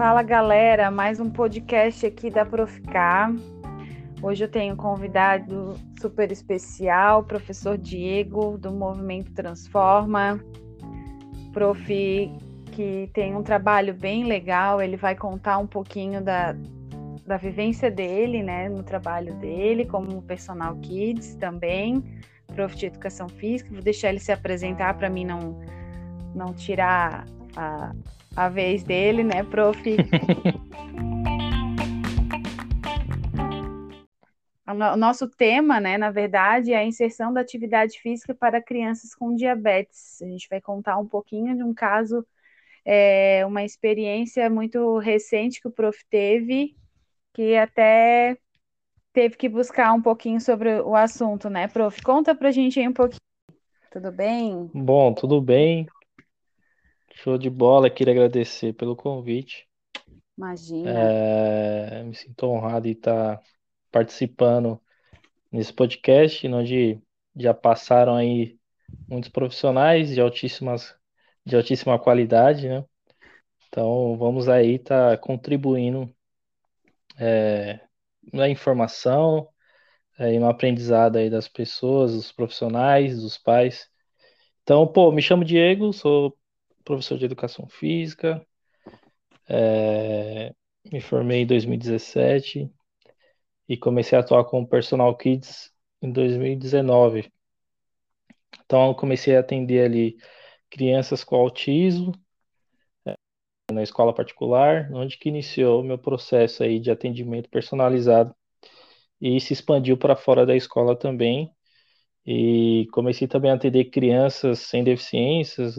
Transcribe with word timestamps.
Fala 0.00 0.22
galera, 0.22 0.90
mais 0.90 1.20
um 1.20 1.28
podcast 1.28 2.06
aqui 2.06 2.30
da 2.30 2.42
Proficar. 2.42 3.30
Hoje 4.22 4.42
eu 4.42 4.48
tenho 4.48 4.72
um 4.72 4.76
convidado 4.76 5.74
super 6.00 6.32
especial, 6.32 7.22
professor 7.22 7.76
Diego, 7.76 8.56
do 8.56 8.72
Movimento 8.72 9.30
Transforma. 9.34 10.40
Prof, 11.52 11.86
que 12.72 13.10
tem 13.12 13.36
um 13.36 13.42
trabalho 13.42 13.92
bem 13.92 14.24
legal, 14.24 14.80
ele 14.80 14.96
vai 14.96 15.14
contar 15.14 15.58
um 15.58 15.66
pouquinho 15.66 16.22
da, 16.22 16.56
da 17.26 17.36
vivência 17.36 17.90
dele, 17.90 18.42
né, 18.42 18.70
no 18.70 18.82
trabalho 18.82 19.34
dele, 19.34 19.84
como 19.84 20.22
personal 20.22 20.76
kids 20.76 21.34
também, 21.34 22.02
prof 22.54 22.74
de 22.74 22.86
educação 22.86 23.28
física. 23.28 23.68
Vou 23.70 23.82
deixar 23.82 24.08
ele 24.08 24.18
se 24.18 24.32
apresentar 24.32 24.94
para 24.94 25.10
mim 25.10 25.26
não, 25.26 25.60
não 26.34 26.54
tirar 26.54 27.26
a, 27.54 27.92
a 28.36 28.48
vez 28.48 28.82
dele, 28.82 29.22
né, 29.24 29.42
prof? 29.44 29.78
o 34.92 34.96
nosso 34.96 35.28
tema, 35.28 35.80
né, 35.80 35.98
na 35.98 36.10
verdade, 36.10 36.72
é 36.72 36.78
a 36.78 36.84
inserção 36.84 37.32
da 37.32 37.40
atividade 37.40 37.98
física 38.00 38.34
para 38.34 38.62
crianças 38.62 39.14
com 39.14 39.34
diabetes. 39.34 40.22
A 40.22 40.26
gente 40.26 40.48
vai 40.48 40.60
contar 40.60 40.96
um 40.98 41.06
pouquinho 41.06 41.56
de 41.56 41.62
um 41.62 41.74
caso, 41.74 42.24
é, 42.84 43.44
uma 43.46 43.64
experiência 43.64 44.48
muito 44.48 44.98
recente 44.98 45.60
que 45.60 45.68
o 45.68 45.72
prof 45.72 45.98
teve, 46.08 46.76
que 47.32 47.56
até 47.56 48.36
teve 49.12 49.36
que 49.36 49.48
buscar 49.48 49.92
um 49.92 50.00
pouquinho 50.00 50.40
sobre 50.40 50.80
o 50.80 50.94
assunto, 50.94 51.50
né, 51.50 51.66
prof? 51.66 52.00
Conta 52.02 52.34
pra 52.34 52.50
gente 52.50 52.78
aí 52.78 52.88
um 52.88 52.92
pouquinho. 52.92 53.20
Tudo 53.90 54.12
bem? 54.12 54.70
Bom, 54.72 55.12
tudo 55.12 55.40
bem. 55.40 55.88
Show 57.14 57.36
de 57.36 57.50
bola, 57.50 57.90
queria 57.90 58.12
agradecer 58.12 58.72
pelo 58.72 58.96
convite. 58.96 59.68
Imagina. 60.36 60.90
É, 60.90 62.02
me 62.02 62.14
sinto 62.14 62.46
honrado 62.46 62.86
de 62.86 62.92
estar 62.92 63.40
participando 63.90 64.80
nesse 65.52 65.72
podcast, 65.72 66.46
onde 66.48 67.00
já 67.36 67.52
passaram 67.52 68.14
aí 68.14 68.58
muitos 69.08 69.30
profissionais 69.30 70.10
de 70.10 70.20
altíssimas, 70.20 70.96
de 71.44 71.56
altíssima 71.56 71.98
qualidade, 71.98 72.68
né? 72.68 72.84
Então 73.68 74.16
vamos 74.16 74.48
aí 74.48 74.76
estar 74.76 75.18
contribuindo 75.18 76.12
é, 77.18 77.80
na 78.32 78.48
informação 78.48 79.48
é, 80.18 80.34
e 80.34 80.38
no 80.38 80.48
aprendizado 80.48 81.16
aí 81.16 81.28
das 81.28 81.48
pessoas, 81.48 82.14
dos 82.14 82.32
profissionais, 82.32 83.20
dos 83.20 83.38
pais. 83.38 83.88
Então, 84.62 84.86
pô, 84.86 85.12
me 85.12 85.22
chamo 85.22 85.44
Diego, 85.44 85.92
sou 85.92 86.36
professor 86.84 87.18
de 87.18 87.24
educação 87.24 87.68
física, 87.68 88.44
é, 89.48 90.54
me 90.90 91.00
formei 91.00 91.42
em 91.42 91.46
2017 91.46 92.70
e 93.68 93.76
comecei 93.76 94.16
a 94.16 94.20
atuar 94.20 94.44
como 94.44 94.66
personal 94.66 95.16
kids 95.16 95.72
em 96.02 96.10
2019. 96.10 97.30
Então, 98.64 98.94
comecei 98.94 99.36
a 99.36 99.40
atender 99.40 99.84
ali 99.84 100.16
crianças 100.70 101.24
com 101.24 101.36
autismo 101.36 102.12
é, 103.06 103.14
na 103.72 103.82
escola 103.82 104.14
particular, 104.14 104.90
onde 104.92 105.18
que 105.18 105.28
iniciou 105.28 105.80
o 105.80 105.84
meu 105.84 105.98
processo 105.98 106.62
aí 106.62 106.78
de 106.80 106.90
atendimento 106.90 107.48
personalizado 107.50 108.34
e 109.20 109.40
se 109.40 109.52
expandiu 109.52 109.96
para 109.98 110.16
fora 110.16 110.46
da 110.46 110.56
escola 110.56 110.96
também, 110.96 111.52
e 112.32 112.86
comecei 112.92 113.26
também 113.26 113.50
a 113.50 113.54
atender 113.54 113.86
crianças 113.86 114.60
sem 114.60 114.84
deficiências, 114.84 115.74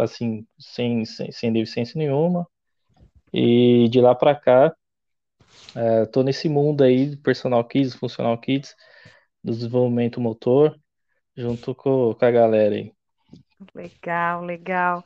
assim, 0.00 0.44
sem, 0.58 1.04
sem, 1.04 1.30
sem 1.30 1.52
deficiência 1.52 1.96
nenhuma. 1.96 2.48
E 3.32 3.88
de 3.90 4.00
lá 4.00 4.12
para 4.12 4.34
cá, 4.34 4.74
é, 5.76 6.22
nesse 6.24 6.48
mundo 6.48 6.82
aí 6.82 7.16
personal 7.18 7.62
kids, 7.62 7.94
funcional 7.94 8.36
kids, 8.38 8.74
do 9.42 9.52
desenvolvimento 9.52 10.20
motor, 10.20 10.76
junto 11.36 11.72
com, 11.76 12.12
com 12.12 12.24
a 12.24 12.30
galera 12.32 12.74
aí. 12.74 12.92
Legal, 13.72 14.44
legal. 14.44 15.04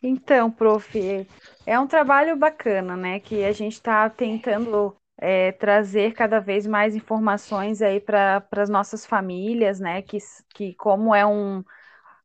Então, 0.00 0.48
prof, 0.48 1.26
é 1.66 1.80
um 1.80 1.88
trabalho 1.88 2.36
bacana, 2.36 2.96
né? 2.96 3.18
Que 3.18 3.42
a 3.42 3.50
gente 3.50 3.72
está 3.72 4.08
tentando 4.08 4.96
é, 5.20 5.52
trazer 5.52 6.14
cada 6.14 6.40
vez 6.40 6.66
mais 6.66 6.96
informações 6.96 7.82
aí 7.82 8.00
para 8.00 8.42
as 8.52 8.70
nossas 8.70 9.04
famílias, 9.04 9.78
né? 9.78 10.00
Que, 10.00 10.18
que 10.54 10.74
como 10.74 11.14
é 11.14 11.26
um 11.26 11.62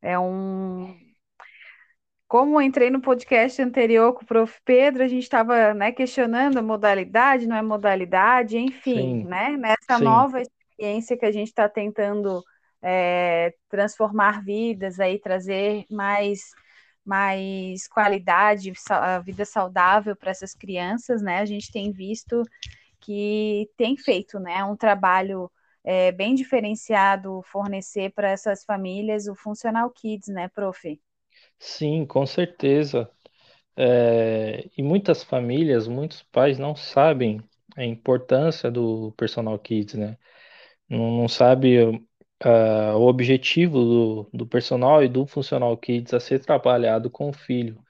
é 0.02 0.18
um 0.18 0.96
como 2.28 2.60
entrei 2.60 2.90
no 2.90 3.02
podcast 3.02 3.62
anterior 3.62 4.14
com 4.14 4.24
o 4.24 4.26
prof. 4.26 4.60
Pedro, 4.66 5.04
a 5.04 5.08
gente 5.08 5.24
estava 5.24 5.74
né, 5.74 5.92
questionando 5.92 6.58
a 6.58 6.62
modalidade, 6.62 7.48
não 7.48 7.56
é 7.56 7.62
modalidade, 7.62 8.58
enfim, 8.58 9.24
Sim. 9.24 9.26
né? 9.26 9.56
Nessa 9.58 9.98
Sim. 10.00 10.04
nova 10.04 10.42
experiência 10.42 11.18
que 11.18 11.26
a 11.26 11.32
gente 11.32 11.50
está 11.50 11.70
tentando 11.70 12.42
é, 12.82 13.54
transformar 13.70 14.44
vidas 14.44 15.00
aí, 15.00 15.20
trazer 15.20 15.86
mais 15.90 16.40
mais 17.06 17.88
qualidade, 17.88 18.74
vida 19.24 19.46
saudável 19.46 20.16
para 20.16 20.32
essas 20.32 20.56
crianças, 20.56 21.22
né? 21.22 21.40
A 21.40 21.46
gente 21.46 21.72
tem 21.72 21.92
visto 21.92 22.42
que 23.06 23.70
tem 23.78 23.98
feito 23.98 24.40
né, 24.40 24.64
um 24.64 24.76
trabalho 24.76 25.52
é, 25.84 26.12
bem 26.12 26.34
diferenciado 26.36 27.42
fornecer 27.44 28.12
para 28.14 28.30
essas 28.30 28.64
famílias 28.66 29.28
o 29.28 29.36
Funcional 29.36 29.90
Kids, 29.92 30.30
né, 30.30 30.48
prof? 30.50 31.00
Sim, 31.60 32.06
com 32.06 32.26
certeza. 32.26 33.10
É, 33.78 34.70
e 34.78 34.84
muitas 34.84 35.24
famílias, 35.24 35.88
muitos 35.88 36.24
pais 36.24 36.60
não 36.60 36.76
sabem 36.76 37.42
a 37.76 37.84
importância 37.86 38.72
do 38.72 39.14
Personal 39.18 39.60
Kids, 39.60 39.96
né? 39.96 40.18
Não, 40.90 41.12
não 41.18 41.28
sabe 41.28 41.80
uh, 41.84 42.98
o 42.98 43.08
objetivo 43.08 43.80
do, 43.84 44.30
do 44.34 44.48
personal 44.48 45.04
e 45.04 45.10
do 45.10 45.26
Funcional 45.28 45.78
Kids 45.78 46.14
a 46.14 46.20
ser 46.20 46.40
trabalhado 46.40 47.10
com 47.10 47.30
o 47.30 47.34
filho, 47.34 47.84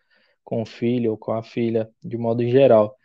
com 0.43 0.61
o 0.61 0.65
filho 0.65 1.11
ou 1.11 1.17
com 1.17 1.33
a 1.33 1.43
filha, 1.43 1.89
de 2.03 2.17
modo 2.17 2.43
geral. 2.47 2.97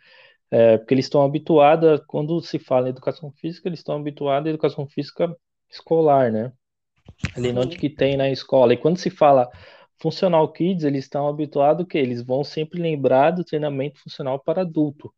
É, 0.51 0.77
porque 0.77 0.93
eles 0.93 1.05
estão 1.05 1.23
habituados, 1.23 2.01
quando 2.05 2.41
se 2.41 2.59
fala 2.59 2.87
em 2.87 2.89
educação 2.89 3.31
física, 3.31 3.69
eles 3.69 3.79
estão 3.79 3.95
habituados 3.95 4.47
à 4.47 4.49
educação 4.49 4.85
física 4.85 5.33
escolar, 5.69 6.29
né? 6.29 6.51
Ali 7.35 7.49
onde 7.51 7.77
que 7.77 7.89
tem 7.89 8.17
na 8.17 8.29
escola. 8.29 8.73
E 8.73 8.77
quando 8.77 8.97
se 8.97 9.09
fala 9.09 9.49
funcional 10.01 10.51
kids, 10.51 10.83
eles 10.83 11.05
estão 11.05 11.27
habituados 11.27 11.87
que 11.87 11.97
eles 11.97 12.21
vão 12.21 12.43
sempre 12.43 12.81
lembrar 12.81 13.31
do 13.31 13.45
treinamento 13.45 14.01
funcional 14.01 14.39
para 14.39 14.61
adulto. 14.61 15.13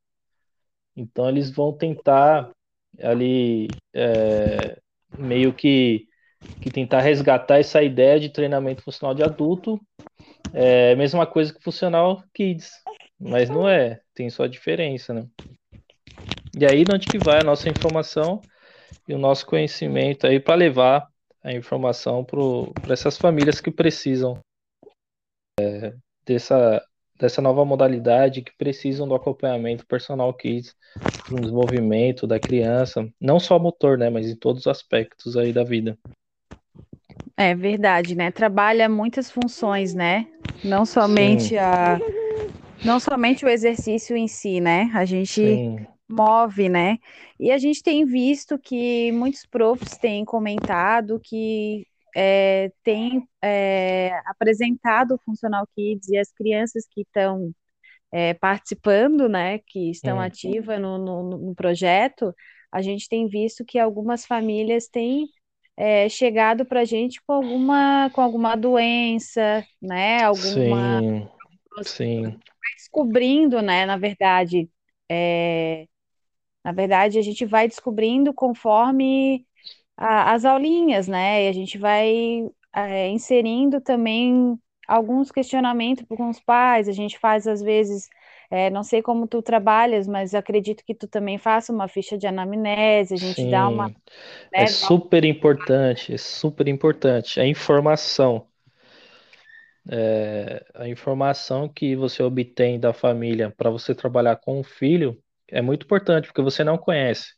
Então 0.95 1.27
eles 1.27 1.49
vão 1.49 1.73
tentar 1.73 2.51
ali 3.01 3.67
é, 3.93 4.77
meio 5.17 5.53
que, 5.53 6.07
que 6.61 6.69
tentar 6.69 7.01
resgatar 7.01 7.57
essa 7.57 7.81
ideia 7.81 8.19
de 8.19 8.29
treinamento 8.29 8.83
funcional 8.83 9.15
de 9.15 9.23
adulto. 9.23 9.79
É 10.53 10.91
a 10.91 10.95
mesma 10.95 11.25
coisa 11.25 11.51
que 11.51 11.63
funcional 11.63 12.23
kids, 12.33 12.71
mas 13.19 13.49
não 13.49 13.67
é 13.67 14.01
tem 14.13 14.29
sua 14.29 14.47
diferença, 14.47 15.13
né? 15.13 15.27
E 16.55 16.65
aí, 16.65 16.85
onde 16.89 17.07
que 17.07 17.17
vai 17.17 17.39
a 17.39 17.43
nossa 17.43 17.69
informação 17.69 18.43
e 19.07 19.13
o 19.13 19.17
nosso 19.17 19.45
conhecimento 19.45 20.27
aí 20.27 20.39
para 20.39 20.55
levar 20.55 21.07
a 21.43 21.51
informação 21.51 22.23
para 22.23 22.93
essas 22.93 23.17
famílias 23.17 23.59
que 23.59 23.71
precisam 23.71 24.39
é, 25.59 25.93
dessa, 26.25 26.83
dessa 27.17 27.41
nova 27.41 27.65
modalidade, 27.65 28.41
que 28.41 28.55
precisam 28.57 29.07
do 29.07 29.15
acompanhamento 29.15 29.85
personal 29.85 30.33
kids, 30.33 30.75
no 31.29 31.41
desenvolvimento 31.41 32.27
da 32.27 32.39
criança, 32.39 33.07
não 33.19 33.39
só 33.39 33.57
motor, 33.57 33.97
né, 33.97 34.09
mas 34.09 34.27
em 34.27 34.35
todos 34.35 34.61
os 34.61 34.67
aspectos 34.67 35.37
aí 35.37 35.51
da 35.53 35.63
vida. 35.63 35.97
É 37.35 37.55
verdade, 37.55 38.13
né? 38.15 38.29
Trabalha 38.29 38.87
muitas 38.87 39.31
funções, 39.31 39.93
né? 39.93 40.27
Não 40.63 40.85
somente 40.85 41.49
Sim. 41.49 41.57
a 41.57 41.99
não 42.85 42.99
somente 42.99 43.45
o 43.45 43.49
exercício 43.49 44.15
em 44.15 44.27
si, 44.27 44.59
né? 44.59 44.91
A 44.93 45.05
gente 45.05 45.35
Sim. 45.35 45.87
move, 46.09 46.69
né? 46.69 46.97
E 47.39 47.51
a 47.51 47.57
gente 47.57 47.81
tem 47.81 48.05
visto 48.05 48.57
que 48.59 49.11
muitos 49.11 49.45
profs 49.45 49.97
têm 49.97 50.25
comentado 50.25 51.19
que 51.23 51.87
é, 52.15 52.71
têm 52.83 53.27
é, 53.41 54.11
apresentado 54.25 55.15
o 55.15 55.19
Funcional 55.25 55.67
Kids 55.75 56.09
e 56.09 56.17
as 56.17 56.31
crianças 56.31 56.85
que 56.89 57.01
estão 57.01 57.51
é, 58.11 58.33
participando, 58.35 59.27
né, 59.27 59.57
que 59.65 59.89
estão 59.89 60.21
é. 60.21 60.27
ativas 60.27 60.79
no, 60.79 60.99
no, 60.99 61.37
no, 61.37 61.55
projeto, 61.55 62.33
a 62.71 62.81
gente 62.81 63.09
tem 63.09 63.27
visto 63.27 63.65
que 63.65 63.79
algumas 63.79 64.23
famílias 64.25 64.87
têm 64.87 65.27
é, 65.75 66.07
chegado 66.07 66.63
para 66.63 66.81
a 66.81 66.85
gente 66.85 67.19
com 67.25 67.33
alguma, 67.33 68.11
com 68.11 68.21
alguma 68.21 68.55
doença, 68.55 69.65
né, 69.81 70.23
alguma... 70.23 71.01
Sim, 71.01 71.27
sim 71.83 72.39
descobrindo, 72.93 73.61
né? 73.61 73.85
Na 73.85 73.97
verdade, 73.97 74.69
é, 75.09 75.87
na 76.63 76.71
verdade, 76.71 77.19
a 77.19 77.21
gente 77.21 77.45
vai 77.45 77.67
descobrindo 77.67 78.33
conforme 78.33 79.45
a, 79.97 80.33
as 80.33 80.45
aulinhas, 80.45 81.07
né? 81.07 81.45
E 81.45 81.49
a 81.49 81.53
gente 81.53 81.77
vai 81.77 82.47
é, 82.75 83.09
inserindo 83.09 83.81
também 83.81 84.59
alguns 84.87 85.31
questionamentos 85.31 86.05
com 86.07 86.29
os 86.29 86.39
pais. 86.41 86.87
A 86.89 86.91
gente 86.93 87.19
faz, 87.19 87.47
às 87.47 87.61
vezes, 87.61 88.09
É, 88.51 88.69
não 88.71 88.83
sei 88.83 89.01
como 89.01 89.27
tu 89.27 89.41
trabalhas, 89.43 90.07
mas 90.07 90.35
acredito 90.35 90.83
que 90.85 90.95
tu 90.95 91.07
também 91.07 91.37
faça 91.39 91.73
uma 91.73 91.87
ficha 91.89 92.17
de 92.17 92.27
anamnese, 92.27 93.13
a 93.15 93.17
gente 93.17 93.47
dá 93.47 93.67
uma, 93.69 93.89
Sim, 93.89 93.95
é 94.57 94.65
né, 94.65 94.71
um- 94.71 94.77
super 94.77 95.25
importante, 95.25 96.13
é 96.13 96.17
super 96.17 96.67
importante. 96.67 97.39
A 97.39 97.47
informação, 97.47 98.47
é, 99.89 100.65
a 100.75 100.87
informação 100.87 101.69
que 101.69 101.95
você 101.95 102.23
obtém 102.23 102.79
da 102.79 102.93
família 102.93 103.51
para 103.57 103.69
você 103.69 103.93
trabalhar 103.95 104.37
com 104.37 104.59
o 104.59 104.63
filho 104.63 105.21
é 105.49 105.61
muito 105.61 105.85
importante, 105.85 106.27
porque 106.27 106.41
você 106.41 106.63
não 106.63 106.77
conhece. 106.77 107.33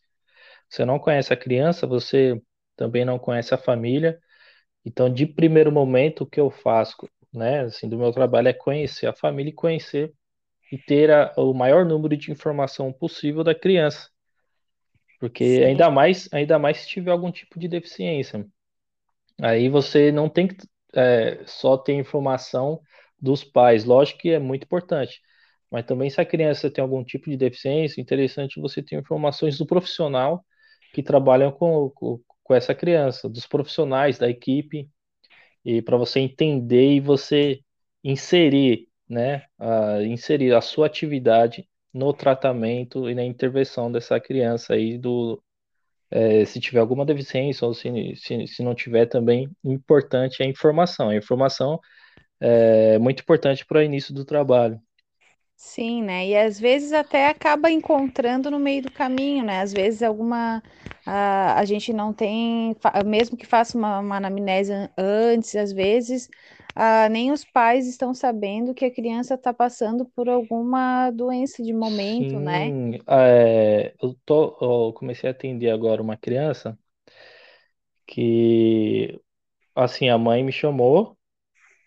Você 0.70 0.86
não 0.86 1.00
conhece 1.00 1.34
a 1.34 1.38
criança, 1.38 1.88
você 1.88 2.42
também 2.76 3.06
não 3.06 3.20
conhece 3.20 3.54
a 3.54 3.58
família. 3.58 4.20
Então, 4.86 5.14
de 5.14 5.26
primeiro 5.26 5.72
momento, 5.72 6.24
o 6.24 6.28
que 6.28 6.40
eu 6.40 6.52
faço, 6.52 6.96
né, 7.34 7.62
assim, 7.62 7.90
do 7.90 7.98
meu 7.98 8.12
trabalho 8.14 8.50
é 8.50 8.54
conhecer 8.54 9.08
a 9.08 9.14
família 9.16 9.52
e 9.52 9.54
conhecer 9.54 10.14
e 10.72 10.78
ter 10.78 11.12
a- 11.12 11.34
o 11.38 11.54
maior 11.54 11.86
número 11.86 12.18
de 12.18 12.32
informação 12.32 12.94
possível 12.94 13.44
da 13.44 13.56
criança, 13.56 14.10
porque 15.20 15.44
sim, 15.44 15.66
ainda 15.66 15.90
mais, 15.90 16.30
ainda 16.34 16.60
mais 16.60 16.78
se 16.80 16.88
tiver 16.88 17.12
algum 17.12 17.32
tipo 17.32 17.60
de 17.60 17.68
deficiência. 17.68 18.46
Aí 19.42 19.70
você 19.70 20.12
não 20.12 20.30
tem 20.30 20.48
que 20.48 20.58
é, 20.96 21.44
só 21.46 21.78
ter 21.78 21.94
informação 21.94 22.82
dos 23.20 23.44
pais, 23.44 23.86
lógico 23.86 24.20
que 24.20 24.30
é 24.32 24.40
muito 24.40 24.64
importante, 24.64 25.22
mas 25.72 25.86
também 25.86 26.10
se 26.10 26.22
a 26.22 26.26
criança 26.26 26.70
tem 26.70 26.82
algum 26.82 27.04
tipo 27.04 27.30
de 27.30 27.38
deficiência, 27.38 28.02
interessante 28.02 28.60
você 28.60 28.82
ter 28.84 28.98
informações 28.98 29.58
do 29.58 29.66
profissional 29.66 30.46
que 30.94 31.04
trabalham 31.04 31.52
com, 31.52 31.90
com, 31.92 32.20
com 32.44 32.54
essa 32.54 32.76
criança, 32.76 33.30
dos 33.30 33.46
profissionais 33.48 34.18
da 34.18 34.30
equipe 34.30 34.90
e 35.64 35.82
para 35.82 35.98
você 35.98 36.20
entender 36.20 36.96
e 36.96 37.00
você 37.00 37.62
inserir, 38.04 38.88
né, 39.10 39.46
a, 39.60 40.04
inserir 40.04 40.54
a 40.54 40.62
sua 40.62 40.88
atividade 40.88 41.68
no 41.94 42.14
tratamento 42.14 43.10
e 43.10 43.16
na 43.16 43.24
intervenção 43.24 43.92
dessa 43.92 44.20
criança 44.20 44.74
aí 44.74 44.98
do 44.98 45.42
é, 46.12 46.46
se 46.46 46.60
tiver 46.60 46.80
alguma 46.80 47.06
deficiência 47.06 47.66
ou 47.68 47.74
se, 47.74 47.90
se, 48.18 48.48
se 48.48 48.64
não 48.64 48.76
tiver 48.76 49.06
também, 49.08 49.50
importante 49.64 50.42
é 50.44 50.46
a 50.46 50.50
informação. 50.50 51.10
A 51.10 51.16
informação 51.16 51.80
é 52.42 52.98
muito 53.00 53.22
importante 53.22 53.66
para 53.66 53.80
o 53.80 53.84
início 53.84 54.14
do 54.14 54.26
trabalho. 54.26 54.80
sim, 55.56 56.02
né? 56.04 56.28
E 56.28 56.38
às 56.38 56.60
vezes 56.60 56.92
até 56.94 57.28
acaba 57.30 57.70
encontrando 57.72 58.52
no 58.52 58.60
meio 58.60 58.82
do 58.84 58.92
caminho, 58.92 59.44
né? 59.46 59.62
Às 59.62 59.74
vezes 59.74 60.02
alguma 60.04 60.62
a, 61.06 61.60
a 61.60 61.66
gente 61.66 61.94
não 61.94 62.14
tem, 62.14 62.76
mesmo 63.06 63.38
que 63.38 63.46
faça 63.46 63.78
uma, 63.78 64.00
uma 64.00 64.18
anamnese 64.18 64.72
an- 64.74 64.90
antes, 64.98 65.56
às 65.56 65.72
vezes 65.72 66.30
ah, 66.76 67.10
nem 67.10 67.32
os 67.32 67.46
pais 67.46 67.88
estão 67.88 68.14
sabendo 68.14 68.74
que 68.74 68.86
a 68.86 68.94
criança 68.94 69.36
está 69.36 69.54
passando 69.54 70.06
por 70.06 70.30
alguma 70.30 71.12
doença 71.12 71.64
de 71.64 71.74
momento, 71.74 72.40
né? 72.40 72.76
Sim, 72.78 73.00
é, 73.08 73.96
eu 74.02 74.14
tô, 74.26 74.58
eu 74.90 74.94
comecei 74.94 75.28
a 75.30 75.32
atender 75.32 75.70
agora 75.72 76.02
uma 76.02 76.16
criança 76.18 76.78
que, 78.08 79.20
assim, 79.76 80.10
a 80.10 80.18
mãe 80.18 80.44
me 80.44 80.52
chamou 80.52 81.18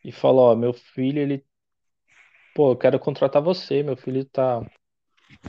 e 0.05 0.13
falou, 0.13 0.53
ó, 0.53 0.57
meu 0.57 0.73
filho, 0.75 1.21
ele, 1.21 1.45
pô, 2.55 2.73
eu 2.73 2.77
quero 2.77 2.99
contratar 2.99 3.43
você, 3.43 3.83
meu 3.83 3.97
filho 3.97 4.25
tá, 4.25 4.61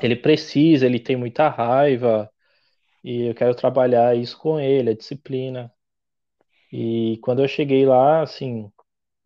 ele 0.02 0.16
precisa, 0.16 0.86
ele 0.86 1.00
tem 1.00 1.16
muita 1.16 1.50
raiva 1.50 2.32
e 3.04 3.28
eu 3.30 3.36
quero 3.36 3.56
trabalhar 3.56 4.16
isso 4.18 4.38
com 4.40 4.60
ele, 4.60 4.92
a 4.92 4.96
disciplina. 4.96 5.74
E 6.72 7.20
quando 7.22 7.42
eu 7.44 7.48
cheguei 7.48 7.86
lá, 7.86 8.22
assim, 8.22 8.72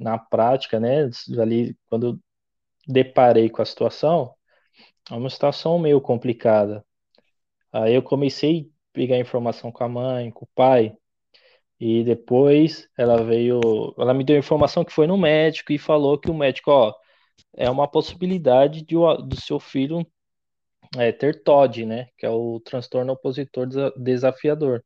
na 0.03 0.17
prática, 0.19 0.79
né, 0.79 1.09
ali, 1.39 1.77
quando 1.87 2.19
deparei 2.87 3.49
com 3.49 3.61
a 3.61 3.65
situação, 3.65 4.33
é 5.11 5.15
uma 5.15 5.29
situação 5.29 5.79
meio 5.79 6.01
complicada. 6.01 6.85
Aí 7.71 7.95
eu 7.95 8.03
comecei 8.03 8.61
a 8.61 8.93
pegar 8.93 9.19
informação 9.19 9.71
com 9.71 9.83
a 9.83 9.89
mãe, 9.89 10.31
com 10.31 10.45
o 10.45 10.49
pai, 10.55 10.95
e 11.79 12.03
depois 12.03 12.87
ela 12.97 13.23
veio, 13.23 13.61
ela 13.97 14.13
me 14.13 14.23
deu 14.23 14.37
informação 14.37 14.85
que 14.85 14.93
foi 14.93 15.07
no 15.07 15.17
médico 15.17 15.73
e 15.73 15.77
falou 15.79 16.17
que 16.19 16.31
o 16.31 16.33
médico, 16.33 16.71
ó, 16.71 16.93
é 17.55 17.69
uma 17.69 17.87
possibilidade 17.87 18.83
de, 18.83 18.95
do 18.95 19.41
seu 19.41 19.59
filho 19.59 20.05
é, 20.97 21.11
ter 21.11 21.43
TOD, 21.43 21.85
né, 21.85 22.07
que 22.17 22.25
é 22.25 22.29
o 22.29 22.59
transtorno 22.61 23.13
opositor 23.13 23.67
desa- 23.67 23.93
desafiador. 23.97 24.83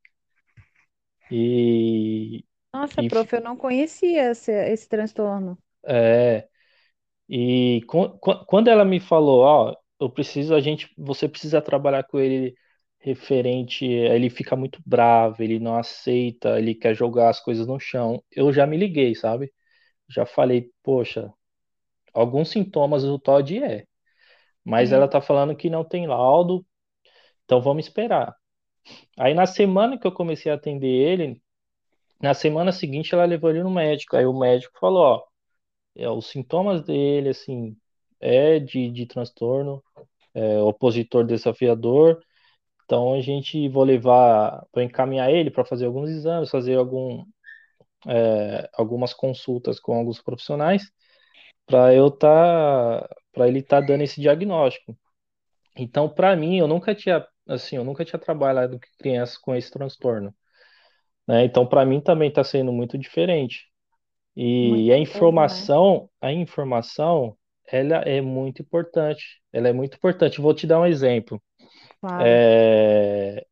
E, 1.30 2.44
Nossa, 2.78 3.02
e 3.02 3.04
prof, 3.04 3.34
eu 3.36 3.42
não 3.42 3.56
conhecia 3.58 4.32
esse, 4.32 4.52
esse 4.52 4.88
transtorno. 4.88 5.58
é, 5.86 6.48
E 7.30 7.82
quando 8.48 8.70
ela 8.70 8.86
me 8.86 9.00
falou, 9.00 9.42
ó, 9.42 9.76
eu 10.00 10.10
preciso, 10.10 10.54
a 10.56 10.62
gente, 10.62 10.94
você 10.98 11.28
precisa 11.30 11.62
trabalhar 11.62 12.04
com 12.06 12.20
ele 12.20 12.56
referente, 13.00 13.86
ele 13.86 14.30
fica 14.30 14.56
muito 14.56 14.82
bravo, 14.86 15.44
ele 15.44 15.60
não 15.60 15.78
aceita, 15.78 16.60
ele 16.60 16.76
quer 16.76 16.96
jogar 16.96 17.30
as 17.30 17.40
coisas 17.42 17.68
no 17.68 17.80
chão. 17.80 18.24
Eu 18.32 18.52
já 18.54 18.66
me 18.68 18.78
liguei, 18.78 19.16
sabe? 19.16 19.54
Já 20.10 20.26
falei, 20.26 20.72
poxa, 20.84 21.34
alguns 22.14 22.50
sintomas 22.52 23.04
do 23.04 23.20
TOD 23.20 23.64
é, 23.64 23.86
mas 24.66 24.92
ela 24.94 25.08
Sim. 25.08 25.10
tá 25.10 25.22
falando 25.22 25.56
que 25.56 25.70
não 25.70 25.84
tem 25.86 26.08
laudo, 26.08 26.66
então 27.46 27.62
vamos 27.62 27.86
esperar. 27.88 28.36
Aí 29.18 29.34
na 29.34 29.46
semana 29.46 29.98
que 30.00 30.08
eu 30.08 30.12
comecei 30.12 30.52
a 30.52 30.56
atender 30.56 30.88
ele, 30.88 31.42
na 32.22 32.34
semana 32.34 32.72
seguinte 32.72 33.14
ela 33.14 33.26
levou 33.26 33.50
ele 33.50 33.64
no 33.64 33.72
médico. 33.72 34.16
Aí 34.16 34.26
o 34.26 34.38
médico 34.38 34.78
falou, 34.80 35.04
ó, 35.04 35.24
é, 35.96 36.10
os 36.10 36.28
sintomas 36.28 36.84
dele, 36.84 37.30
assim, 37.30 37.78
é 38.20 38.60
de, 38.60 38.92
de 38.92 39.06
transtorno 39.06 39.84
é, 40.34 40.60
opositor 40.62 41.26
desafiador. 41.26 42.22
Então 42.86 43.14
a 43.16 43.22
gente 43.22 43.70
vou 43.70 43.84
levar 43.84 44.66
para 44.72 44.84
encaminhar 44.84 45.32
ele 45.32 45.52
para 45.52 45.66
fazer 45.66 45.86
alguns 45.88 46.10
exames, 46.10 46.50
fazer 46.52 46.76
algum, 46.78 47.26
é, 48.08 48.70
algumas 48.74 49.14
consultas 49.14 49.80
com 49.80 49.94
alguns 49.96 50.22
profissionais 50.22 50.84
para 51.66 51.94
eu 51.94 52.12
tá 52.12 53.08
para 53.34 53.48
ele 53.48 53.60
estar 53.60 53.82
dando 53.82 54.04
esse 54.04 54.22
diagnóstico. 54.22 54.98
Então 55.78 56.10
para 56.10 56.36
mim 56.36 56.58
eu 56.60 56.68
nunca 56.68 56.96
tinha 56.96 57.26
assim 57.48 57.78
eu 57.78 57.84
nunca 57.86 58.06
tinha 58.06 58.20
trabalhado 58.20 58.80
com 58.80 58.88
crianças 59.00 59.38
com 59.38 59.56
esse 59.56 59.72
transtorno, 59.72 60.36
né? 61.28 61.46
Então 61.46 61.66
para 61.68 61.86
mim 61.86 62.02
também 62.02 62.30
está 62.30 62.44
sendo 62.44 62.72
muito 62.72 62.98
diferente. 62.98 63.68
E 64.36 64.92
a 64.94 64.98
Muito 64.98 65.34
né? 65.34 65.72
informação 65.72 66.10
a 66.22 66.32
informação 66.34 67.38
ela 67.68 67.98
é 67.98 68.22
muito 68.22 68.62
importante. 68.62 69.42
Ela 69.54 69.70
é 69.70 69.74
muito 69.74 69.96
importante. 69.98 70.42
Vou 70.42 70.54
te 70.54 70.68
dar 70.68 70.80
um 70.82 70.86
exemplo. 70.86 71.42
Claro, 72.00 72.42
É, 72.42 73.46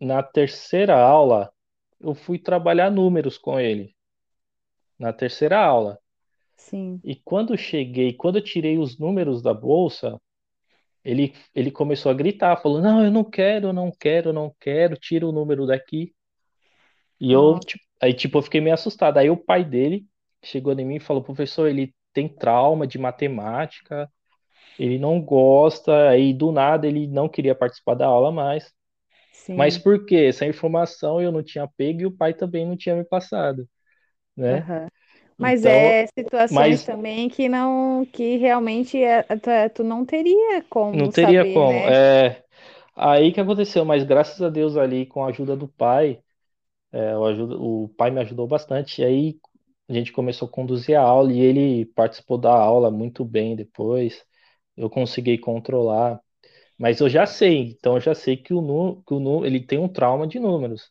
na 0.00 0.22
terceira 0.22 0.96
aula, 0.96 1.52
eu 2.00 2.14
fui 2.14 2.38
trabalhar 2.38 2.90
números 2.90 3.38
com 3.38 3.58
ele. 3.60 3.94
Na 4.98 5.12
terceira 5.12 5.58
aula. 5.58 6.00
sim. 6.56 7.02
E 7.04 7.16
quando 7.16 7.56
cheguei, 7.56 8.12
quando 8.12 8.36
eu 8.38 8.44
tirei 8.44 8.78
os 8.78 8.98
números 8.98 9.42
da 9.42 9.52
bolsa, 9.52 10.20
ele, 11.04 11.34
ele 11.54 11.70
começou 11.70 12.10
a 12.12 12.14
gritar, 12.14 12.56
falou: 12.62 12.80
Não, 12.80 13.04
eu 13.04 13.10
não 13.10 13.24
quero, 13.24 13.72
não 13.72 13.90
quero, 13.92 14.32
não 14.32 14.54
quero, 14.60 14.96
tira 14.96 15.26
o 15.26 15.32
número 15.32 15.66
daqui. 15.66 16.14
E 17.22 17.32
eu, 17.32 17.60
Nossa, 17.60 17.66
tipo, 17.66 17.84
aí, 18.02 18.14
tipo, 18.14 18.38
eu 18.38 18.42
fiquei 18.42 18.62
meio 18.62 18.74
assustado. 18.74 19.18
Aí 19.18 19.30
o 19.30 19.38
pai 19.38 19.64
dele 19.64 20.06
chegou 20.44 20.74
em 20.74 20.86
mim 20.86 20.96
e 20.96 21.00
falou: 21.00 21.24
Professor, 21.24 21.68
ele 21.68 21.94
tem 22.14 22.28
trauma 22.28 22.86
de 22.88 22.98
matemática, 22.98 24.10
ele 24.78 24.98
não 24.98 25.20
gosta. 25.22 26.10
Aí 26.10 26.34
do 26.34 26.52
nada 26.52 26.86
ele 26.88 27.06
não 27.08 27.28
queria 27.28 27.54
participar 27.54 27.94
da 27.94 28.06
aula 28.06 28.32
mais. 28.32 28.72
Mas 29.54 29.76
sim. 29.76 29.78
por 29.78 30.06
quê? 30.06 30.16
Essa 30.28 30.46
informação 30.46 31.20
eu 31.22 31.32
não 31.32 31.42
tinha 31.42 31.68
pego 31.68 32.02
e 32.02 32.06
o 32.06 32.16
pai 32.16 32.34
também 32.34 32.66
não 32.66 32.76
tinha 32.76 32.96
me 32.96 33.04
passado, 33.04 33.68
né? 34.36 34.66
Aham. 34.66 34.88
Mas 35.38 35.64
Então, 35.64 35.64
é 35.64 36.06
situações 36.06 36.82
mas 36.82 36.84
também 36.84 37.28
que 37.28 37.48
não, 37.48 38.04
que 38.06 38.36
realmente 38.36 39.02
é- 39.02 39.22
tu, 39.38 39.50
é- 39.50 39.68
tu 39.68 39.82
não 39.84 40.04
teria 40.06 40.62
não 40.92 41.08
como 41.08 41.10
teria 41.10 41.44
saber, 41.44 41.44
como. 41.44 41.86
né? 41.86 41.88
É 41.88 42.42
aí 42.96 43.32
que 43.32 43.40
aconteceu, 43.40 43.84
mas 43.84 44.04
graças 44.04 44.40
a 44.42 44.50
Deus 44.50 44.76
ali 44.76 45.06
com 45.06 45.24
a 45.24 45.28
ajuda 45.28 45.56
do 45.56 45.68
pai, 45.68 46.22
é, 46.92 47.16
o, 47.16 47.24
ajuda, 47.26 47.56
o 47.58 47.88
pai 47.96 48.10
me 48.10 48.20
ajudou 48.20 48.46
bastante. 48.46 49.02
E 49.02 49.04
aí 49.04 49.40
a 49.88 49.92
gente 49.94 50.12
começou 50.12 50.48
a 50.48 50.50
conduzir 50.50 50.96
a 50.98 51.02
aula 51.02 51.32
e 51.32 51.40
ele 51.40 51.86
participou 51.86 52.38
da 52.38 52.52
aula 52.52 52.90
muito 52.90 53.24
bem 53.24 53.56
depois. 53.56 54.24
Eu 54.76 54.90
consegui 54.90 55.38
controlar. 55.38 56.20
Mas 56.78 57.00
eu 57.00 57.08
já 57.08 57.26
sei, 57.26 57.70
então 57.72 57.94
eu 57.96 58.00
já 58.00 58.14
sei 58.14 58.36
que 58.36 58.52
o, 58.54 58.60
nu, 58.60 59.02
que 59.04 59.14
o 59.14 59.20
nu, 59.20 59.44
ele 59.46 59.60
tem 59.64 59.78
um 59.78 59.88
trauma 59.88 60.26
de 60.26 60.38
números. 60.40 60.90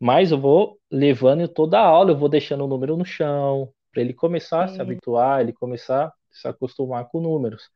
Mas 0.00 0.30
eu 0.32 0.40
vou 0.40 0.78
levando 0.90 1.48
toda 1.48 1.78
a 1.80 1.84
aula, 1.86 2.12
eu 2.12 2.18
vou 2.18 2.28
deixando 2.28 2.64
o 2.64 2.68
número 2.68 2.96
no 2.96 3.04
chão, 3.04 3.72
para 3.92 4.02
ele 4.02 4.14
começar 4.14 4.64
a 4.64 4.68
se 4.68 4.80
Sim, 4.80 4.82
habituar, 4.82 5.40
ele 5.40 5.52
começar 5.52 6.06
a 6.08 6.12
se 6.32 6.48
acostumar 6.48 7.08
com 7.08 7.20
números. 7.20 7.70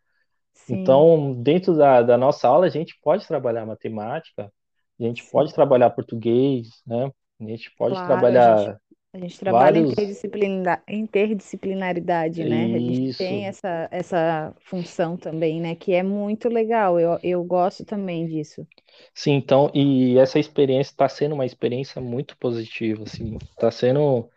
sim, 0.53 1.07
Então, 1.09 1.35
dentro 1.43 1.77
da, 1.77 2.03
da 2.03 2.17
nossa 2.17 2.49
aula, 2.49 2.67
a 2.67 2.71
gente 2.71 2.99
pode 3.03 3.27
trabalhar 3.27 3.67
matemática, 3.67 4.53
a 5.01 5.03
gente 5.05 5.25
pode 5.31 5.53
sim. 5.53 5.55
trabalhar 5.55 5.91
português, 5.91 6.69
né? 6.87 7.11
A 7.47 7.49
gente 7.51 7.71
pode 7.77 8.03
Claro, 8.03 8.33
a 8.33 8.39
gente 8.41 8.59
trabalhar. 8.63 8.81
A 9.15 9.19
gente 9.19 9.39
trabalha 9.39 9.79
Vários. 9.79 10.17
interdisciplina- 10.19 10.83
interdisciplinaridade, 10.89 12.45
né? 12.45 12.65
A 12.75 12.81
gente 12.81 13.03
tem 13.17 13.47
Isso. 13.47 13.47
essa, 13.47 13.89
essa 13.91 14.55
função 14.61 15.17
também, 15.19 15.61
né? 15.61 15.75
Que 15.77 15.93
é 15.93 16.03
muito 16.03 16.49
legal. 16.49 16.99
Eu, 16.99 17.19
eu 17.23 17.45
gosto 17.45 17.85
também 17.85 18.27
disso. 18.27 18.67
Sim, 19.15 19.33
então, 19.33 19.71
e 19.75 20.19
essa 20.19 20.39
experiência 20.39 20.91
está 20.93 21.09
sendo 21.09 21.35
uma 21.35 21.47
experiência 21.47 22.01
muito 22.01 22.37
positiva, 22.39 23.03
assim, 23.05 23.37
está 23.53 23.71
sendo, 23.71 24.31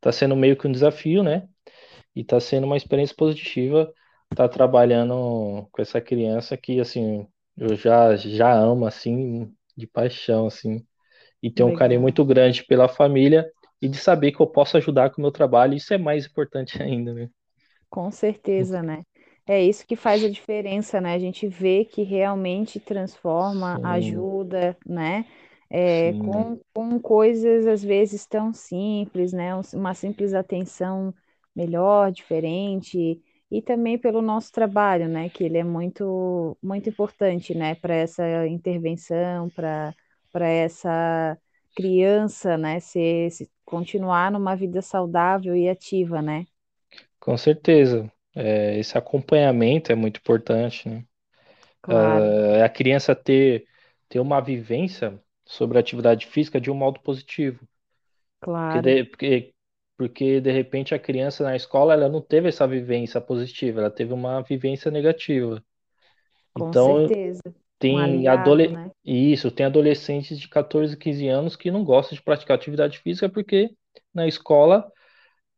tá 0.00 0.12
sendo 0.12 0.36
meio 0.36 0.56
que 0.58 0.66
um 0.68 0.72
desafio, 0.72 1.22
né? 1.22 1.48
E 2.16 2.22
está 2.22 2.40
sendo 2.40 2.66
uma 2.66 2.76
experiência 2.76 3.16
positiva 3.16 3.92
estar 4.32 4.48
trabalhando 4.48 5.68
com 5.72 5.82
essa 5.82 6.00
criança 6.00 6.56
que, 6.56 6.80
assim, 6.80 7.26
eu 7.56 7.76
já, 7.76 8.16
já 8.16 8.52
amo, 8.54 8.86
assim, 8.86 9.54
de 9.76 9.86
paixão, 9.86 10.46
assim, 10.48 10.86
e 11.42 11.50
tenho 11.50 11.68
um 11.68 11.72
carinho 11.72 12.00
muito 12.00 12.24
grande 12.24 12.64
pela 12.64 12.88
família 12.88 13.50
e 13.80 13.88
de 13.88 13.96
saber 13.98 14.32
que 14.32 14.40
eu 14.40 14.46
posso 14.46 14.76
ajudar 14.76 15.10
com 15.10 15.20
o 15.20 15.22
meu 15.22 15.32
trabalho, 15.32 15.74
isso 15.74 15.92
é 15.94 15.98
mais 15.98 16.26
importante 16.26 16.80
ainda, 16.82 17.12
né? 17.14 17.28
Com 17.90 18.10
certeza, 18.10 18.82
né? 18.82 19.04
É 19.46 19.62
isso 19.62 19.86
que 19.86 19.96
faz 19.96 20.22
a 20.24 20.28
diferença, 20.30 21.00
né? 21.00 21.14
A 21.14 21.18
gente 21.18 21.46
vê 21.48 21.84
que 21.84 22.02
realmente 22.02 22.80
transforma, 22.80 23.78
Sim, 23.80 23.82
ajuda, 23.82 24.76
né? 24.86 25.26
É, 25.68 26.12
com, 26.14 26.58
com 26.74 27.00
coisas 27.00 27.66
às 27.66 27.82
vezes 27.82 28.26
tão 28.26 28.52
simples, 28.52 29.32
né? 29.32 29.54
Um- 29.54 29.60
Uma 29.74 29.94
simples 29.94 30.32
atenção 30.34 31.14
melhor, 31.54 32.10
diferente, 32.12 33.20
e 33.50 33.60
também 33.62 33.98
pelo 33.98 34.22
nosso 34.22 34.50
trabalho, 34.52 35.08
né? 35.08 35.28
Que 35.28 35.44
ele 35.44 35.58
é 35.58 35.64
muito, 35.64 36.56
muito 36.62 36.88
importante, 36.88 37.54
né? 37.54 37.74
Para 37.74 37.94
essa 37.94 38.46
intervenção, 38.48 39.50
para 39.50 39.94
para 40.32 40.48
essa 40.48 41.38
criança, 41.76 42.56
né? 42.58 42.80
Se, 42.80 43.30
se 43.30 43.50
continuar 43.64 44.30
numa 44.32 44.56
vida 44.56 44.82
saudável 44.82 45.56
e 45.56 45.68
ativa, 45.68 46.22
né? 46.22 46.46
com 47.20 47.36
certeza. 47.36 48.10
É, 48.34 48.78
esse 48.78 48.96
acompanhamento 48.96 49.92
é 49.92 49.94
muito 49.94 50.18
importante, 50.18 50.88
né? 50.88 51.04
Claro. 51.80 52.36
É 52.56 52.62
a 52.62 52.68
criança 52.68 53.14
ter, 53.14 53.66
ter 54.08 54.20
uma 54.20 54.40
vivência 54.40 55.20
sobre 55.44 55.76
a 55.78 55.80
atividade 55.80 56.26
física 56.26 56.60
de 56.60 56.70
um 56.70 56.74
modo 56.74 57.00
positivo. 57.00 57.66
Porque 58.62 58.80
Claro, 58.80 58.92
de, 58.94 59.04
porque, 59.04 59.54
porque 59.96 60.40
de 60.40 60.50
repente 60.52 60.94
a 60.94 60.98
criança 60.98 61.44
na 61.44 61.56
escola 61.56 61.94
ela 61.94 62.08
não 62.08 62.20
teve 62.22 62.48
essa 62.48 62.66
vivência 62.66 63.20
positiva, 63.20 63.80
ela 63.80 63.90
teve 63.90 64.12
uma 64.12 64.42
vivência 64.42 64.90
negativa. 64.90 65.62
com 66.54 66.72
Então 66.72 66.76
certeza. 66.76 67.42
Tem 67.82 68.00
aliado, 68.00 68.40
adole... 68.42 68.68
né? 68.68 68.90
isso, 69.04 69.50
tem 69.50 69.66
adolescentes 69.66 70.38
de 70.38 70.48
14, 70.48 70.96
15 70.96 71.28
anos 71.28 71.56
que 71.56 71.70
não 71.70 71.84
gostam 71.84 72.14
de 72.16 72.22
praticar 72.22 72.56
atividade 72.56 72.98
física 72.98 73.28
porque 73.28 73.70
na 74.14 74.26
escola 74.26 74.90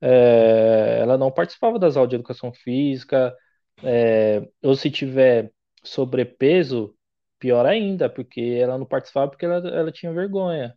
é, 0.01 0.99
ela 1.01 1.17
não 1.19 1.31
participava 1.31 1.79
das 1.79 1.97
aulas 1.97 2.11
de 2.11 2.17
educação 2.17 2.53
física, 2.53 3.35
é, 3.83 4.47
ou 4.63 4.75
se 4.75 4.91
tiver 4.91 5.51
sobrepeso, 5.83 6.95
pior 7.39 7.67
ainda, 7.67 8.09
porque 8.09 8.59
ela 8.61 8.79
não 8.79 8.87
participava 8.87 9.31
porque 9.31 9.45
ela, 9.45 9.57
ela 9.69 9.93
tinha 9.93 10.13
vergonha. 10.13 10.75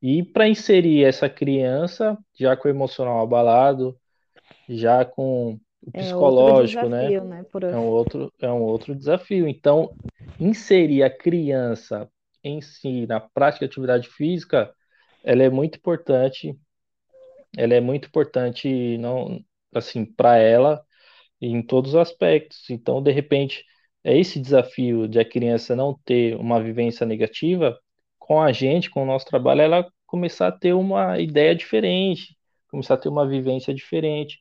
E 0.00 0.22
para 0.22 0.48
inserir 0.48 1.04
essa 1.04 1.28
criança, 1.28 2.16
já 2.38 2.56
com 2.56 2.68
o 2.68 2.70
emocional 2.70 3.20
abalado, 3.20 3.98
já 4.68 5.04
com 5.04 5.58
o 5.82 5.90
É 5.92 6.00
psicológico, 6.00 6.88
né? 6.88 7.08
desafio, 7.08 7.24
né, 7.24 7.44
É 7.72 7.76
um 7.76 7.86
outro, 7.86 8.32
é 8.40 8.50
um 8.50 8.62
outro 8.62 8.94
desafio. 8.94 9.48
Então, 9.48 9.90
inserir 10.38 11.02
a 11.02 11.10
criança 11.10 12.08
em 12.42 12.60
si 12.60 13.06
na 13.06 13.20
prática 13.20 13.66
de 13.66 13.70
atividade 13.70 14.08
física, 14.08 14.72
ela 15.24 15.42
é 15.42 15.50
muito 15.50 15.78
importante. 15.78 16.56
Ela 17.56 17.74
é 17.74 17.80
muito 17.80 18.08
importante, 18.08 18.98
não, 18.98 19.40
assim, 19.74 20.04
para 20.04 20.36
ela 20.36 20.82
em 21.40 21.62
todos 21.62 21.92
os 21.94 22.00
aspectos. 22.00 22.68
Então, 22.70 23.02
de 23.02 23.12
repente, 23.12 23.64
é 24.04 24.16
esse 24.18 24.40
desafio 24.40 25.08
de 25.08 25.18
a 25.18 25.24
criança 25.24 25.76
não 25.76 25.98
ter 26.04 26.36
uma 26.36 26.62
vivência 26.62 27.06
negativa, 27.06 27.78
com 28.18 28.40
a 28.42 28.52
gente, 28.52 28.90
com 28.90 29.02
o 29.02 29.06
nosso 29.06 29.26
trabalho, 29.26 29.62
ela 29.62 29.90
começar 30.06 30.48
a 30.48 30.52
ter 30.52 30.72
uma 30.74 31.18
ideia 31.20 31.54
diferente, 31.54 32.36
começar 32.70 32.94
a 32.94 32.96
ter 32.98 33.08
uma 33.08 33.26
vivência 33.26 33.74
diferente, 33.74 34.38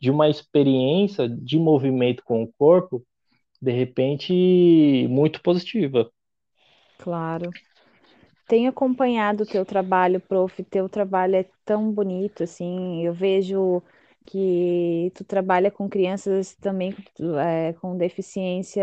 de 0.00 0.10
uma 0.10 0.28
experiência 0.28 1.28
de 1.28 1.58
movimento 1.58 2.22
com 2.24 2.42
o 2.42 2.52
corpo, 2.58 3.02
de 3.60 3.72
repente, 3.72 5.06
muito 5.08 5.42
positiva. 5.42 6.10
Claro. 6.98 7.50
Tenho 8.48 8.70
acompanhado 8.70 9.42
o 9.42 9.46
teu 9.46 9.64
trabalho, 9.64 10.20
prof. 10.20 10.62
Teu 10.64 10.88
trabalho 10.88 11.36
é 11.36 11.46
tão 11.64 11.90
bonito, 11.90 12.44
assim. 12.44 13.04
Eu 13.04 13.12
vejo 13.12 13.82
que 14.24 15.10
tu 15.14 15.24
trabalha 15.24 15.70
com 15.70 15.88
crianças 15.88 16.54
também 16.56 16.94
é, 17.40 17.72
com 17.74 17.96
deficiência, 17.96 18.82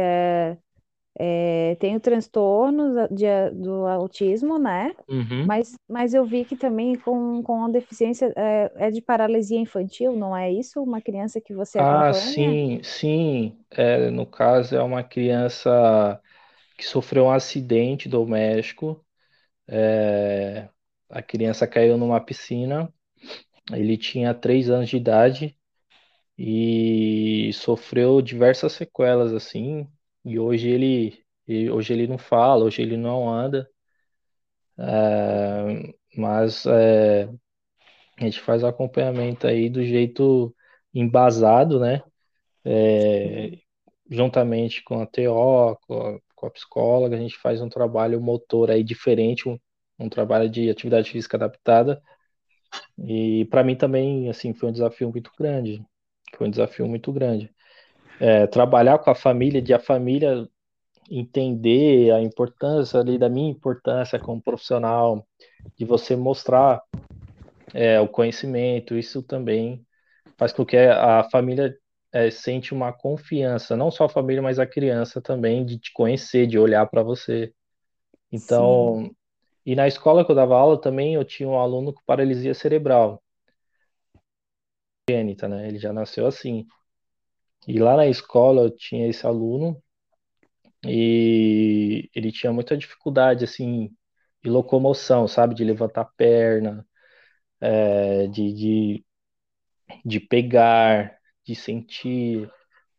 é, 1.19 1.75
tem 1.79 1.95
o 1.95 1.99
transtorno 1.99 3.07
de, 3.09 3.25
do 3.51 3.85
autismo, 3.87 4.57
né? 4.59 4.95
Uhum. 5.07 5.45
Mas, 5.45 5.75
mas 5.89 6.13
eu 6.13 6.25
vi 6.25 6.45
que 6.45 6.55
também 6.57 6.95
com, 6.97 7.43
com 7.43 7.65
a 7.65 7.69
deficiência 7.69 8.33
é, 8.37 8.71
é 8.87 8.91
de 8.91 9.01
paralisia 9.01 9.59
infantil, 9.59 10.15
não 10.15 10.35
é 10.35 10.51
isso? 10.51 10.81
Uma 10.81 11.01
criança 11.01 11.41
que 11.41 11.53
você 11.53 11.77
Ah, 11.77 12.13
acompanha? 12.13 12.13
sim, 12.13 12.81
sim. 12.83 13.57
É, 13.71 14.09
no 14.11 14.25
caso, 14.27 14.75
é 14.75 14.81
uma 14.83 15.03
criança 15.03 16.21
que 16.77 16.85
sofreu 16.85 17.25
um 17.25 17.31
acidente 17.31 18.09
doméstico 18.09 19.05
É, 19.67 20.69
a 21.09 21.21
criança 21.23 21.67
caiu 21.67 21.97
numa 21.97 22.19
piscina, 22.21 22.93
ele 23.73 23.97
tinha 23.97 24.33
três 24.33 24.69
anos 24.69 24.89
de 24.89 24.97
idade 24.97 25.57
e 26.37 27.51
sofreu 27.53 28.21
diversas 28.21 28.73
sequelas 28.73 29.33
assim. 29.33 29.87
E 30.25 30.37
hoje 30.39 30.69
ele, 30.69 31.25
hoje 31.71 31.93
ele 31.93 32.07
não 32.07 32.17
fala, 32.17 32.65
hoje 32.65 32.81
ele 32.81 32.97
não 32.97 33.29
anda, 33.29 33.69
é, 34.77 35.93
mas 36.17 36.65
é, 36.65 37.23
a 38.19 38.23
gente 38.25 38.41
faz 38.41 38.63
acompanhamento 38.63 39.47
aí 39.47 39.69
do 39.69 39.83
jeito 39.83 40.55
embasado, 40.93 41.79
né? 41.79 42.03
Sim, 42.97 43.49
Juntamente 44.09 44.83
com 44.83 45.01
a 45.01 45.05
TO, 45.07 45.75
com 45.87 45.93
a, 46.15 46.19
com 46.35 46.45
a 46.47 46.51
psicóloga, 46.51 47.15
a 47.15 47.19
gente 47.19 47.37
faz 47.37 47.61
um 47.61 47.69
trabalho 47.69 48.21
motor 48.21 48.69
aí 48.69 48.83
diferente, 48.83 49.47
um, 49.49 49.57
um 49.99 50.09
trabalho 50.09 50.49
de 50.49 50.69
atividade 50.69 51.09
física 51.11 51.37
adaptada 51.37 52.01
E 52.97 53.45
para 53.45 53.63
mim 53.63 53.75
também, 53.75 54.29
assim, 54.29 54.53
foi 54.53 54.69
um 54.69 54.71
desafio 54.71 55.09
muito 55.11 55.31
grande. 55.37 55.85
Foi 56.35 56.47
um 56.47 56.49
desafio 56.51 56.87
muito 56.87 57.11
grande. 57.11 57.52
É, 58.25 58.47
trabalhar 58.47 58.99
com 58.99 59.09
a 59.09 59.15
família, 59.15 59.61
de 59.61 59.73
a 59.73 59.79
família 59.79 60.47
entender 61.11 62.11
a 62.13 62.21
importância 62.21 63.01
ali 63.01 63.17
da 63.17 63.27
minha 63.29 63.51
importância 63.51 64.17
como 64.17 64.41
profissional, 64.41 65.27
de 65.77 65.85
você 65.85 66.15
mostrar 66.15 66.81
é, 67.73 67.99
o 67.99 68.07
conhecimento, 68.07 68.95
isso 68.97 69.21
também 69.23 69.85
faz 70.37 70.53
com 70.53 70.65
que 70.65 70.77
a 70.77 71.23
família 71.31 71.77
é, 72.13 72.31
sente 72.31 72.73
uma 72.73 72.93
confiança, 72.93 73.75
não 73.77 73.91
só 73.91 74.05
a 74.05 74.09
família, 74.09 74.41
mas 74.41 74.59
a 74.59 74.65
criança 74.67 75.21
também, 75.21 75.65
de 75.65 75.77
te 75.79 75.91
conhecer, 75.93 76.47
de 76.47 76.57
olhar 76.59 76.85
para 76.87 77.03
você. 77.03 77.53
sim. 78.35 78.93
Então, 78.95 79.11
e 79.65 79.75
na 79.75 79.87
escola 79.87 80.25
que 80.25 80.31
eu 80.31 80.35
dava 80.35 80.55
aula 80.57 80.79
também, 80.81 81.15
eu 81.15 81.25
tinha 81.25 81.49
um 81.49 81.59
aluno 81.59 81.93
com 81.93 82.01
paralisia 82.05 82.53
cerebral, 82.53 83.23
gênita, 85.09 85.47
né? 85.47 85.67
Ele 85.67 85.77
já 85.77 85.93
nasceu 85.93 86.25
assim. 86.27 86.65
E 87.67 87.77
lá 87.79 87.97
na 87.97 88.07
escola 88.07 88.61
eu 88.63 88.71
tinha 88.71 89.07
esse 89.09 89.25
aluno 89.27 89.81
e 90.85 92.09
ele 92.13 92.31
tinha 92.31 92.51
muita 92.53 92.77
dificuldade, 92.77 93.43
assim, 93.43 93.89
de 94.43 94.49
locomoção, 94.49 95.27
sabe? 95.27 95.55
De 95.55 95.63
levantar 95.63 96.01
a 96.01 96.05
perna, 96.05 96.85
é, 97.89 98.27
de, 98.27 98.53
de, 98.53 99.05
de 100.05 100.19
pegar, 100.19 101.17
de 101.45 101.55
sentir. 101.55 102.49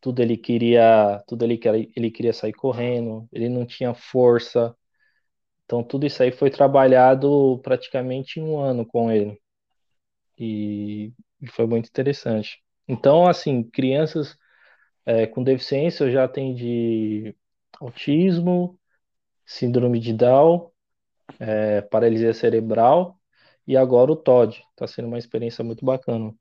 Tudo 0.00 0.20
ele 0.22 0.36
queria, 0.36 1.22
tudo 1.26 1.44
ele 1.44 1.56
queria, 1.58 1.88
ele 1.96 2.10
queria 2.10 2.32
sair 2.32 2.52
correndo, 2.52 3.28
ele 3.32 3.48
não 3.48 3.66
tinha 3.66 3.94
força. 3.94 4.76
Então 5.64 5.82
tudo 5.84 6.06
isso 6.06 6.22
aí 6.22 6.32
foi 6.32 6.50
trabalhado 6.50 7.60
praticamente 7.64 8.40
um 8.40 8.58
ano 8.60 8.86
com 8.86 9.10
ele. 9.12 9.40
E 10.38 11.12
foi 11.52 11.66
muito 11.66 11.88
interessante. 11.88 12.62
Então, 12.88 13.26
assim, 13.26 13.62
crianças 13.62 14.36
é, 15.06 15.26
com 15.26 15.42
deficiência 15.42 16.04
eu 16.04 16.10
já 16.10 16.24
atendi 16.24 17.34
autismo, 17.80 18.78
síndrome 19.44 20.00
de 20.00 20.12
Down, 20.12 20.70
é, 21.38 21.80
paralisia 21.82 22.32
cerebral 22.32 23.18
e 23.66 23.76
agora 23.76 24.12
o 24.12 24.16
TOD. 24.16 24.64
Está 24.70 24.86
sendo 24.86 25.08
uma 25.08 25.18
experiência 25.18 25.64
muito 25.64 25.84
bacana. 25.84 26.34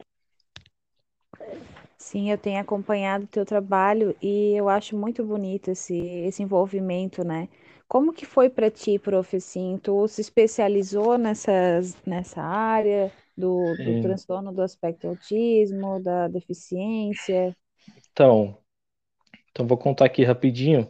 Sim, 1.98 2.30
eu 2.30 2.38
tenho 2.38 2.60
acompanhado 2.60 3.24
o 3.24 3.28
teu 3.28 3.46
trabalho 3.46 4.16
e 4.22 4.54
eu 4.56 4.68
acho 4.68 4.96
muito 4.96 5.24
bonito 5.24 5.72
esse, 5.72 5.98
esse 5.98 6.44
envolvimento, 6.44 7.24
né? 7.24 7.48
Como 7.88 8.14
que 8.14 8.26
foi 8.26 8.50
para 8.50 8.70
ti, 8.70 9.00
prof, 9.00 9.36
assim? 9.36 9.80
Tu 9.82 10.08
se 10.08 10.22
especializou 10.22 11.18
nessas, 11.18 11.96
nessa 12.06 12.42
área? 12.42 13.12
do, 13.36 13.76
do 13.76 14.02
transtorno 14.02 14.54
do 14.54 14.62
aspecto 14.62 15.08
autismo, 15.08 16.00
da 16.02 16.28
deficiência. 16.28 17.56
Então, 18.14 18.58
então 19.52 19.68
vou 19.68 19.78
contar 19.78 20.06
aqui 20.06 20.24
rapidinho. 20.24 20.90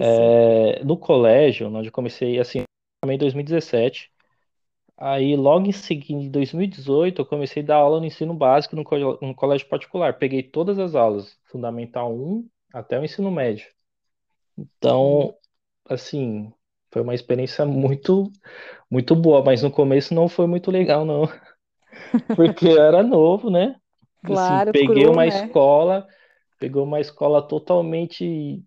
É, 0.00 0.84
no 0.84 0.96
colégio, 0.98 1.68
onde 1.74 1.88
eu 1.88 1.92
comecei 1.92 2.38
assim, 2.38 2.64
em 3.06 3.18
2017. 3.18 4.12
Aí, 4.98 5.36
logo 5.36 5.66
em 5.68 5.72
seguida, 5.72 6.22
em 6.26 6.30
2018, 6.30 7.22
eu 7.22 7.26
comecei 7.26 7.62
a 7.62 7.66
dar 7.66 7.76
aula 7.78 8.00
no 8.00 8.06
ensino 8.06 8.34
básico 8.34 8.76
no, 8.76 8.84
co- 8.84 9.18
no 9.22 9.34
colégio 9.34 9.68
particular. 9.68 10.18
Peguei 10.18 10.42
todas 10.44 10.78
as 10.78 10.94
aulas, 10.96 11.38
Fundamental 11.46 12.14
um 12.14 12.48
até 12.74 12.98
o 13.00 13.04
ensino 13.04 13.30
médio. 13.30 13.68
Então, 14.58 15.34
assim, 15.88 16.52
foi 16.92 17.02
uma 17.02 17.14
experiência 17.14 17.66
muito, 17.66 18.32
muito 18.90 19.16
boa, 19.16 19.44
mas 19.44 19.62
no 19.62 19.70
começo 19.72 20.14
não 20.14 20.28
foi 20.28 20.46
muito 20.48 20.70
legal, 20.70 21.04
não, 21.06 21.24
porque 22.34 22.66
eu 22.66 22.78
era 22.82 23.02
novo, 23.02 23.50
né? 23.50 23.76
Assim, 24.28 24.60
claro, 24.60 24.72
peguei 24.72 25.06
cru, 25.06 25.06
uma 25.06 25.26
né? 25.26 25.26
escola, 25.26 26.06
peguei 26.58 26.80
uma 26.82 27.00
escola 27.00 27.46
totalmente, 27.46 28.62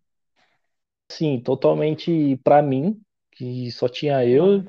assim, 1.10 1.40
totalmente 1.42 2.38
para 2.44 2.62
mim, 2.62 3.00
que 3.32 3.72
só 3.72 3.88
tinha 3.88 4.26
eu 4.26 4.64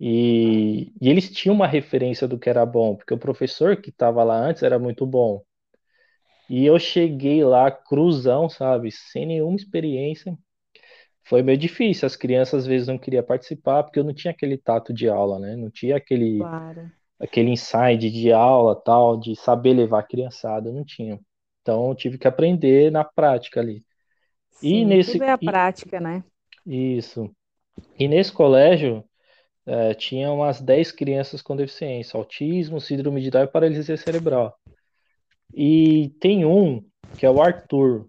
E, 0.00 0.92
e 1.00 1.08
eles 1.08 1.30
tinham 1.30 1.54
uma 1.54 1.66
referência 1.66 2.26
do 2.28 2.38
que 2.38 2.48
era 2.48 2.64
bom, 2.66 2.96
porque 2.96 3.14
o 3.14 3.18
professor 3.18 3.76
que 3.80 3.90
estava 3.90 4.22
lá 4.24 4.36
antes 4.38 4.62
era 4.62 4.78
muito 4.78 5.06
bom. 5.06 5.42
E 6.48 6.64
eu 6.64 6.78
cheguei 6.78 7.44
lá 7.44 7.70
cruzão, 7.70 8.48
sabe, 8.48 8.90
sem 8.90 9.26
nenhuma 9.26 9.56
experiência. 9.56 10.36
Foi 11.24 11.42
meio 11.42 11.58
difícil. 11.58 12.06
As 12.06 12.16
crianças 12.16 12.62
às 12.62 12.66
vezes 12.66 12.88
não 12.88 12.98
queriam 12.98 13.24
participar, 13.24 13.84
porque 13.84 13.98
eu 14.00 14.04
não 14.04 14.14
tinha 14.14 14.32
aquele 14.32 14.58
tato 14.58 14.92
de 14.94 15.08
aula, 15.08 15.38
né? 15.38 15.56
Não 15.56 15.70
tinha 15.70 15.96
aquele, 15.96 16.38
claro. 16.38 16.92
aquele 17.20 17.50
insight 17.52 18.10
de 18.10 18.32
aula, 18.32 18.76
tal, 18.76 19.18
de 19.18 19.36
saber 19.36 19.74
levar 19.74 20.00
a 20.00 20.04
criançada, 20.04 20.70
eu 20.70 20.74
não 20.74 20.84
tinha. 20.84 21.20
Então 21.68 21.94
tive 21.94 22.16
que 22.16 22.26
aprender 22.26 22.90
na 22.90 23.04
prática 23.04 23.60
ali. 23.60 23.84
E 24.62 24.84
Sim, 24.84 24.88
tudo 24.88 24.88
nesse, 24.88 25.18
é 25.22 25.30
a 25.30 25.38
e- 25.38 25.44
prática, 25.44 26.00
né? 26.00 26.24
isso. 26.66 27.30
E 27.98 28.08
nesse 28.08 28.32
colégio 28.32 29.04
É, 29.66 29.92
tinha 29.94 30.32
umas 30.32 30.62
10 30.62 30.90
crianças 30.90 31.42
com 31.42 31.54
deficiência, 31.54 32.16
autismo, 32.16 32.80
síndrome 32.80 33.20
de 33.20 33.30
Down 33.30 33.44
e 33.44 33.48
paralisia 33.48 33.98
cerebral. 33.98 34.58
E 35.54 36.10
tem 36.20 36.44
um, 36.46 36.82
que 37.18 37.26
é 37.26 37.30
o 37.30 37.42
Arthur. 37.42 38.08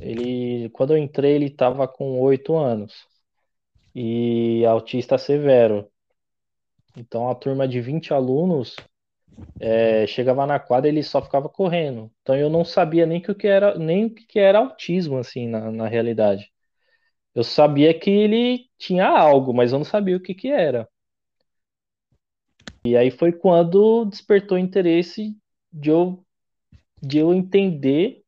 Ele, 0.00 0.70
quando 0.70 0.92
eu 0.94 0.98
entrei, 0.98 1.32
ele 1.34 1.46
estava 1.46 1.88
com 1.88 2.20
8 2.20 2.56
anos 2.56 2.94
e 3.94 4.64
autista 4.66 5.18
severo. 5.18 5.88
Então, 6.96 7.28
a 7.28 7.34
turma 7.34 7.66
de 7.68 7.80
20 7.80 8.14
alunos 8.14 8.76
é, 9.60 10.06
chegava 10.06 10.46
na 10.46 10.58
quadra, 10.58 10.88
ele 10.88 11.02
só 11.02 11.22
ficava 11.22 11.48
correndo. 11.48 12.10
Então, 12.22 12.36
eu 12.36 12.50
não 12.50 12.64
sabia 12.64 13.06
nem 13.06 13.20
que 13.20 13.30
o 13.30 13.34
que 13.34 13.46
era, 13.46 13.78
nem 13.78 14.06
o 14.06 14.14
que 14.14 14.38
era 14.38 14.58
autismo, 14.58 15.18
assim, 15.18 15.48
na, 15.48 15.70
na 15.70 15.88
realidade. 15.88 16.50
Eu 17.34 17.44
sabia 17.44 17.92
que 17.98 18.10
ele 18.10 18.66
tinha 18.78 19.06
algo, 19.06 19.52
mas 19.52 19.72
eu 19.72 19.78
não 19.78 19.84
sabia 19.84 20.16
o 20.16 20.20
que 20.20 20.34
que 20.34 20.48
era. 20.48 20.88
E 22.84 22.96
aí 22.96 23.10
foi 23.10 23.32
quando 23.32 24.04
despertou 24.04 24.58
interesse 24.58 25.36
de 25.72 25.90
eu, 25.90 26.24
de 27.02 27.18
eu 27.18 27.32
entender 27.34 28.22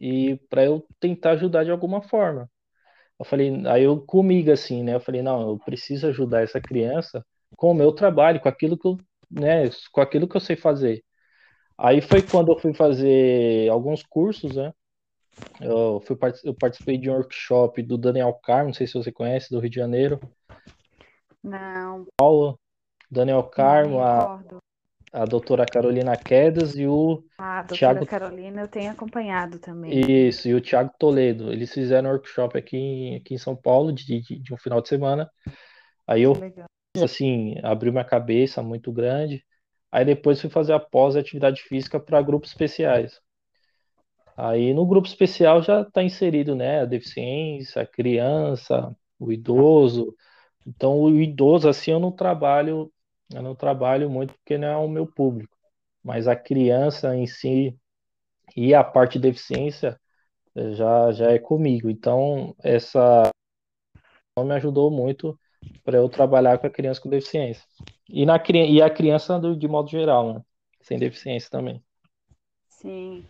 e 0.00 0.36
para 0.48 0.64
eu 0.64 0.86
tentar 1.00 1.32
ajudar 1.32 1.64
de 1.64 1.70
alguma 1.70 2.00
forma. 2.00 2.48
Eu 3.18 3.24
falei, 3.24 3.66
aí 3.66 3.82
eu 3.82 4.00
comigo 4.00 4.50
assim, 4.50 4.82
né? 4.82 4.94
Eu 4.94 5.00
falei, 5.00 5.22
não, 5.22 5.50
eu 5.50 5.58
preciso 5.58 6.06
ajudar 6.06 6.42
essa 6.42 6.60
criança 6.60 7.24
com 7.56 7.70
o 7.70 7.74
meu 7.74 7.92
trabalho, 7.92 8.40
com 8.40 8.48
aquilo 8.48 8.78
que 8.78 8.86
eu, 8.86 8.98
né, 9.30 9.70
com 9.92 10.00
aquilo 10.00 10.28
que 10.28 10.36
eu 10.36 10.40
sei 10.40 10.56
fazer. 10.56 11.02
Aí 11.78 12.00
foi 12.00 12.22
quando 12.22 12.52
eu 12.52 12.58
fui 12.58 12.72
fazer 12.72 13.68
alguns 13.70 14.02
cursos, 14.02 14.56
né? 14.56 14.72
Eu 15.60 16.02
fui 16.06 16.16
eu 16.44 16.54
participei 16.54 16.98
de 16.98 17.10
um 17.10 17.14
workshop 17.14 17.82
do 17.82 17.98
Daniel 17.98 18.32
Carmo, 18.42 18.66
não 18.68 18.74
sei 18.74 18.86
se 18.86 18.94
você 18.94 19.12
conhece, 19.12 19.50
do 19.50 19.58
Rio 19.58 19.70
de 19.70 19.76
Janeiro. 19.76 20.20
Não, 21.42 22.06
Daniel 23.10 23.38
não 23.38 23.44
me 23.44 23.50
Carmo, 23.50 24.00
a, 24.00 24.38
a 25.12 25.24
doutora 25.24 25.64
Carolina 25.66 26.16
Quedas 26.16 26.76
e 26.76 26.86
o 26.86 27.22
A 27.38 27.62
doutora 27.62 27.76
Thiago 27.76 28.06
Carolina 28.06 28.62
eu 28.62 28.68
tenho 28.68 28.90
acompanhado 28.90 29.58
também. 29.58 30.28
Isso, 30.28 30.48
e 30.48 30.54
o 30.54 30.60
Thiago 30.60 30.92
Toledo. 30.98 31.52
Eles 31.52 31.72
fizeram 31.72 32.10
um 32.10 32.12
workshop 32.12 32.58
aqui, 32.58 32.76
em- 32.76 33.16
aqui 33.16 33.34
em 33.34 33.38
São 33.38 33.54
Paulo 33.54 33.92
de, 33.92 34.20
de, 34.20 34.38
de 34.38 34.54
um 34.54 34.56
final 34.56 34.80
de 34.80 34.88
semana. 34.88 35.30
Aí 36.06 36.22
eu, 36.22 36.32
legal. 36.32 36.66
Assim, 37.04 37.56
abriu 37.62 37.92
minha 37.92 38.04
cabeça 38.04 38.62
muito 38.62 38.92
grande. 38.92 39.44
Aí 39.90 40.04
depois 40.04 40.40
fui 40.40 40.50
fazer 40.50 40.72
a 40.72 40.80
pós-atividade 40.80 41.62
física 41.62 41.98
para 42.00 42.22
grupos 42.22 42.50
especiais. 42.50 43.20
Aí 44.36 44.74
no 44.74 44.86
grupo 44.86 45.08
especial 45.08 45.62
já 45.62 45.82
está 45.82 46.02
inserido, 46.02 46.54
né, 46.54 46.80
a 46.82 46.84
deficiência, 46.84 47.82
a 47.82 47.86
criança, 47.86 48.94
o 49.18 49.32
idoso. 49.32 50.14
Então 50.66 51.00
o 51.00 51.20
idoso, 51.20 51.68
assim, 51.68 51.92
eu 51.92 52.00
não 52.00 52.12
trabalho, 52.12 52.92
eu 53.32 53.42
não 53.42 53.54
trabalho 53.54 54.10
muito 54.10 54.34
porque 54.34 54.58
não 54.58 54.68
é 54.68 54.76
o 54.76 54.88
meu 54.88 55.06
público. 55.06 55.56
Mas 56.02 56.28
a 56.28 56.36
criança 56.36 57.16
em 57.16 57.26
si 57.26 57.76
e 58.56 58.74
a 58.74 58.84
parte 58.84 59.14
de 59.14 59.30
deficiência 59.30 59.98
já 60.74 61.12
já 61.12 61.32
é 61.32 61.38
comigo. 61.38 61.90
Então, 61.90 62.54
essa 62.62 63.30
me 64.38 64.54
ajudou 64.54 64.90
muito 64.90 65.38
para 65.84 65.98
eu 65.98 66.08
trabalhar 66.08 66.58
com 66.58 66.66
a 66.66 66.70
criança 66.70 67.00
com 67.00 67.08
deficiência. 67.10 67.64
E, 68.08 68.26
na, 68.26 68.36
e 68.50 68.82
a 68.82 68.90
criança 68.90 69.38
do- 69.38 69.56
de 69.56 69.68
modo 69.68 69.88
geral, 69.90 70.34
né? 70.34 70.42
Sem 70.82 70.98
deficiência 70.98 71.50
também. 71.50 71.82
Sim, 72.68 73.24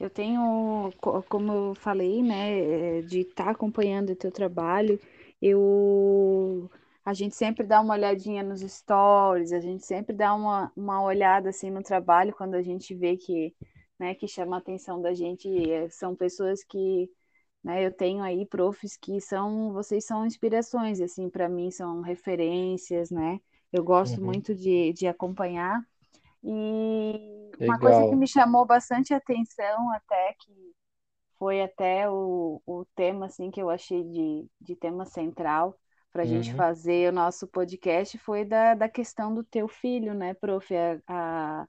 eu 0.00 0.10
tenho, 0.10 0.92
co- 1.00 1.22
como 1.24 1.52
eu 1.52 1.74
falei, 1.74 2.22
né, 2.22 2.98
eh, 2.98 3.02
de 3.02 3.20
estar 3.20 3.50
acompanhando 3.50 4.10
o 4.10 4.16
teu 4.16 4.30
trabalho, 4.32 4.98
eu, 5.40 6.70
a 7.04 7.14
gente 7.14 7.34
sempre 7.36 7.64
dá 7.66 7.80
uma 7.80 7.94
olhadinha 7.94 8.42
nos 8.42 8.60
stories, 8.60 9.52
a 9.52 9.60
gente 9.60 9.84
sempre 9.86 10.14
dá 10.14 10.34
uma, 10.34 10.72
uma 10.76 11.02
olhada 11.02 11.48
assim 11.50 11.70
no 11.70 11.82
trabalho 11.82 12.34
quando 12.34 12.54
a 12.54 12.62
gente 12.62 12.94
vê 12.94 13.16
que, 13.16 13.54
né, 13.98 14.14
que 14.14 14.26
chama 14.28 14.56
a 14.56 14.58
atenção 14.60 15.00
da 15.00 15.14
gente, 15.14 15.48
eh, 15.70 15.88
são 15.90 16.14
pessoas 16.16 16.64
que, 16.64 17.08
né, 17.64 17.84
eu 17.86 17.92
tenho 17.92 18.22
aí 18.22 18.46
profs 18.46 18.96
que 18.96 19.20
são, 19.20 19.72
vocês 19.72 20.04
são 20.06 20.26
inspirações, 20.26 21.00
assim, 21.00 21.28
para 21.30 21.48
mim 21.48 21.70
são 21.70 22.00
referências, 22.02 23.10
né, 23.10 23.40
eu 23.72 23.84
gosto 23.84 24.20
Uhum. 24.22 24.22
muito 24.22 24.54
de, 24.54 24.92
de 24.92 25.06
acompanhar, 25.06 25.80
e 26.44 27.52
uma 27.60 27.78
coisa 27.80 28.04
que 28.06 28.14
Legal. 28.14 28.16
me 28.16 28.26
chamou 28.28 28.66
bastante 28.66 29.14
atenção 29.14 29.90
até 29.92 30.34
que 30.40 30.74
foi 31.38 31.62
até 31.62 32.08
o, 32.10 32.60
o 32.66 32.84
tema 32.94 33.26
assim 33.26 33.50
que 33.50 33.60
eu 33.62 33.70
achei 33.70 34.02
de, 34.04 34.48
de 34.60 34.76
tema 34.76 35.04
central 35.06 35.78
para 36.12 36.22
a 36.22 36.26
gente 36.26 36.52
Uhum. 36.52 36.54
fazer 36.54 37.10
o 37.10 37.14
nosso 37.14 37.46
podcast 37.48 38.18
foi 38.18 38.44
da, 38.44 38.74
da 38.74 38.88
questão 38.88 39.34
do 39.34 39.44
teu 39.44 39.68
filho, 39.68 40.14
né, 40.14 40.34
prof? 40.34 40.74
A, 40.76 41.00
a, 41.08 41.66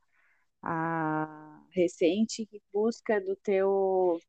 a 0.64 1.62
recente 1.72 2.48
busca 2.74 3.22
do 3.22 3.36
teu 3.38 4.20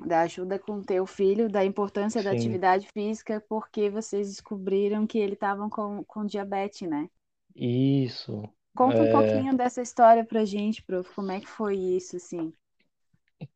da 0.00 0.22
ajuda 0.22 0.58
com 0.58 0.82
teu 0.82 1.06
filho, 1.06 1.48
da 1.50 1.64
importância 1.64 2.22
da 2.22 2.30
Sim, 2.30 2.32
atividade 2.32 2.88
física, 2.92 3.40
porque 3.48 3.90
vocês 3.90 4.28
descobriram 4.28 5.06
que 5.06 5.18
ele 5.18 5.34
estava 5.34 5.68
com, 5.70 6.04
com 6.04 6.24
diabetes, 6.26 6.88
né? 6.88 7.08
isso. 7.54 8.42
Conta 8.74 9.02
um 9.02 9.06
É, 9.06 9.08
pouquinho 9.08 9.54
dessa 9.54 9.82
história 9.82 10.24
pra 10.24 10.42
gente, 10.42 10.82
prof. 10.82 11.12
Como 11.14 11.30
é 11.30 11.38
que 11.38 11.46
foi 11.46 11.76
isso, 11.76 12.16
assim? 12.16 12.50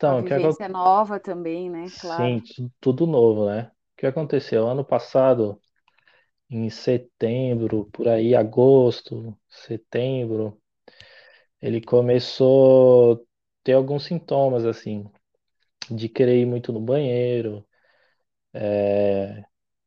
Uma 0.06 0.14
então, 0.14 0.22
que 0.22 0.34
acon- 0.34 0.56
vivência 0.56 0.68
nova 0.68 1.18
também, 1.18 1.68
né? 1.68 1.90
Claro. 1.98 2.32
sim, 2.32 2.40
tu- 2.42 2.70
tudo 2.80 3.06
novo, 3.06 3.46
né? 3.50 3.70
O 3.94 3.96
que 3.96 4.06
aconteceu? 4.06 4.66
Ano 4.68 4.84
passado, 4.84 5.60
em 6.50 6.70
setembro, 6.70 7.86
por 7.92 8.08
aí, 8.08 8.34
agosto, 8.36 9.36
setembro, 9.48 10.60
ele 11.60 11.80
começou 11.80 13.14
a 13.14 13.18
ter 13.64 13.72
alguns 13.74 14.04
sintomas, 14.04 14.64
assim, 14.64 15.04
de 15.90 16.08
querer 16.08 16.40
ir 16.40 16.46
muito 16.46 16.72
no 16.72 16.80
banheiro, 16.80 17.64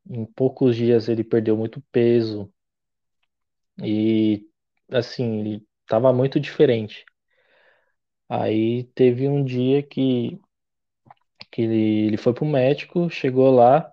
Em 0.10 0.26
poucos 0.26 0.76
dias 0.76 1.08
ele 1.08 1.24
perdeu 1.24 1.56
muito 1.56 1.80
peso 1.92 2.52
e 3.82 4.48
assim, 4.92 5.40
ele 5.40 5.68
tava 5.88 6.12
muito 6.14 6.40
diferente. 6.40 7.06
Aí 8.30 8.84
teve 8.96 9.28
um 9.28 9.44
dia 9.44 9.82
que, 9.84 10.40
que 11.52 11.62
ele, 11.64 12.08
ele 12.08 12.18
foi 12.18 12.34
pro 12.34 12.46
médico, 12.46 13.10
chegou 13.10 13.52
lá, 13.52 13.92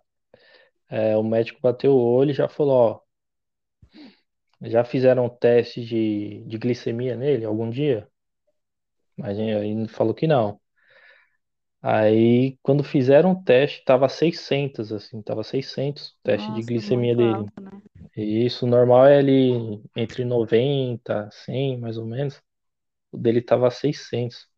é, 0.90 1.16
o 1.16 1.22
médico 1.24 1.60
bateu 1.62 1.92
o 1.94 1.98
olho 2.16 2.30
e 2.32 2.34
já 2.34 2.48
falou, 2.48 2.74
ó, 2.74 3.00
já 4.62 4.82
fizeram 4.84 5.28
teste 5.28 5.84
de, 5.84 6.42
de 6.44 6.56
glicemia 6.58 7.14
nele 7.16 7.44
algum 7.44 7.68
dia? 7.70 8.08
Mas 9.16 9.38
aí 9.38 9.88
falou 9.88 10.14
que 10.14 10.26
não. 10.26 10.60
Aí 11.82 12.56
quando 12.62 12.84
fizeram 12.84 13.32
o 13.32 13.42
teste, 13.44 13.84
tava 13.84 14.08
600 14.08 14.92
assim, 14.92 15.20
tava 15.22 15.42
600 15.42 16.10
o 16.10 16.22
teste 16.22 16.52
de 16.52 16.60
Nossa, 16.60 16.66
glicemia 16.68 17.14
dele. 17.16 17.46
alto, 17.46 17.60
né? 17.60 17.82
E 18.16 18.46
isso 18.46 18.66
normal 18.66 19.06
é 19.06 19.18
ali 19.18 19.82
entre 19.96 20.24
90, 20.24 21.28
100, 21.32 21.78
mais 21.78 21.98
ou 21.98 22.06
menos. 22.06 22.40
O 23.12 23.18
dele 23.18 23.42
tava 23.42 23.70
600. 23.70 24.48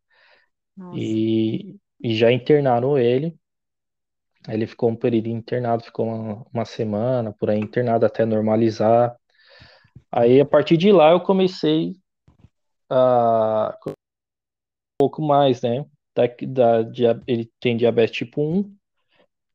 Nossa, 0.77 1.01
E, 1.01 1.77
e 2.01 2.15
já 2.15 2.31
internaram 2.31 2.97
ele. 2.97 3.37
Aí 4.47 4.55
Ele 4.55 4.67
ficou 4.67 4.89
um 4.89 4.95
período 4.95 5.27
internado, 5.27 5.83
ficou 5.83 6.05
uma, 6.05 6.45
uma 6.53 6.65
semana 6.65 7.33
por 7.33 7.49
aí 7.49 7.59
internado 7.59 8.05
até 8.05 8.25
normalizar. 8.25 9.15
Aí 10.11 10.39
a 10.41 10.45
partir 10.45 10.77
de 10.77 10.91
lá 10.91 11.11
eu 11.11 11.21
comecei 11.21 11.95
a 12.89 13.77
um 13.85 13.93
pouco 14.99 15.21
mais, 15.21 15.61
né? 15.61 15.85
Da, 16.15 16.23
da, 16.47 16.81
dia- 16.83 17.21
ele 17.27 17.51
tem 17.59 17.77
diabetes 17.77 18.15
tipo 18.17 18.41
1. 18.41 18.75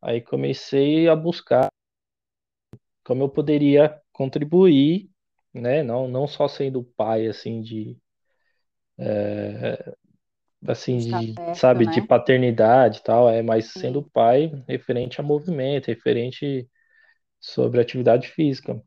Aí 0.03 0.21
comecei 0.21 1.09
a 1.09 1.17
buscar 1.17 1.69
como 3.05 3.23
eu 3.25 3.29
poderia 3.29 4.01
contribuir, 4.13 5.11
né? 5.53 5.83
Não, 5.83 6.09
não 6.09 6.27
só 6.27 6.49
sendo 6.49 6.83
pai, 6.97 7.27
assim, 7.27 7.61
de, 7.61 7.99
de 10.97 11.03
assim, 11.03 11.05
de, 11.05 11.35
perto, 11.35 11.53
sabe, 11.53 11.87
de 11.87 12.01
né? 12.01 12.03
paternidade 12.03 12.99
e 12.99 13.03
tal, 13.03 13.29
é, 13.29 13.43
mas 13.43 13.67
sendo 13.79 14.03
Sim, 14.03 14.11
pai 14.11 14.51
referente 14.69 15.21
a 15.21 15.25
movimento, 15.25 15.87
referente 15.89 16.69
sobre 17.41 17.81
atividade 17.81 18.29
física. 18.29 18.83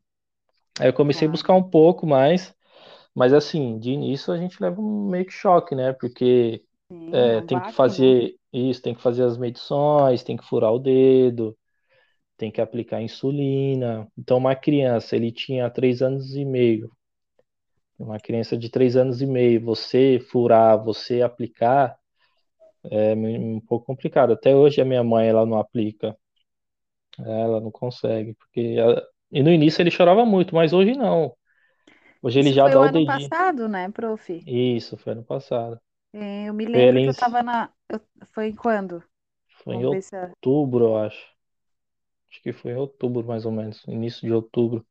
Aí 0.80 0.88
eu 0.88 0.94
comecei 0.94 1.28
a 1.28 1.30
claro. 1.30 1.32
buscar 1.32 1.54
um 1.54 1.62
pouco 1.70 2.06
mais, 2.06 2.54
mas 3.14 3.32
assim, 3.34 3.78
de 3.78 3.90
início 3.92 4.32
a 4.32 4.38
gente 4.38 4.60
leva 4.62 4.80
um 4.80 5.08
meio 5.10 5.26
que 5.26 5.32
choque, 5.32 5.74
né? 5.74 5.92
Porque 5.94 6.64
Sim, 6.88 7.26
é 7.26 7.40
tem 7.42 7.60
que 7.60 7.70
né? 7.70 7.74
fazer 7.74 8.34
isso, 8.52 8.82
tem 8.82 8.94
que 8.94 9.02
fazer 9.02 9.24
as 9.24 9.36
medições, 9.38 10.22
tem 10.22 10.36
que 10.36 10.44
furar 10.46 10.72
o 10.72 10.78
dedo, 10.78 11.56
tem 12.38 12.50
que 12.52 12.60
aplicar 12.62 13.02
insulina. 13.02 14.08
Então, 14.18 14.38
uma 14.38 14.56
criança, 14.56 15.16
ele 15.16 15.32
tinha 15.32 15.70
três 15.70 16.02
anos 16.02 16.34
e 16.36 16.44
meio. 16.44 16.90
Uma 17.98 18.20
criança 18.20 18.56
de 18.56 18.70
três 18.70 18.94
anos 18.96 19.20
e 19.20 19.26
meio, 19.26 19.60
você 19.60 20.20
furar, 20.30 20.80
você 20.84 21.22
aplicar, 21.22 21.96
é 22.90 23.14
um 23.14 23.60
pouco 23.60 23.86
complicado. 23.86 24.32
Até 24.32 24.54
hoje 24.54 24.80
a 24.80 24.84
minha 24.84 25.04
mãe, 25.04 25.28
ela 25.28 25.46
não 25.46 25.58
aplica, 25.58 26.16
ela 27.18 27.60
não 27.60 27.70
consegue, 27.70 28.34
porque 28.34 28.60
ela- 28.78 29.02
e 29.30 29.42
no 29.42 29.50
início 29.50 29.82
ele 29.82 29.90
chorava 29.90 30.24
muito, 30.24 30.54
mas 30.54 30.72
hoje 30.72 30.92
não. 30.96 31.34
Hoje 32.22 32.40
ele 32.40 32.52
Isso 32.52 32.54
já 32.54 32.68
foi 32.68 32.70
dá 32.70 32.82
o 32.82 32.82
o 32.82 32.88
ano 32.88 32.90
dedinho. 32.90 33.32
passado, 33.42 33.68
né, 33.68 33.90
prof? 33.90 34.46
Isso, 34.46 34.96
foi 34.96 35.12
ano 35.12 35.24
passado. 35.24 35.78
É, 36.14 36.48
Eu 36.48 36.54
me 36.54 36.64
lembro 36.66 37.00
que 37.00 37.08
em, 37.08 37.10
eu 37.10 37.14
tava 37.14 37.42
na. 37.42 37.70
eu- 37.88 38.00
Foi 38.32 38.46
em 38.48 38.54
quando? 38.56 39.02
foi 39.64 39.76
em 39.76 39.84
Vamos 39.84 39.90
ver 39.90 40.02
se. 40.02 40.16
é- 40.16 40.32
outubro, 40.42 40.84
eu 40.84 40.96
acho. 40.98 41.34
Acho 42.30 42.42
que 42.42 42.52
foi 42.52 42.72
em 42.72 42.76
outubro, 42.76 43.26
mais 43.26 43.46
ou 43.46 43.52
menos, 43.52 43.82
início 43.88 44.26
de 44.26 44.32
outubro. 44.34 44.86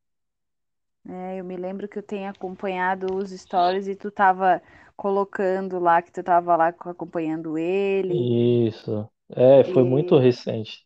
É, 1.07 1.39
eu 1.39 1.43
me 1.45 1.55
lembro 1.57 1.87
que 1.87 1.97
eu 1.99 2.03
tenho 2.03 2.29
acompanhado 2.29 3.13
os 3.15 3.31
stories 3.31 3.87
e 3.87 3.95
tu 3.95 4.09
tava 4.11 4.61
colocando 4.95 5.79
lá 5.79 6.01
que 6.01 6.11
tu 6.11 6.23
tava 6.23 6.55
lá 6.55 6.71
co- 6.73 6.89
acompanhando 6.89 7.57
ele. 7.57 8.29
Isso. 8.67 9.09
É, 9.29 9.63
foi 9.63 9.83
muito 9.83 10.17
E 10.17 10.17
recente. 10.17 10.85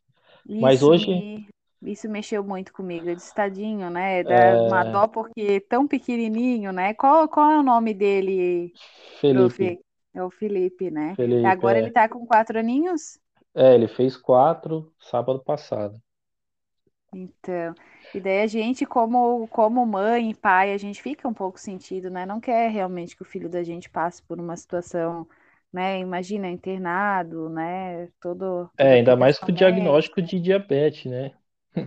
Mas 0.60 0.84
isso 0.84 0.84
hoje, 0.84 1.06
me. 1.06 1.48
Isso 1.82 2.10
mexeu 2.10 2.44
muito 2.44 2.74
comigo. 2.74 3.08
Eu 3.10 3.16
disse, 3.16 3.34
tadinho, 3.34 3.90
né? 3.90 4.24
Dá 4.24 4.58
uma 4.66 4.84
é, 4.84 4.84
dó 4.84 5.08
porque 5.08 5.42
é 5.42 5.60
tão 5.60 5.88
pequenininho, 5.88 6.72
né? 6.74 6.94
Qual, 6.96 7.30
qual 7.30 7.52
é 7.52 7.60
o 7.60 7.64
nome 7.64 7.94
dele, 7.94 8.76
Felipe, 9.20 9.66
prof? 9.68 9.80
É 10.18 10.24
o 10.24 10.32
Felipe, 10.32 10.92
né? 10.92 11.18
Felipe, 11.18 11.68
Agora 11.68 11.78
ele 11.80 11.90
é, 11.90 11.92
tá 11.92 12.10
com 12.10 12.26
quatro 12.26 12.60
aninhos? 12.60 13.20
é, 13.54 13.76
ele 13.76 13.90
fez 13.90 14.16
quatro 14.16 14.94
sábado 15.02 15.44
passado. 15.44 16.02
Então, 17.14 17.76
e 18.14 18.20
daí 18.20 18.42
a 18.42 18.48
gente, 18.48 18.86
como, 18.86 19.48
como 19.50 19.86
mãe 19.86 20.32
e 20.32 20.36
pai, 20.36 20.74
a 20.74 20.78
gente 20.78 21.02
fica 21.02 21.28
um 21.28 21.34
pouco 21.34 21.60
sentido, 21.60 22.10
né? 22.10 22.26
Não 22.26 22.40
quer 22.40 22.70
realmente 22.72 23.16
que 23.16 23.22
o 23.22 23.26
filho 23.26 23.50
da 23.50 23.64
gente 23.64 23.90
passe 23.90 24.22
por 24.24 24.40
uma 24.40 24.56
situação, 24.58 25.28
né? 25.72 26.00
Imagina, 26.00 26.50
internado, 26.50 27.50
né? 27.50 28.08
Todo, 28.20 28.70
É, 28.78 28.94
ainda 28.94 29.16
mais 29.16 29.40
com 29.40 29.52
o 29.52 29.56
diagnóstico 29.56 30.22
de 30.22 30.40
diabetes, 30.40 31.06
né? 31.12 31.32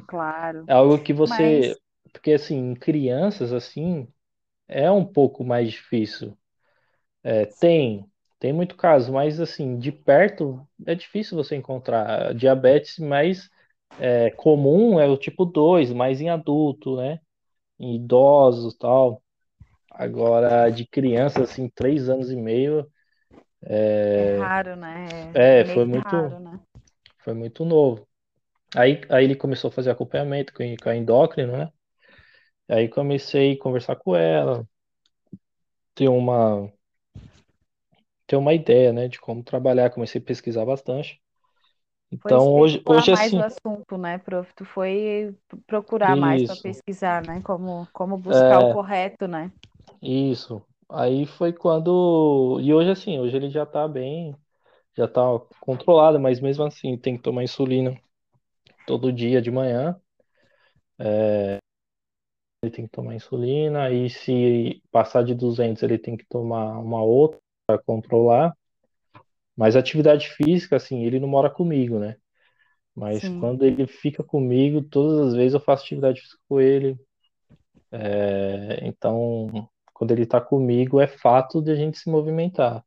claro. 0.06 0.68
É 0.68 0.72
algo 0.72 1.02
que 1.02 1.12
você, 1.12 1.76
Mas, 1.76 1.80
porque 2.12 2.32
assim, 2.32 2.56
em 2.56 2.74
crianças 2.74 3.52
assim, 3.52 4.08
é 4.68 4.90
um 4.90 5.04
pouco 5.06 5.44
mais 5.44 5.70
difícil. 5.72 6.38
É, 7.24 7.46
tem, 7.46 8.09
tem 8.40 8.52
muito 8.52 8.74
caso, 8.74 9.12
mas 9.12 9.38
assim, 9.38 9.78
de 9.78 9.92
perto 9.92 10.66
é 10.86 10.94
difícil 10.94 11.36
você 11.36 11.54
encontrar 11.54 12.34
diabetes 12.34 12.98
mais 12.98 13.50
é, 13.98 14.30
comum 14.30 14.98
é 14.98 15.06
o 15.06 15.16
tipo 15.16 15.44
2, 15.44 15.92
mais 15.92 16.20
em 16.20 16.30
adulto, 16.30 16.96
né? 16.96 17.20
Em 17.78 17.96
idosos, 17.96 18.74
tal. 18.76 19.22
Agora, 19.90 20.70
de 20.70 20.86
criança 20.86 21.42
assim, 21.42 21.68
três 21.68 22.08
anos 22.08 22.30
e 22.30 22.36
meio, 22.36 22.90
é 23.62 24.38
raro, 24.40 24.76
né? 24.76 25.06
É, 25.34 25.58
é 25.58 25.60
é, 25.60 25.64
foi 25.66 25.84
muito, 25.84 26.08
raro, 26.08 26.40
né? 26.40 26.60
foi 27.22 27.34
muito 27.34 27.64
novo. 27.64 28.08
Aí, 28.74 29.00
aí 29.10 29.24
ele 29.24 29.34
começou 29.36 29.68
a 29.68 29.72
fazer 29.72 29.90
acompanhamento 29.90 30.52
com, 30.54 30.64
com 30.82 30.88
a 30.88 30.96
endócrino, 30.96 31.52
né? 31.52 31.70
Aí 32.68 32.88
comecei 32.88 33.52
a 33.52 33.58
conversar 33.58 33.96
com 33.96 34.16
ela, 34.16 34.66
ter 35.94 36.08
uma, 36.08 36.72
ter 38.30 38.36
uma 38.36 38.54
ideia, 38.54 38.92
né, 38.92 39.08
de 39.08 39.20
como 39.20 39.42
trabalhar. 39.42 39.90
Comecei 39.90 40.20
a 40.20 40.24
pesquisar 40.24 40.64
bastante. 40.64 41.20
Foi 42.22 42.32
Então, 42.32 42.54
hoje, 42.54 42.76
especular 42.76 43.00
hoje 43.00 43.10
mais 43.10 43.32
o 43.32 43.38
assim, 43.38 43.40
assunto, 43.42 43.98
né, 43.98 44.18
prof? 44.18 44.48
Tu 44.54 44.64
foi 44.64 45.34
procurar 45.66 46.16
mais 46.16 46.40
para 46.44 46.54
isso, 46.54 46.62
pesquisar, 46.62 47.22
né? 47.22 47.40
Como, 47.42 47.88
como 47.92 48.16
buscar 48.16 48.60
o 48.60 48.68
é, 48.68 48.72
correto, 48.72 49.26
né? 49.26 49.50
isso. 50.00 50.62
Aí 50.88 51.26
foi 51.26 51.52
quando. 51.52 52.58
E 52.60 52.72
hoje, 52.72 52.90
assim, 52.90 53.18
hoje 53.18 53.36
ele 53.36 53.50
já 53.50 53.66
tá 53.66 53.88
bem, 53.88 54.36
já 54.96 55.08
tá 55.08 55.22
controlado, 55.60 56.20
mas 56.20 56.40
mesmo 56.40 56.62
assim 56.64 56.96
tem 56.96 57.16
que 57.16 57.22
tomar 57.22 57.42
insulina 57.42 58.00
todo 58.86 59.12
dia 59.12 59.42
de 59.42 59.50
manhã. 59.50 60.00
Ele 62.62 62.70
tem 62.70 62.84
que 62.84 62.92
tomar 62.92 63.14
insulina, 63.14 63.90
e 63.90 64.10
se 64.10 64.82
passar 64.92 65.24
de 65.24 65.34
200, 65.34 65.82
ele 65.82 65.98
tem 65.98 66.14
que 66.16 66.26
tomar 66.26 66.78
uma 66.78 67.02
outra 67.02 67.40
controlar. 67.78 68.54
Mas 69.56 69.76
atividade 69.76 70.28
física, 70.28 70.76
assim, 70.76 71.04
ele 71.04 71.20
não 71.20 71.28
mora 71.28 71.50
comigo, 71.50 71.98
né? 71.98 72.16
Mas 72.96 73.28
Sim. 73.28 73.30
quando 73.30 73.64
ele 73.64 73.86
fica 73.86 74.24
comigo, 74.24 74.82
todas 74.82 75.28
as 75.30 75.34
vezes 75.34 75.54
eu 75.54 75.60
faço 75.60 75.84
atividade 75.84 76.20
física 76.22 76.40
com 76.48 76.60
ele. 76.60 76.98
É, 77.92 78.80
então, 78.86 79.68
quando 79.94 80.10
ele 80.12 80.26
tá 80.26 80.40
comigo, 80.40 81.00
é 81.00 81.06
fato 81.06 81.60
de 81.62 81.70
a 81.70 81.74
gente 81.74 81.98
se 81.98 82.10
movimentar. 82.10 82.84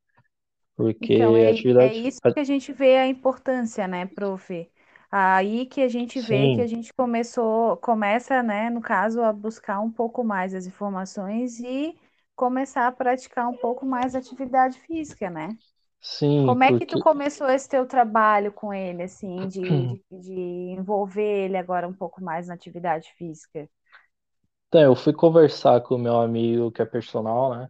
Então, 0.99 1.35
Porque 1.35 1.45
a 1.45 1.49
é, 1.49 1.65
é 1.77 1.93
atividade. 1.93 1.95
isso 1.95 2.21
que 2.33 2.39
a 2.39 2.43
gente 2.43 2.71
vê 2.73 2.97
a 2.97 3.07
importância, 3.07 3.87
né, 3.87 4.05
prof? 4.05 4.69
Aí 5.11 5.65
que 5.65 5.81
a 5.81 5.87
gente 5.87 6.21
vê 6.21 6.49
que 6.49 6.61
a 6.61 6.65
Sim, 6.65 6.67
gente 6.67 6.93
começou, 6.93 7.77
começa, 7.77 8.41
né, 8.41 8.69
no 8.69 8.81
caso, 8.81 9.21
a 9.21 9.31
buscar 9.33 9.79
um 9.79 9.91
pouco 9.91 10.23
mais 10.23 10.55
as 10.55 10.65
informações 10.65 11.59
e 11.59 11.95
começar 12.35 12.87
a 12.87 12.91
praticar 12.91 13.47
um 13.49 13.57
pouco 13.57 13.85
mais 13.85 14.15
atividade 14.15 14.79
física, 14.81 15.29
né? 15.29 15.57
sim, 16.01 16.55
Como 16.55 16.63
é 16.63 16.73
que 16.73 16.85
tu 16.85 16.97
porque. 16.97 16.99
começou 16.99 17.49
esse 17.49 17.69
teu 17.69 17.85
trabalho 17.87 18.51
com 18.53 18.73
ele, 18.73 19.03
assim, 19.03 19.47
de, 19.47 19.87
de, 20.11 20.21
de 20.21 20.33
envolver 20.73 21.23
ele 21.45 21.57
agora 21.57 21.87
um 21.87 21.93
pouco 21.93 22.23
mais 22.23 22.47
na 22.47 22.55
atividade 22.55 23.13
física? 23.17 23.69
Então, 24.67 24.81
eu 24.81 24.95
fui 24.95 25.13
conversar 25.13 25.81
com 25.81 25.95
o 25.95 25.97
meu 25.99 26.19
amigo 26.19 26.71
que 26.71 26.81
é 26.81 26.85
personal, 26.85 27.55
né? 27.55 27.69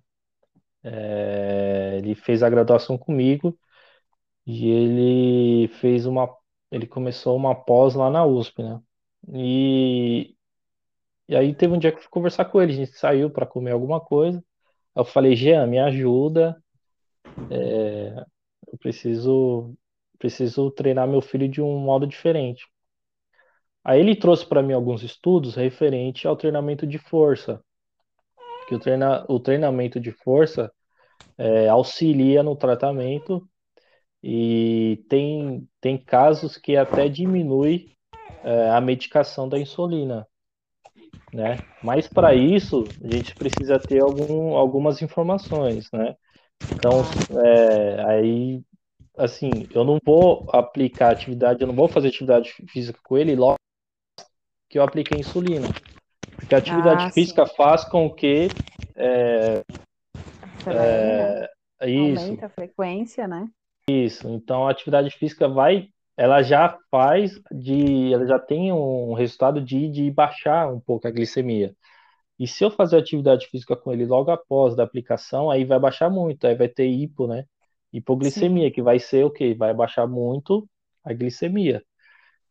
É, 0.84 1.98
ele 2.00 2.16
fez 2.16 2.44
a 2.44 2.50
graduação 2.50 2.98
comigo 2.98 3.58
e 4.46 4.70
ele 4.70 5.70
fez 5.80 6.06
uma. 6.08 6.30
Ele 6.72 6.88
começou 6.88 7.36
uma 7.38 7.56
pós 7.56 7.96
lá 7.96 8.10
na 8.12 8.26
USP, 8.26 8.64
né? 8.64 8.82
E, 9.34 10.36
e 11.30 11.36
aí 11.36 11.56
teve 11.56 11.74
um 11.74 11.80
dia 11.80 11.92
que 11.92 11.98
eu 12.00 12.02
fui 12.04 12.12
conversar 12.12 12.46
com 12.46 12.62
ele, 12.62 12.74
a 12.74 12.76
gente 12.78 12.94
saiu 12.98 13.30
para 13.32 13.46
comer 13.48 13.72
alguma 13.72 14.02
coisa. 14.02 14.44
Eu 14.96 15.06
falei, 15.06 15.36
Jean, 15.36 15.68
me 15.68 15.80
ajuda, 15.80 16.62
eu 18.72 18.78
preciso, 18.80 19.76
preciso 20.18 20.72
treinar 20.72 21.08
meu 21.08 21.22
filho 21.22 21.48
de 21.48 21.62
um 21.62 21.78
modo 21.80 22.08
diferente. 22.08 22.66
Aí 23.84 24.00
ele 24.00 24.16
trouxe 24.16 24.46
para 24.46 24.64
mim 24.64 24.74
alguns 24.74 25.04
estudos 25.04 25.56
referente 25.56 26.28
ao 26.28 26.38
treinamento 26.38 26.88
de 26.88 26.98
força, 26.98 27.62
que 28.68 28.76
o, 28.76 28.80
treina, 28.80 29.26
o 29.28 29.40
treinamento 29.40 30.00
de 30.00 30.12
força 30.12 30.72
é, 31.38 31.68
auxilia 31.68 32.42
no 32.42 32.56
tratamento 32.56 33.48
e 34.24 35.04
tem, 35.10 35.68
tem 35.82 35.98
casos 35.98 36.58
que 36.58 36.78
até 36.78 37.10
diminui 37.10 37.92
é, 38.44 38.70
a 38.70 38.80
medicação 38.80 39.50
da 39.50 39.60
insulina, 39.60 40.26
né? 41.34 41.60
Mas 41.84 42.08
para 42.08 42.34
isso 42.34 42.94
a 43.04 43.08
gente 43.08 43.36
precisa 43.36 43.80
ter 43.80 44.02
algum, 44.02 44.56
algumas 44.56 45.02
informações, 45.02 45.90
né? 45.92 46.16
Então, 46.76 47.02
Claro. 47.02 47.46
é, 47.46 48.04
aí 48.06 48.62
assim, 49.18 49.68
eu 49.72 49.84
não 49.84 50.00
vou 50.04 50.46
aplicar 50.52 51.12
atividade, 51.12 51.62
eu 51.62 51.68
não 51.68 51.76
vou 51.76 51.88
fazer 51.88 52.08
atividade 52.08 52.52
física 52.70 53.00
com 53.04 53.18
ele 53.18 53.36
logo 53.36 53.58
que 54.70 54.80
eu 54.80 54.84
apliquei 54.84 55.20
insulina. 55.20 55.68
Porque 56.38 56.56
a 56.56 56.58
atividade 56.58 57.06
Ah, 57.06 57.12
física 57.12 57.46
sim. 57.46 57.56
faz 57.56 57.86
com 57.86 58.10
que 58.14 58.50
é, 58.96 59.62
é, 61.80 61.90
isso, 61.90 62.20
Aumenta 62.20 62.46
a 62.48 62.50
frequência, 62.50 63.28
né? 63.28 63.48
isso. 63.90 64.28
Então 64.30 64.68
a 64.68 64.72
atividade 64.72 65.12
física 65.12 65.48
vai, 65.48 65.90
ela 66.18 66.42
já 66.44 66.78
faz 66.92 67.34
de, 67.52 68.14
ela 68.14 68.26
já 68.28 68.40
tem 68.40 68.72
um 68.74 69.14
resultado 69.14 69.62
de, 69.62 69.90
de 69.90 70.12
baixar 70.12 70.72
um 70.74 70.80
pouco 70.80 71.08
a 71.08 71.12
glicemia. 71.12 71.76
E 72.40 72.48
se 72.48 72.64
eu 72.64 72.72
fazer 72.72 72.98
atividade 72.98 73.48
física 73.48 73.76
com 73.78 73.92
ele 73.94 74.06
logo 74.06 74.32
após 74.32 74.76
da 74.76 74.84
aplicação, 74.84 75.52
aí 75.52 75.66
vai 75.66 75.80
baixar 75.80 76.10
muito, 76.10 76.46
aí 76.48 76.56
vai 76.56 76.68
ter 76.70 76.88
hipo, 76.88 77.28
né? 77.28 77.46
Sim, 78.22 78.48
Hipoglicemia, 78.48 78.72
que 78.72 78.82
vai 78.82 79.00
ser 79.00 79.26
o 79.26 79.32
quê? 79.32 79.54
Vai 79.56 79.74
baixar 79.74 80.08
muito 80.08 80.68
a 81.04 81.14
glicemia. 81.14 81.84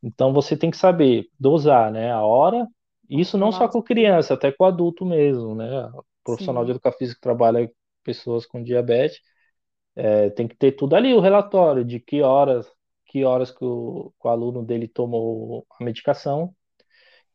Então 0.02 0.32
você 0.32 0.56
tem 0.56 0.70
que 0.70 0.76
saber 0.76 1.26
dosar, 1.38 1.90
né? 1.92 2.12
A 2.12 2.22
hora, 2.22 2.66
isso 3.08 3.38
não 3.38 3.52
controlar 3.52 3.52
só 3.52 3.68
com 3.68 3.82
criança, 3.82 4.34
até 4.34 4.52
com 4.52 4.64
adulto 4.64 5.04
mesmo, 5.06 5.54
né? 5.54 5.86
O 5.88 6.04
profissional 6.24 6.64
de 6.64 6.70
Sim, 6.70 6.72
educação 6.72 6.98
física 6.98 7.16
que 7.16 7.22
trabalha 7.22 7.66
com 7.68 7.74
pessoas 8.04 8.46
com 8.46 8.62
diabetes, 8.62 9.20
é, 9.96 10.30
tem 10.30 10.48
que 10.48 10.56
ter 10.56 10.72
tudo 10.72 10.96
ali, 10.96 11.14
o 11.14 11.20
relatório 11.20 11.84
de 11.84 12.00
que 12.00 12.22
horas, 12.22 12.66
que 13.12 13.24
horas 13.24 13.50
que 13.50 13.64
o, 13.64 14.12
que 14.20 14.26
o 14.28 14.30
aluno 14.30 14.64
dele 14.64 14.88
tomou 14.88 15.66
a 15.80 15.84
medicação 15.84 16.54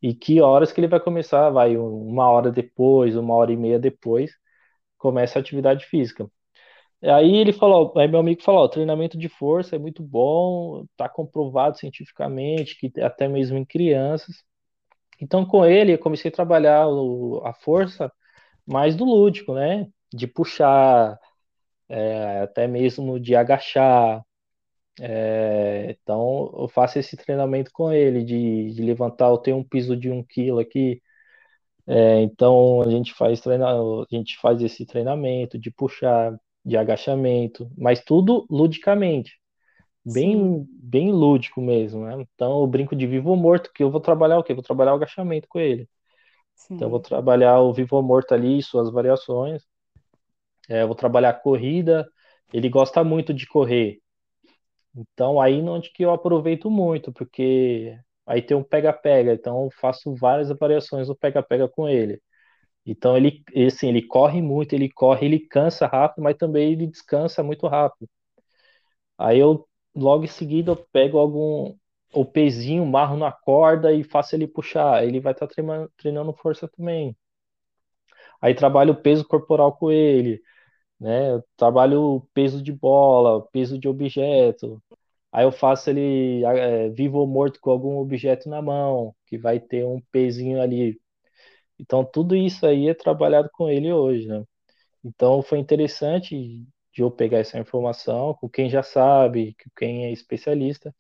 e 0.02 0.14
que 0.16 0.42
horas 0.42 0.72
que 0.72 0.80
ele 0.82 0.88
vai 0.88 1.00
começar, 1.00 1.50
vai 1.50 1.78
uma 1.78 2.30
hora 2.30 2.52
depois, 2.52 3.16
uma 3.16 3.34
hora 3.36 3.52
e 3.52 3.58
meia 3.58 3.80
depois, 3.80 4.32
começa 4.98 5.40
a 5.40 5.42
atividade 5.42 5.86
física. 5.88 6.30
Aí 7.04 7.36
ele 7.38 7.54
falou, 7.54 7.94
aí 7.98 8.08
meu 8.08 8.20
amigo 8.20 8.44
falou, 8.44 8.70
treinamento 8.70 9.18
de 9.18 9.30
força 9.30 9.76
é 9.76 9.80
muito 9.80 10.04
bom, 10.04 10.86
tá 10.98 11.10
comprovado 11.10 11.78
cientificamente 11.78 12.78
que 12.80 12.92
até 13.02 13.28
mesmo 13.28 13.58
em 13.58 13.66
crianças. 13.66 14.38
Então 15.22 15.46
com 15.46 15.66
ele 15.66 15.94
eu 15.94 16.00
comecei 16.00 16.30
a 16.30 16.34
trabalhar 16.34 16.88
o- 16.88 17.42
a 17.46 17.54
força 17.54 18.12
mais 18.68 18.96
do 18.96 19.06
lúdico, 19.06 19.54
né? 19.56 19.88
De 20.14 20.28
puxar, 20.28 21.20
é, 21.90 22.42
até 22.42 22.68
mesmo 22.68 23.20
de 23.20 23.36
agachar. 23.36 24.24
É, 25.00 25.92
então 25.92 26.52
eu 26.58 26.68
faço 26.70 26.98
esse 27.00 27.16
treinamento 27.18 27.72
com 27.72 27.92
ele 27.92 28.24
de, 28.24 28.74
de 28.74 28.82
levantar, 28.82 29.28
eu 29.30 29.38
tenho 29.38 29.58
um 29.58 29.64
piso 29.64 29.96
de 29.96 30.10
um 30.12 30.24
quilo 30.24 30.60
aqui, 30.60 31.02
é, 31.88 32.22
então 32.22 32.82
a 32.82 32.90
gente 32.90 33.14
faz 33.14 33.42
treina, 33.42 33.68
a 33.70 34.06
gente 34.12 34.38
faz 34.40 34.62
esse 34.62 34.86
treinamento 34.86 35.58
de 35.60 35.72
puxar, 35.72 36.38
de 36.66 36.78
agachamento, 36.78 37.70
mas 37.78 38.02
tudo 38.04 38.46
ludicamente. 38.50 39.34
sim, 40.06 40.52
bem, 40.52 40.66
bem 40.72 41.12
lúdico 41.14 41.62
mesmo, 41.62 42.06
né? 42.06 42.16
Então, 42.36 42.62
eu 42.62 42.68
brinco 42.68 42.96
de 42.96 43.08
vivo 43.08 43.32
ou 43.32 43.38
morto, 43.38 43.72
que 43.74 43.84
eu 43.84 43.92
vou 43.92 44.02
trabalhar 44.02 44.40
o 44.40 44.44
quê? 44.44 44.54
Vou 44.54 44.64
trabalhar 44.64 44.94
o 44.94 44.96
agachamento 44.98 45.48
com 45.50 45.60
ele. 45.60 45.90
Então, 46.76 46.88
eu 46.88 46.92
vou 46.92 47.00
sim, 47.00 47.02
trabalhar 47.02 47.60
o 47.62 47.74
vivo 47.74 47.96
ou 47.98 48.04
morto 48.04 48.34
ali, 48.34 48.62
suas 48.64 48.92
variações. 48.92 49.64
É, 50.70 50.82
eu 50.84 50.88
vou 50.88 50.96
trabalhar 50.96 51.30
a 51.30 51.34
corrida. 51.34 52.08
Ele 52.52 52.70
gosta 52.70 53.04
muito 53.04 53.34
de 53.34 53.48
correr. 53.48 54.00
Então, 54.96 55.40
aí 55.40 55.62
onde 55.62 55.92
que 55.92 56.04
eu 56.04 56.12
aproveito 56.12 56.70
muito, 56.70 57.12
porque 57.14 57.98
aí 58.26 58.42
tem 58.42 58.58
um 58.58 58.64
pega-pega. 58.64 59.34
Então, 59.34 59.66
eu 59.66 59.72
faço 59.80 60.16
várias 60.16 60.50
variações 60.58 61.08
do 61.08 61.16
pega-pega 61.16 61.68
com 61.70 61.88
ele. 61.88 62.22
Então, 62.86 63.18
ele, 63.18 63.44
assim, 63.68 63.90
ele 63.90 64.04
corre 64.08 64.42
muito, 64.42 64.74
ele 64.74 64.90
corre, 64.92 65.28
ele 65.28 65.40
cansa 65.42 65.88
rápido, 65.88 66.24
mas 66.24 66.38
também 66.38 66.74
ele 66.74 66.88
descansa 66.88 67.44
muito 67.44 67.68
rápido. 67.68 68.10
Aí 69.18 69.40
eu, 69.40 69.68
logo 69.96 70.24
em 70.24 70.28
seguida, 70.28 70.72
eu 70.72 70.76
pego 70.92 71.18
algum 71.18 71.76
o 72.14 72.26
pezinho, 72.26 72.86
marro 72.86 73.18
na 73.18 73.32
corda 73.32 73.94
e 73.94 74.04
faço 74.04 74.36
ele 74.36 74.48
puxar. 74.48 75.04
Ele 75.06 75.20
vai 75.20 75.34
estar 75.34 75.48
treinando, 75.48 75.92
treinando 75.98 76.34
força 76.34 76.68
também. 76.68 77.16
Aí 78.42 78.54
trabalho 78.54 78.94
o 78.94 79.02
peso 79.02 79.26
corporal 79.28 79.74
com 79.78 79.92
ele, 79.92 80.42
né? 81.00 81.32
Eu 81.34 81.44
trabalho 81.58 82.28
peso 82.34 82.62
de 82.62 82.72
bola, 82.72 83.46
peso 83.52 83.78
de 83.80 83.88
objeto. 83.88 84.82
Aí 85.32 85.46
eu 85.46 85.52
faço 85.52 85.90
ele 85.90 86.44
é, 86.46 86.90
vivo 86.90 87.20
ou 87.20 87.28
morto 87.28 87.60
com 87.62 87.72
algum 87.72 87.98
objeto 88.00 88.50
na 88.50 88.62
mão, 88.62 89.16
que 89.28 89.38
vai 89.38 89.60
ter 89.60 89.86
um 89.86 90.02
pezinho 90.12 90.62
ali. 90.62 91.00
Então 91.80 92.04
tudo 92.06 92.36
isso 92.36 92.66
aí 92.66 92.90
é 92.90 92.94
trabalhado 92.94 93.50
com 93.54 93.70
ele 93.70 93.92
hoje, 93.94 94.28
né? 94.28 94.44
Então 95.04 95.42
foi 95.44 95.60
interessante 95.60 96.36
de 96.94 97.02
eu 97.04 97.12
pegar 97.12 97.40
essa 97.40 97.60
informação 97.60 98.34
com 98.36 98.50
quem 98.50 98.70
já 98.70 98.84
sabe, 98.84 99.56
com 99.64 99.70
quem 99.78 100.06
é 100.06 100.12
especialista 100.12 100.94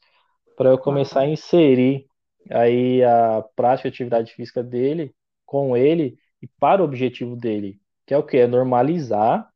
para 0.57 0.69
eu 0.71 0.77
começar 0.77 1.21
a 1.21 1.27
inserir 1.27 2.07
aí 2.51 3.03
a 3.03 3.43
prática 3.55 3.89
de 3.89 3.95
atividade 3.95 4.33
física 4.33 4.63
dele 4.63 5.13
com 5.45 5.77
ele 5.77 6.17
e 6.41 6.47
para 6.59 6.81
o 6.81 6.85
objetivo 6.85 7.35
dele, 7.35 7.79
que 8.05 8.13
é 8.13 8.17
o 8.17 8.23
que? 8.23 8.37
É 8.37 8.47
normalizar 8.47 9.49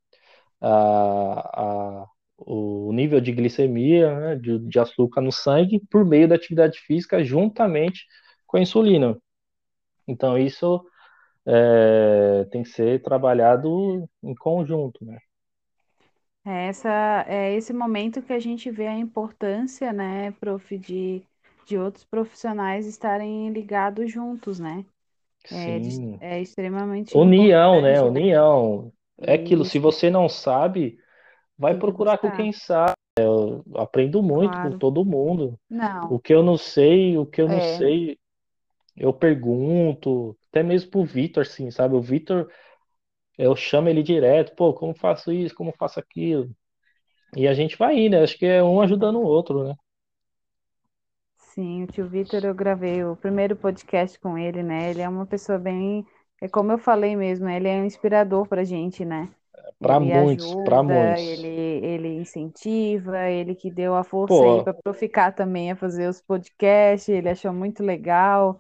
a, 0.61 2.03
a, 2.03 2.07
o 2.37 2.91
nível 2.93 3.19
de 3.19 3.31
glicemia, 3.31 4.19
né, 4.19 4.35
de, 4.35 4.59
de 4.59 4.79
açúcar 4.79 5.21
no 5.21 5.31
sangue 5.31 5.81
por 5.89 6.05
meio 6.05 6.27
da 6.27 6.35
atividade 6.35 6.79
física 6.79 7.23
juntamente 7.23 8.05
com 8.45 8.57
a 8.57 8.61
insulina. 8.61 9.17
Então 10.07 10.37
isso 10.37 10.85
é, 11.45 12.45
tem 12.51 12.63
que 12.63 12.69
ser 12.69 13.01
trabalhado 13.01 14.07
em 14.23 14.35
conjunto, 14.35 15.03
né? 15.05 15.17
É, 16.43 16.67
essa, 16.67 17.25
é 17.27 17.53
esse 17.53 17.71
momento 17.71 18.21
que 18.21 18.33
a 18.33 18.39
gente 18.39 18.71
vê 18.71 18.87
a 18.87 18.97
importância, 18.97 19.93
né, 19.93 20.31
prof, 20.31 20.77
de, 20.77 21.21
de 21.67 21.77
outros 21.77 22.03
profissionais 22.03 22.87
estarem 22.87 23.49
ligados 23.51 24.11
juntos, 24.11 24.59
né? 24.59 24.83
É, 25.51 25.79
Sim. 25.79 26.17
é 26.19 26.41
extremamente 26.41 27.15
União, 27.17 27.81
né? 27.81 27.93
né? 27.93 28.01
União. 28.01 28.91
É 29.19 29.33
aquilo, 29.33 29.65
se 29.65 29.79
você 29.79 30.09
não 30.09 30.27
sabe, 30.29 30.97
vai 31.57 31.75
tem 31.79 31.79
que 31.79 31.79
procurar 31.79 32.17
com 32.19 32.31
quem 32.31 32.53
sabe. 32.53 32.93
Eu 33.17 33.63
aprendo 33.75 34.23
muito 34.23 34.59
com 34.59 34.71
claro. 34.71 34.77
todo 34.77 35.05
mundo. 35.05 35.59
O 36.09 36.19
Não, 36.19 36.19
que 36.19 36.33
eu 36.33 36.43
não 36.43 36.57
sei, 36.57 37.17
o 37.17 37.25
que 37.25 37.41
eu 37.41 37.49
não 37.49 37.59
é, 37.59 37.77
sei, 37.77 38.19
eu 38.97 39.13
pergunto. 39.13 40.37
Até 40.49 40.63
mesmo 40.63 40.91
pro 40.91 41.05
Vitor, 41.05 41.43
assim, 41.43 41.71
sabe? 41.71 41.95
O 41.95 42.01
Vitor, 42.01 42.51
eu 43.37 43.55
chamo 43.55 43.89
ele 43.89 44.03
direto, 44.03 44.55
pô, 44.55 44.73
como 44.73 44.93
faço 44.95 45.31
isso, 45.31 45.55
como 45.55 45.73
faço 45.77 45.99
aquilo. 45.99 46.51
E 47.35 47.47
a 47.47 47.53
gente 47.53 47.77
vai 47.77 47.97
indo, 47.99 48.13
né? 48.17 48.23
Acho 48.23 48.37
que 48.37 48.45
é 48.45 48.63
um 48.63 48.81
ajudando 48.81 49.17
o 49.19 49.23
outro, 49.23 49.63
né? 49.67 49.75
sim, 51.35 51.83
o 51.83 51.87
tio 51.87 52.07
Vitor, 52.07 52.45
eu 52.45 52.53
gravei 52.55 53.03
o 53.03 53.15
primeiro 53.15 53.55
podcast 53.55 54.17
com 54.19 54.37
ele, 54.37 54.63
né? 54.63 54.89
Ele 54.89 55.01
é 55.01 55.09
uma 55.09 55.25
pessoa 55.25 55.57
bem, 55.59 56.05
é 56.41 56.49
como 56.49 56.71
eu 56.71 56.77
falei 56.79 57.15
mesmo, 57.15 57.47
ele 57.49 57.67
é 57.69 57.77
um 57.81 57.85
inspirador 57.85 58.47
pra 58.47 58.63
gente, 58.63 59.05
né? 59.05 59.33
Para 59.81 59.99
Ele 59.99 60.13
muitos, 60.13 60.55
para 60.63 60.81
ajuda, 60.81 61.19
ele, 61.19 61.47
muitos. 61.47 61.47
ele 61.47 62.09
incentiva, 62.21 63.29
ele 63.29 63.55
que 63.55 63.71
deu 63.71 63.95
a 63.95 64.03
força 64.03 64.45
aí 64.45 64.59
Pô, 64.59 64.63
para 64.63 64.73
Proficar 64.73 65.33
também 65.35 65.71
a 65.71 65.75
fazer 65.75 66.07
os 66.09 66.21
podcasts, 66.21 67.09
ele 67.09 67.29
achou 67.29 67.53
muito 67.53 67.83
legal. 67.83 68.59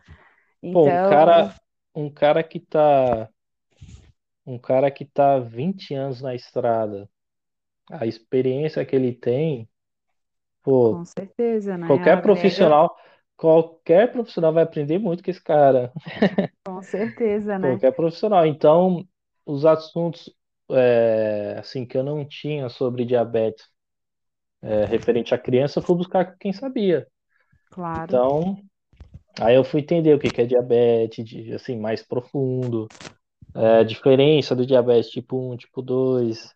pô, 0.71 0.87
um 0.89 0.97
Então, 0.97 0.97
cara, 0.97 1.55
um 1.95 2.09
cara 2.11 2.43
que 2.43 2.59
tá, 2.59 3.29
um 4.45 4.57
cara 4.59 4.91
que 4.91 5.05
tá 5.05 5.39
20 5.39 5.93
anos 5.93 6.21
na 6.21 6.35
estrada, 6.35 7.09
a 7.91 8.07
experiência 8.07 8.85
que 8.85 8.95
ele 8.95 9.13
tem, 9.15 9.69
pô, 10.63 11.01
com 11.01 11.03
certeza, 11.05 11.75
né? 11.77 12.03
Qualquer 12.03 12.17
Agrega, 12.17 12.79
profissional, 12.81 12.95
qualquer 13.41 14.11
profissional 14.11 14.53
vai 14.53 14.61
aprender 14.61 14.99
muito 14.99 15.23
com 15.23 15.31
esse 15.31 15.43
cara. 15.43 15.91
com 16.63 16.79
certeza, 16.83 17.57
né? 17.57 17.71
Qualquer 17.71 17.91
profissional. 17.91 18.45
Então, 18.45 19.03
os 19.43 19.65
assuntos 19.65 20.31
é, 20.69 21.55
assim 21.57 21.83
que 21.83 21.97
eu 21.97 22.03
não 22.03 22.23
tinha 22.23 22.69
sobre 22.69 23.03
diabetes 23.03 23.67
é, 24.61 24.85
referente 24.85 25.33
à 25.33 25.39
criança, 25.39 25.79
eu 25.79 25.83
fui 25.83 25.95
buscar 25.95 26.23
com 26.23 26.37
quem 26.37 26.53
sabia. 26.53 27.07
Claro. 27.71 28.03
Então, 28.03 28.57
aí 29.39 29.55
eu 29.55 29.63
fui 29.63 29.81
entender 29.81 30.13
o 30.13 30.19
que 30.19 30.39
é 30.39 30.45
diabetes, 30.45 31.25
de, 31.25 31.51
assim, 31.51 31.79
mais 31.79 32.03
profundo, 32.03 32.87
é, 33.55 33.79
a 33.79 33.83
diferença 33.83 34.55
do 34.55 34.67
diabetes 34.67 35.09
tipo 35.09 35.51
um 35.51 35.57
tipo 35.57 35.81
2 35.81 36.53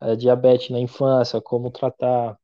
é, 0.00 0.16
diabetes 0.16 0.70
na 0.70 0.80
infância, 0.80 1.42
como 1.42 1.70
tratar. 1.70 2.38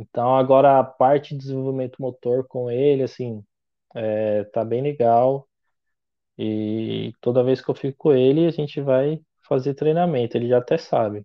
Então, 0.00 0.36
agora 0.36 0.80
a 0.80 0.84
parte 0.84 1.30
de 1.34 1.38
desenvolvimento 1.42 2.00
motor 2.02 2.46
com 2.48 2.70
ele, 2.70 3.02
assim, 3.04 3.44
é, 3.94 4.44
tá 4.46 4.64
bem 4.64 4.82
legal. 4.82 5.48
E 6.38 7.12
toda 7.20 7.44
vez 7.44 7.60
que 7.62 7.70
eu 7.70 7.74
fico 7.74 7.98
com 7.98 8.12
ele, 8.14 8.46
a 8.46 8.50
gente 8.50 8.80
vai 8.80 9.20
fazer 9.48 9.74
treinamento. 9.74 10.36
Ele 10.36 10.48
já 10.48 10.58
até 10.58 10.78
sabe. 10.78 11.24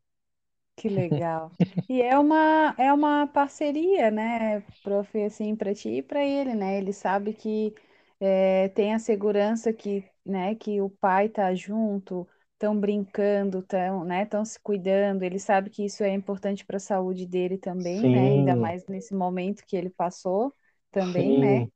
Que 0.75 0.89
legal. 0.89 1.53
E 1.87 2.01
é 2.01 2.17
uma, 2.19 2.75
é 2.77 2.91
uma 2.93 3.27
parceria, 3.27 4.11
né, 4.11 4.61
prof, 4.83 5.17
assim, 5.23 5.55
para 5.55 5.73
ti 5.73 5.89
e 5.97 6.01
para 6.03 6.23
ele, 6.25 6.53
né? 6.55 6.77
Ele 6.77 6.91
sabe 6.93 7.33
que 7.33 7.73
é, 8.19 8.69
tem 8.69 8.93
a 8.93 8.99
segurança 8.99 9.71
que, 9.73 10.03
né, 10.25 10.55
que 10.55 10.81
o 10.81 10.89
pai 10.89 11.29
tá 11.29 11.53
junto, 11.55 12.27
estão 12.55 12.79
brincando, 12.79 13.59
estão, 13.61 14.05
né, 14.05 14.23
estão 14.23 14.45
se 14.45 14.59
cuidando. 14.61 15.23
Ele 15.23 15.39
sabe 15.39 15.69
que 15.71 15.85
isso 15.85 16.03
é 16.03 16.11
importante 16.13 16.65
para 16.65 16.77
a 16.77 16.79
saúde 16.81 17.25
dele 17.27 17.57
também, 17.59 18.09
né? 18.09 18.29
Ainda 18.29 18.55
mais 18.57 18.85
nesse 18.87 19.13
momento 19.15 19.65
que 19.65 19.75
ele 19.77 19.89
passou 19.91 20.53
também, 20.91 21.37
né? 21.37 21.65
sim. 21.65 21.71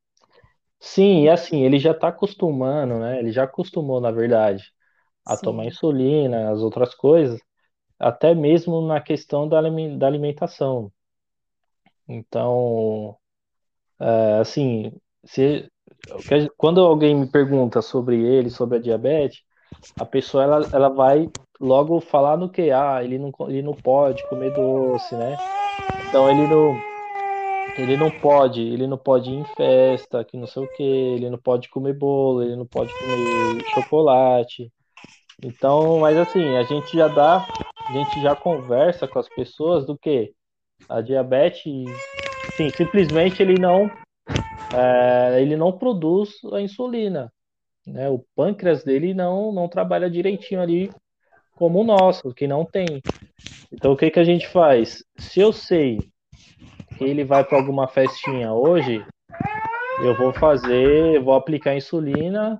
Sim, 0.80 1.24
e 1.24 1.28
assim, 1.30 1.62
ele 1.64 1.78
já 1.78 1.92
está 1.92 2.08
acostumando, 2.08 2.98
né? 3.00 3.18
Ele 3.20 3.32
já 3.32 3.44
acostumou, 3.44 4.00
na 4.00 4.10
verdade, 4.12 4.64
a 5.26 5.36
tomar 5.36 5.66
Sim, 5.66 5.66
insulina, 5.66 6.50
as 6.52 6.60
outras 6.62 6.94
coisas, 6.94 7.40
até 7.98 8.34
mesmo 8.34 8.82
na 8.86 9.00
questão 9.00 9.48
da 9.48 9.60
da 9.98 10.06
alimentação. 10.08 10.92
Então, 12.08 13.16
é, 14.00 14.40
assim, 14.40 14.92
se, 15.24 15.70
quando 16.56 16.80
alguém 16.80 17.14
me 17.16 17.30
pergunta 17.30 17.82
sobre 17.82 18.16
ele, 18.24 18.50
sobre 18.50 18.78
a 18.78 18.80
diabetes, 18.80 19.42
a 19.98 20.06
pessoa 20.06 20.44
ela, 20.44 20.68
ela 20.72 20.88
vai 20.88 21.28
logo 21.60 22.00
falar 22.00 22.36
no 22.36 22.48
que, 22.48 22.70
ah, 22.70 23.02
ele 23.04 23.18
não, 23.18 23.32
ele 23.48 23.62
não 23.62 23.74
pode 23.74 24.26
comer 24.28 24.52
doce, 24.54 25.14
né? 25.14 25.36
Então 26.08 26.28
ele 26.30 26.46
não, 26.46 26.80
ele 27.78 27.96
não 27.96 28.10
pode, 28.10 28.60
ele 28.60 28.86
não 28.86 28.98
pode 28.98 29.30
ir 29.30 29.36
em 29.36 29.44
festa, 29.54 30.24
que 30.24 30.36
não 30.36 30.46
sei 30.46 30.64
o 30.64 30.76
que, 30.76 30.82
ele 30.82 31.30
não 31.30 31.38
pode 31.38 31.68
comer 31.68 31.92
bolo, 31.92 32.42
ele 32.42 32.56
não 32.56 32.66
pode 32.66 32.92
comer 32.98 33.64
chocolate. 33.74 34.72
Então, 35.42 36.00
mas 36.00 36.16
assim, 36.16 36.56
a 36.56 36.62
gente 36.62 36.96
já 36.96 37.08
dá, 37.08 37.46
a 37.88 37.92
gente 37.92 38.22
já 38.22 38.34
conversa 38.34 39.06
com 39.06 39.18
as 39.18 39.28
pessoas 39.28 39.86
do 39.86 39.96
que 39.96 40.32
a 40.88 41.00
diabetes, 41.00 41.62
sim, 42.56 42.70
simplesmente 42.72 43.42
ele 43.42 43.58
não, 43.58 43.90
é, 44.72 45.40
ele 45.40 45.56
não 45.56 45.72
produz 45.72 46.34
a 46.52 46.60
insulina, 46.60 47.32
né? 47.90 48.08
O 48.08 48.24
pâncreas 48.34 48.84
dele 48.84 49.12
não, 49.12 49.52
não 49.52 49.68
trabalha 49.68 50.10
direitinho 50.10 50.60
ali 50.60 50.90
como 51.54 51.80
o 51.80 51.84
nosso, 51.84 52.32
que 52.32 52.46
não 52.46 52.64
tem. 52.64 53.02
Então, 53.72 53.92
o 53.92 53.96
que 53.96 54.10
que 54.10 54.20
a 54.20 54.24
gente 54.24 54.48
faz? 54.48 55.04
Se 55.18 55.40
eu 55.40 55.52
sei 55.52 55.98
que 56.96 57.04
ele 57.04 57.24
vai 57.24 57.44
para 57.44 57.58
alguma 57.58 57.86
festinha 57.86 58.52
hoje, 58.52 59.04
eu 60.02 60.16
vou 60.16 60.32
fazer, 60.32 61.16
eu 61.16 61.22
vou 61.22 61.34
aplicar 61.34 61.76
insulina, 61.76 62.58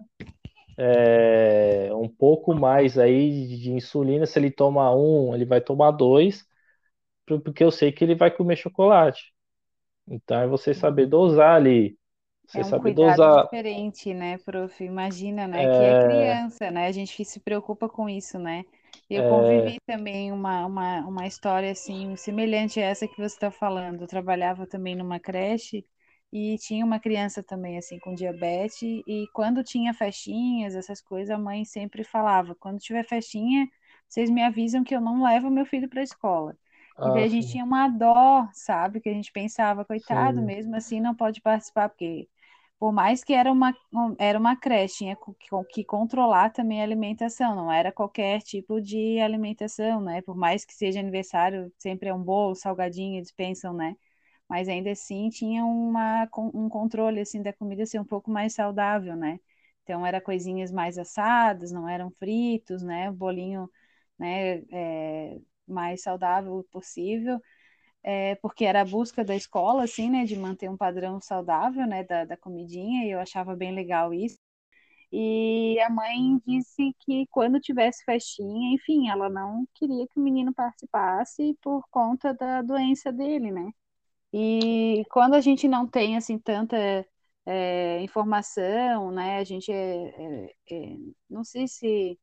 é, 0.76 1.90
um 1.94 2.08
pouco 2.08 2.54
mais 2.54 2.98
aí 2.98 3.58
de 3.58 3.72
insulina. 3.72 4.26
Se 4.26 4.38
ele 4.38 4.50
toma 4.50 4.94
um, 4.94 5.34
ele 5.34 5.44
vai 5.44 5.60
tomar 5.60 5.90
dois, 5.92 6.44
porque 7.26 7.64
eu 7.64 7.70
sei 7.70 7.92
que 7.92 8.04
ele 8.04 8.14
vai 8.14 8.30
comer 8.30 8.56
chocolate. 8.56 9.32
Então, 10.06 10.40
é 10.40 10.46
você 10.46 10.74
saber 10.74 11.06
dosar 11.06 11.54
ali, 11.54 11.96
você 12.52 12.62
É 12.62 12.66
um 12.66 12.74
saber 12.74 12.74
cuidado 12.74 13.28
dosar. 13.32 13.48
diferente, 13.48 14.12
né, 14.14 14.38
prof? 14.38 14.82
Imagina, 14.84 15.46
né, 15.46 15.68
que 15.68 15.84
é 15.84 15.94
É, 15.94 15.94
criança, 15.94 16.70
né? 16.70 16.86
A 16.86 16.92
gente 16.92 17.24
se 17.24 17.40
preocupa 17.40 17.88
com 17.88 18.08
isso, 18.08 18.38
né? 18.38 18.64
Eu 19.08 19.22
é, 19.22 19.22
convivi 19.24 19.78
também 19.86 20.32
uma, 20.32 20.66
uma, 20.66 21.00
uma 21.06 21.26
história 21.26 21.70
assim, 21.72 22.16
semelhante 22.16 22.80
a 22.80 22.86
essa 22.86 23.06
que 23.08 23.16
você 23.16 23.34
está 23.36 23.50
falando. 23.50 24.02
Eu 24.02 24.06
trabalhava 24.08 24.66
também 24.66 24.96
numa 24.96 25.20
creche 25.20 25.84
e 26.32 26.56
tinha 26.58 26.84
uma 26.84 26.98
criança 27.00 27.42
também 27.42 27.78
assim 27.78 27.98
com 28.00 28.14
diabetes 28.14 28.82
e 29.06 29.26
quando 29.32 29.62
tinha 29.64 29.92
festinhas, 29.94 30.74
essas 30.76 31.00
coisas, 31.00 31.30
a 31.34 31.38
mãe 31.38 31.64
sempre 31.64 32.04
falava: 32.04 32.54
quando 32.56 32.78
tiver 32.80 33.04
festinha, 33.04 33.68
vocês 34.08 34.28
me 34.30 34.42
avisam 34.42 34.82
que 34.84 34.94
eu 34.94 35.00
não 35.00 35.22
levo 35.24 35.50
meu 35.50 35.66
filho 35.66 35.88
para 35.88 36.00
a 36.00 36.04
escola. 36.04 36.56
E 37.02 37.10
ah, 37.10 37.22
a 37.22 37.28
gente 37.28 37.48
sim, 37.48 37.50
tinha 37.50 37.64
uma 37.64 37.88
dó, 37.88 38.48
sabe? 38.52 39.00
Que 39.00 39.08
a 39.08 39.12
gente 39.14 39.32
pensava, 39.32 39.84
coitado, 39.84 40.42
sim, 40.42 40.42
mesmo 40.42 40.76
assim 40.76 41.00
não 41.00 41.14
pode 41.14 41.40
participar, 41.40 41.88
porque 41.88 42.28
por 42.80 42.92
mais 42.92 43.24
que 43.24 43.34
era 43.34 43.52
uma, 43.52 43.76
um- 43.94 44.16
era 44.20 44.38
uma 44.40 44.56
creche, 44.56 44.98
tinha 44.98 45.16
co- 45.16 45.36
que 45.66 45.84
controlar 45.84 46.50
também 46.52 46.80
a 46.82 46.84
alimentação, 46.84 47.56
não 47.56 47.72
era 47.72 47.92
qualquer 47.92 48.42
tipo 48.42 48.80
de 48.82 49.20
alimentação, 49.20 50.00
né? 50.02 50.22
Por 50.22 50.36
mais 50.36 50.64
que 50.66 50.74
seja 50.74 51.00
aniversário, 51.00 51.72
sempre 51.78 52.10
é 52.10 52.14
um 52.14 52.22
bolo, 52.24 52.56
salgadinho, 52.56 53.18
eles 53.18 53.32
pensam, 53.32 53.74
né? 53.74 53.96
Mas 54.48 54.68
ainda 54.68 54.90
assim 54.92 55.28
tinha 55.30 55.64
uma, 55.64 56.28
um 56.54 56.68
controle, 56.68 57.20
assim, 57.20 57.42
da 57.42 57.52
comida 57.52 57.86
ser 57.86 58.00
um 58.00 58.04
pouco 58.04 58.30
mais 58.30 58.54
saudável, 58.54 59.16
né? 59.16 59.40
Então, 59.84 60.06
era 60.06 60.20
coisinhas 60.20 60.70
mais 60.72 60.98
assadas, 60.98 61.72
não 61.72 61.88
eram 61.88 62.10
fritos, 62.12 62.82
né? 62.82 63.10
Bolinho, 63.12 63.70
né, 64.18 64.58
é, 64.72 65.38
mais 65.66 66.02
saudável 66.02 66.64
possível 66.72 67.40
é, 68.02 68.34
porque 68.36 68.64
era 68.64 68.80
a 68.82 68.84
busca 68.84 69.24
da 69.24 69.36
escola, 69.36 69.84
assim, 69.84 70.10
né, 70.10 70.24
de 70.24 70.36
manter 70.36 70.68
um 70.70 70.76
padrão 70.76 71.20
saudável, 71.20 71.86
né, 71.86 72.04
da, 72.04 72.24
da 72.24 72.36
comidinha, 72.36 73.04
e 73.06 73.10
eu 73.12 73.20
achava 73.20 73.56
bem 73.56 73.74
legal 73.74 74.14
isso. 74.14 74.38
E 75.12 75.78
a 75.80 75.90
mãe 75.90 76.38
disse 76.46 76.94
que 77.00 77.26
quando 77.30 77.60
tivesse 77.60 78.04
festinha, 78.04 78.74
enfim, 78.74 79.08
ela 79.10 79.28
não 79.28 79.66
queria 79.74 80.06
que 80.08 80.20
o 80.20 80.22
menino 80.22 80.54
participasse 80.54 81.56
por 81.62 81.84
conta 81.90 82.32
da 82.34 82.62
doença 82.62 83.12
dele, 83.12 83.50
né? 83.50 83.70
E 84.32 85.04
quando 85.10 85.34
a 85.34 85.40
gente 85.40 85.68
não 85.68 85.86
tem, 85.88 86.16
assim, 86.16 86.38
tanta 86.38 86.76
é, 87.46 88.00
informação, 88.02 89.10
né, 89.12 89.38
a 89.38 89.44
gente 89.44 89.72
é, 89.72 90.46
é, 90.46 90.54
é, 90.72 90.96
não 91.30 91.44
sei 91.44 91.68
se 91.68 92.18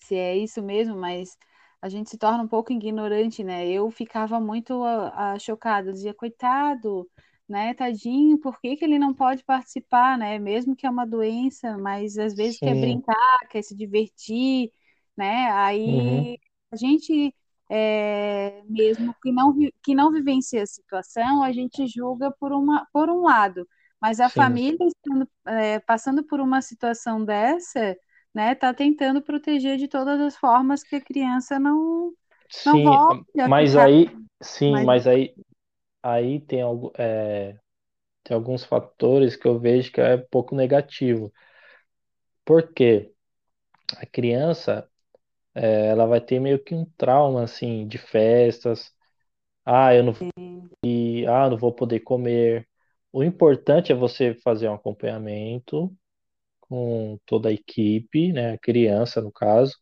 se 0.00 0.14
é 0.16 0.36
isso 0.36 0.62
mesmo, 0.62 0.96
mas 0.96 1.36
a 1.82 1.88
gente 1.88 2.10
se 2.10 2.18
torna 2.18 2.42
um 2.44 2.48
pouco 2.48 2.72
ignorante, 2.72 3.44
né? 3.44 3.68
Eu 3.68 3.90
ficava 3.90 4.40
muito 4.40 4.82
ah, 4.84 5.32
ah, 5.34 5.38
chocada, 5.38 5.92
dizia, 5.92 6.14
coitado, 6.14 7.08
né, 7.48 7.72
tadinho, 7.74 8.38
por 8.40 8.60
que 8.60 8.76
que 8.76 8.84
ele 8.84 8.98
não 8.98 9.14
pode 9.14 9.44
participar, 9.44 10.18
né? 10.18 10.38
Mesmo 10.38 10.76
que 10.76 10.86
é 10.86 10.90
uma 10.90 11.06
doença, 11.06 11.78
mas 11.78 12.18
às 12.18 12.34
vezes 12.34 12.60
quer 12.60 12.74
sim, 12.74 12.76
brincar, 12.76 13.38
quer 13.50 13.62
se 13.62 13.74
divertir, 13.76 14.70
né? 15.16 15.50
uhum, 15.84 16.28
Aí 16.32 16.38
a 16.70 16.76
gente 16.76 17.34
é, 17.70 18.62
mesmo 18.68 19.14
que 19.22 19.30
não 19.32 19.54
que 19.82 19.94
não 19.94 20.10
vivencia 20.12 20.62
a 20.62 20.66
situação, 20.66 21.42
a 21.42 21.52
gente 21.52 21.86
julga 21.86 22.30
por 22.32 22.52
uma 22.52 22.86
por 22.92 23.10
um 23.10 23.22
lado, 23.22 23.66
mas 24.00 24.20
a 24.20 24.28
sim, 24.32 24.62
família 24.68 24.78
estando, 24.86 25.28
é, 25.46 25.80
passando 25.80 26.24
por 26.26 26.40
uma 26.40 26.62
situação 26.62 27.24
dessa 27.24 27.96
né, 28.38 28.54
tá 28.54 28.72
tentando 28.74 29.22
proteger 29.22 29.76
de 29.78 29.88
todas 29.88 30.20
as 30.20 30.36
formas 30.36 30.82
que 30.84 30.96
a 30.96 31.00
criança 31.04 31.58
não 31.58 32.14
não 32.64 32.80
sim, 32.80 32.82
volte 32.82 33.22
mas 33.46 33.76
ficar 33.76 33.86
aí, 33.86 34.06
sim, 34.42 34.72
mais 34.72 34.84
mas 34.84 35.06
aí, 35.06 35.34
aí 36.02 36.40
tem 36.40 36.62
algo, 36.62 36.92
é, 36.98 37.58
tem 38.24 38.34
alguns 38.36 38.64
fatores 38.64 39.36
que 39.36 39.46
eu 39.48 39.58
vejo 39.60 39.92
que 39.92 40.00
é 40.00 40.16
pouco 40.18 40.54
negativo. 40.56 41.32
Por 42.44 42.72
quê? 42.72 43.12
A 43.98 44.06
criança, 44.06 44.88
é, 45.54 45.88
ela 45.88 46.06
vai 46.06 46.20
ter 46.20 46.40
meio 46.40 46.62
que 46.62 46.74
um 46.74 46.84
trauma, 46.98 47.44
assim, 47.44 47.86
de 47.88 47.98
festas. 47.98 48.92
Ah, 49.64 49.94
eu 49.94 50.04
não, 50.04 50.14
e, 50.84 51.26
ah, 51.26 51.50
não 51.50 51.56
vou 51.58 51.74
poder 51.74 52.00
comer. 52.02 52.68
O 53.12 53.24
importante 53.24 53.92
é 53.92 53.96
você 53.96 54.34
fazer 54.34 54.68
um 54.68 54.74
acompanhamento 54.74 55.96
com 56.68 57.18
toda 57.26 57.48
a 57.50 57.52
equipe, 57.52 58.32
né, 58.32 58.52
a 58.54 58.58
criança, 58.58 59.20
no 59.22 59.32
caso, 59.32 59.76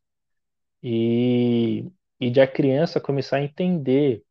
e, 0.83 1.91
e 2.21 2.31
de 2.31 2.41
a 2.41 2.47
criança 2.47 3.01
começar 3.01 3.39
a 3.39 3.43
entender 3.45 4.25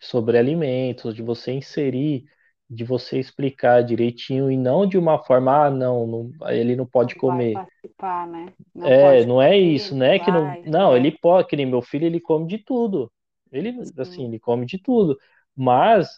sobre 0.00 0.38
alimentos, 0.38 1.14
de 1.14 1.22
você 1.22 1.52
inserir, 1.52 2.24
de 2.70 2.84
você 2.84 3.18
explicar 3.18 3.82
direitinho 3.84 4.50
e 4.50 4.56
não 4.56 4.86
de 4.86 4.98
uma 4.98 5.22
forma, 5.24 5.66
ah, 5.66 5.70
não, 5.70 6.06
não, 6.06 6.50
ele 6.50 6.76
não 6.76 6.86
pode 6.86 7.16
vai 7.16 7.16
comer. 7.16 7.52
participar, 7.52 8.26
né? 8.26 8.52
Não 8.74 8.92
É, 8.92 9.24
não 9.24 9.40
é 9.40 9.56
comer, 9.56 9.56
isso, 9.56 9.94
não 9.94 9.96
né? 9.96 10.18
Que 10.18 10.30
não, 10.30 10.42
vai, 10.42 10.62
não, 10.64 10.94
é, 10.94 10.96
ele 10.96 11.10
pode, 11.12 11.48
que 11.48 11.56
nem 11.56 11.64
meu 11.66 11.80
filho, 11.82 12.04
ele 12.06 12.20
come 12.20 12.46
de 12.46 12.58
tudo. 12.58 13.10
Ele, 13.50 13.74
assim, 13.98 14.24
sim, 14.24 14.26
ele 14.26 14.38
come 14.38 14.66
de 14.66 14.78
tudo. 14.78 15.18
Mas 15.56 16.08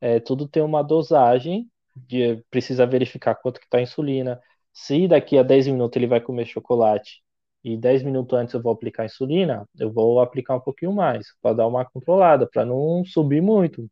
é, 0.00 0.20
tudo 0.20 0.46
tem 0.48 0.62
uma 0.62 0.82
dosagem, 0.82 1.68
de, 1.96 2.36
precisa 2.50 2.86
verificar 2.86 3.34
quanto 3.34 3.60
que 3.60 3.68
tá 3.68 3.78
a 3.78 3.82
insulina. 3.82 4.40
Se 4.72 5.08
daqui 5.08 5.38
a 5.38 5.42
10 5.42 5.66
minutos 5.66 5.96
ele 5.96 6.06
vai 6.06 6.20
comer 6.20 6.46
chocolate 6.46 7.22
e 7.64 7.76
10 7.76 8.02
minutos 8.02 8.38
antes 8.38 8.54
eu 8.54 8.62
vou 8.62 8.72
aplicar 8.72 9.04
insulina, 9.06 9.68
eu 9.78 9.92
vou 9.92 10.20
aplicar 10.20 10.56
um 10.56 10.60
pouquinho 10.60 10.92
mais, 10.92 11.26
para 11.40 11.56
dar 11.56 11.66
uma 11.68 11.84
controlada, 11.84 12.48
para 12.50 12.64
não 12.64 13.04
subir 13.04 13.40
muito. 13.42 13.88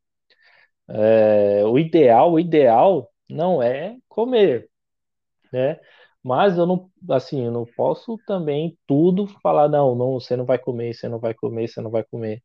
É, 0.88 1.64
o 1.66 1.78
ideal, 1.78 2.32
o 2.32 2.40
ideal 2.40 3.08
não 3.28 3.62
é 3.62 3.96
comer 4.08 4.68
né? 5.52 5.80
Mas 6.22 6.58
eu 6.58 6.66
não, 6.66 6.90
assim, 7.10 7.44
eu 7.46 7.52
não 7.52 7.64
posso 7.76 8.18
também 8.26 8.78
tudo 8.86 9.26
falar, 9.42 9.68
não, 9.68 9.94
não, 9.94 10.14
você 10.20 10.36
não 10.36 10.44
vai 10.44 10.58
comer, 10.58 10.94
você 10.94 11.08
não 11.08 11.18
vai 11.20 11.34
comer, 11.34 11.68
você 11.68 11.80
não 11.80 11.90
vai 11.90 12.04
comer. 12.04 12.42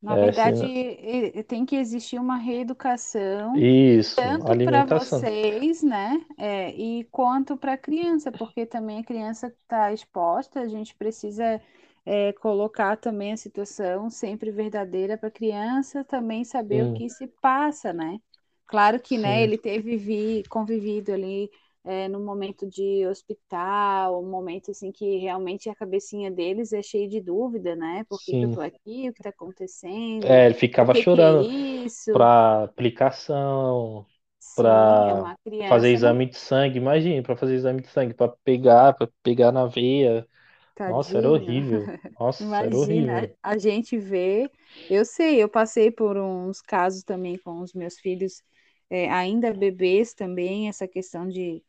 Na 0.00 0.16
É, 0.16 0.16
verdade, 0.16 0.64
senão- 0.64 0.66
e- 0.66 1.38
e- 1.40 1.42
tem 1.44 1.66
que 1.66 1.76
existir 1.76 2.18
uma 2.20 2.36
reeducação 2.36 3.66
isso, 3.98 4.14
tanto 4.14 4.56
para 4.58 4.84
alimentação. 4.84 5.24
vocês, 5.24 5.82
né, 5.82 6.24
é, 6.36 6.70
e 6.72 7.04
quanto 7.06 7.56
para 7.56 7.74
a 7.74 7.78
criança, 7.78 8.32
porque 8.32 8.66
também 8.66 8.98
a 9.00 9.04
criança 9.04 9.48
está 9.48 9.92
exposta, 9.92 10.60
a 10.60 10.68
gente 10.68 10.94
precisa 10.96 11.60
é, 12.06 12.32
colocar 12.34 12.96
também 12.96 13.32
a 13.32 13.36
situação 13.36 14.08
sempre 14.10 14.50
verdadeira 14.50 15.16
para 15.18 15.28
a 15.28 15.30
criança 15.32 16.04
também 16.04 16.44
saber 16.44 16.84
o 16.84 16.88
Sim, 16.88 16.88
que 16.88 17.08
se 17.10 17.26
passa, 17.42 17.92
né? 17.92 18.18
Claro 18.66 19.00
que, 19.00 19.18
né, 19.18 19.42
sim, 19.42 19.44
ele 19.44 19.58
teve 19.58 19.96
vi, 19.96 20.42
convivido 20.48 21.12
ali 21.12 21.50
é, 21.88 22.08
no 22.08 22.20
momento 22.20 22.68
de 22.68 23.06
hospital, 23.06 24.22
um 24.22 24.30
momento 24.30 24.70
assim 24.72 24.92
que 24.92 25.18
realmente 25.18 25.70
a 25.70 25.74
cabecinha 25.74 26.30
deles 26.30 26.72
é 26.72 26.82
cheia 26.82 27.08
de 27.08 27.20
dúvida, 27.20 27.76
né? 27.76 28.04
Por 28.08 28.22
que 28.22 28.34
que 28.34 28.44
eu 28.44 28.50
tô 28.50 28.60
aqui? 28.60 29.08
O 29.08 29.12
que 29.14 29.20
está 29.20 29.30
acontecendo? 29.30 30.22
É, 30.22 30.46
ele 30.46 30.54
ficava 30.54 30.94
que 30.94 31.04
que 31.04 31.20
é 31.22 31.32
chorando 31.32 31.48
isso? 31.84 32.12
para 32.12 32.64
aplicação. 32.64 34.06
É 35.06 35.14
para 35.14 35.14
uma 35.14 35.36
fazer 35.66 35.90
exame 35.92 36.26
de 36.26 36.36
sangue. 36.38 36.78
Imagine, 36.78 37.22
para 37.22 37.36
fazer 37.36 37.54
exame 37.56 37.82
de 37.82 37.88
sangue, 37.88 38.14
para 38.14 38.32
pegar, 38.44 38.94
para 38.94 39.08
pegar 39.22 39.52
na 39.52 39.66
veia. 39.66 40.28
Nossa, 40.86 41.18
era 41.18 41.30
tadinho. 41.30 41.30
horrível. 41.30 41.94
Nossa, 42.20 42.64
era 42.64 42.78
Imagina, 42.78 42.78
horrível. 42.78 43.36
a 43.42 43.52
a 43.52 43.58
gente 43.58 43.98
vê, 43.98 44.50
eu 44.88 45.04
sei, 45.04 45.42
eu 45.42 45.48
passei 45.48 45.90
por 45.90 46.16
uns 46.16 46.60
casos 46.60 47.02
também 47.02 47.38
com 47.38 47.60
os 47.60 47.72
meus 47.74 47.98
filhos, 47.98 48.42
é, 48.90 49.10
ainda 49.10 49.52
bebês 49.52 50.14
também, 50.14 50.68
essa 50.68 50.86
questão 50.88 51.28
de, 51.28 51.62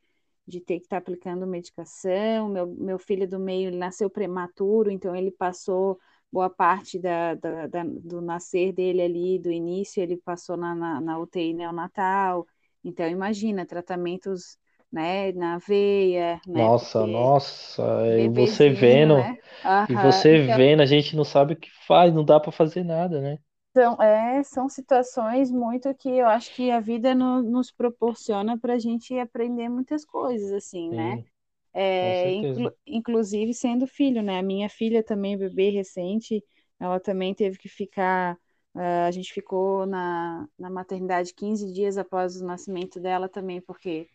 de 0.49 0.61
ter 0.61 0.79
que 0.79 0.85
estar 0.85 0.97
aplicando 0.97 1.47
medicação. 1.47 2.49
Meu, 2.49 2.67
meu 2.67 2.99
filho 2.99 3.27
do 3.29 3.39
meio, 3.39 3.71
nasceu 3.75 4.09
prematuro, 4.09 4.91
então 4.91 5.15
ele 5.15 5.31
passou 5.31 5.99
boa 6.31 6.49
parte 6.49 6.99
da, 6.99 7.35
da- 7.35 7.67
da- 7.67 7.83
do 7.85 8.21
nascer 8.21 8.73
dele 8.73 9.01
ali, 9.01 9.39
do 9.39 9.51
início, 9.51 10.01
ele 10.03 10.17
passou 10.17 10.57
na, 10.57 10.75
na, 10.75 11.01
na 11.01 11.19
UTI 11.19 11.53
neonatal. 11.53 12.47
Então, 12.83 13.07
imagina, 13.09 13.65
tratamentos, 13.65 14.57
né, 14.91 15.31
na 15.33 15.57
veia, 15.59 16.41
né, 16.47 16.69
Nossa, 16.69 17.05
nossa, 17.07 17.83
e 18.17 18.27
você 18.29 18.69
vendo, 18.71 19.15
né? 19.15 19.37
e 19.87 19.95
você 19.95 20.39
Então, 20.43 20.43
vendo, 20.47 20.81
a 20.81 20.85
gente 20.85 21.15
não 21.15 21.23
sabe 21.23 21.53
o 21.53 21.57
que 21.57 21.69
faz, 21.87 22.13
não 22.13 22.23
dá 22.25 22.39
para 22.39 22.51
fazer 22.51 22.83
nada, 22.83 23.21
né? 23.21 23.39
São, 23.75 23.95
é, 24.01 24.43
são 24.43 24.67
situações 24.69 25.51
muito 25.51 25.93
que 25.95 26.09
eu 26.09 26.27
acho 26.27 26.51
que 26.53 26.71
a 26.71 26.79
vida 26.79 27.13
no- 27.15 27.41
nos 27.43 27.71
proporciona 27.71 28.57
para 28.59 28.73
a 28.75 28.79
gente 28.79 29.17
aprender 29.19 29.69
muitas 29.69 30.05
coisas, 30.05 30.51
assim, 30.53 30.89
né? 30.91 31.17
Sim, 31.17 31.25
com 31.97 32.13
É, 32.13 32.31
inclu- 32.31 32.71
inclusive 32.87 33.53
sendo 33.53 33.87
filho, 33.87 34.21
né? 34.23 34.39
A 34.39 34.43
minha 34.43 34.69
filha 34.69 35.03
também, 35.03 35.37
bebê 35.37 35.69
recente, 35.71 36.43
ela 36.79 36.99
também 36.99 37.33
teve 37.35 37.57
que 37.57 37.69
ficar. 37.69 38.37
ah, 38.75 39.05
a 39.07 39.11
gente 39.11 39.33
ficou 39.33 39.85
na, 39.85 40.47
na 40.57 40.69
maternidade 40.69 41.33
15 41.33 41.71
dias 41.73 41.97
após 41.97 42.41
o 42.41 42.45
nascimento 42.45 42.99
dela 42.99 43.29
também, 43.29 43.61
porque 43.61 44.09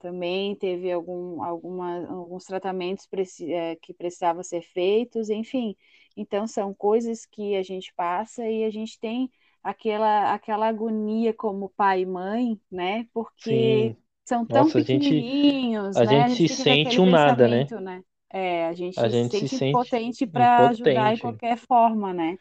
também 0.00 0.56
teve 0.56 0.90
algum, 0.92 1.42
alguma, 1.42 2.06
alguns 2.08 2.44
tratamentos 2.44 3.06
eh, 3.42 3.76
que 3.82 3.92
precisavam 3.94 4.42
ser 4.42 4.62
feitos, 4.62 5.28
enfim. 5.30 5.76
Então, 6.16 6.46
são 6.46 6.74
coisas 6.74 7.26
que 7.26 7.56
a 7.56 7.62
gente 7.62 7.92
passa 7.94 8.46
e 8.48 8.64
a 8.64 8.70
gente 8.70 8.98
tem 9.00 9.30
aquela, 9.62 10.34
aquela 10.34 10.68
agonia 10.68 11.32
como 11.34 11.68
pai 11.70 12.02
e 12.02 12.06
mãe, 12.06 12.60
né? 12.70 13.06
Porque 13.12 13.94
Sim. 13.94 13.96
são 14.24 14.46
tão 14.46 14.70
Nossa, 14.70 14.78
a 14.78 14.82
gente, 14.82 15.28
pequenininhos, 15.30 16.00
a 16.00 16.04
né? 16.04 16.24
A 16.24 16.34
gente 16.34 16.34
gente 16.34 16.54
se 16.54 16.56
sente 16.56 17.00
um 17.00 17.06
nada, 17.10 17.48
né? 17.48 17.72
né? 17.80 18.02
É, 18.30 18.66
a 18.66 18.72
A 18.94 19.08
gente 19.08 19.18
se 19.18 19.40
gente 19.40 19.48
se 19.48 19.56
sente 19.56 19.96
impotente 19.96 20.26
para 20.26 20.68
ajudar 20.68 21.12
em 21.14 21.18
impotente, 21.18 21.18
qualquer 21.18 21.56
forma, 21.58 22.12
né? 22.14 22.38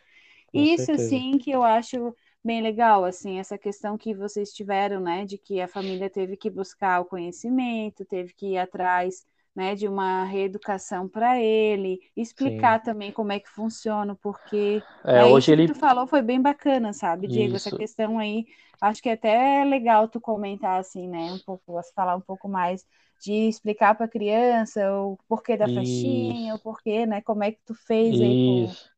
com 0.47 0.65
Isso, 0.65 0.67
certeza. 0.67 0.91
assim, 0.91 1.38
que 1.38 1.51
eu 1.51 1.63
acho 1.63 2.15
bem 2.43 2.61
legal, 2.61 3.03
assim, 3.05 3.39
essa 3.39 3.57
questão 3.57 3.97
que 3.97 4.13
vocês 4.15 4.51
tiveram, 4.53 4.99
né, 5.01 5.26
de 5.26 5.38
que 5.38 5.59
a 5.61 5.67
família 5.67 6.09
teve 6.09 6.38
que 6.38 6.49
buscar 6.49 7.01
o 7.01 7.05
conhecimento, 7.05 8.05
teve 8.05 8.34
que 8.34 8.47
ir 8.53 8.57
atrás, 8.57 9.26
né, 9.60 9.76
de 9.76 9.88
uma 9.88 10.24
reeducação 10.26 11.07
para 11.10 11.39
ele, 11.41 11.99
Sim. 12.36 12.78
explicar 12.78 12.82
também 12.82 13.12
como 13.14 13.32
é 13.34 13.39
que 13.39 13.49
funciona, 13.49 14.16
porque, 14.16 14.86
É, 15.05 15.24
né, 15.24 15.26
hoje 15.26 15.51
isso 15.51 15.53
que 15.53 15.64
tu 15.64 15.74
ele. 15.74 15.76
falou 15.76 16.07
foi 16.07 16.22
bem 16.22 16.41
bacana, 16.41 16.93
sabe, 16.93 17.28
Diego, 17.28 17.55
essa 17.57 17.72
Isso, 17.72 17.74
questão 17.74 18.20
aí, 18.20 18.45
acho 18.82 19.01
que 19.01 19.10
é 19.10 19.14
até 19.14 19.64
legal 19.66 20.07
tu 20.10 20.22
comentar, 20.22 20.80
assim, 20.80 21.07
né, 21.07 21.34
um 21.34 21.39
pouco, 21.39 21.80
falar 21.95 22.16
um 22.16 22.22
pouco 22.22 22.47
mais 22.49 22.86
de 23.20 23.34
explicar 23.49 23.95
para 23.95 24.05
a 24.05 24.10
criança 24.10 24.91
o 24.93 25.18
porquê 25.28 25.57
da 25.57 25.68
festinha, 25.68 26.55
o 26.55 26.60
isso, 26.60 26.60
porquê, 26.60 27.05
né, 27.05 27.22
como 27.22 27.43
é 27.43 27.51
que 27.51 27.60
tu 27.66 27.76
fez 27.76 28.22
aí 28.22 28.38
com, 28.39 28.74
isso. 28.74 28.89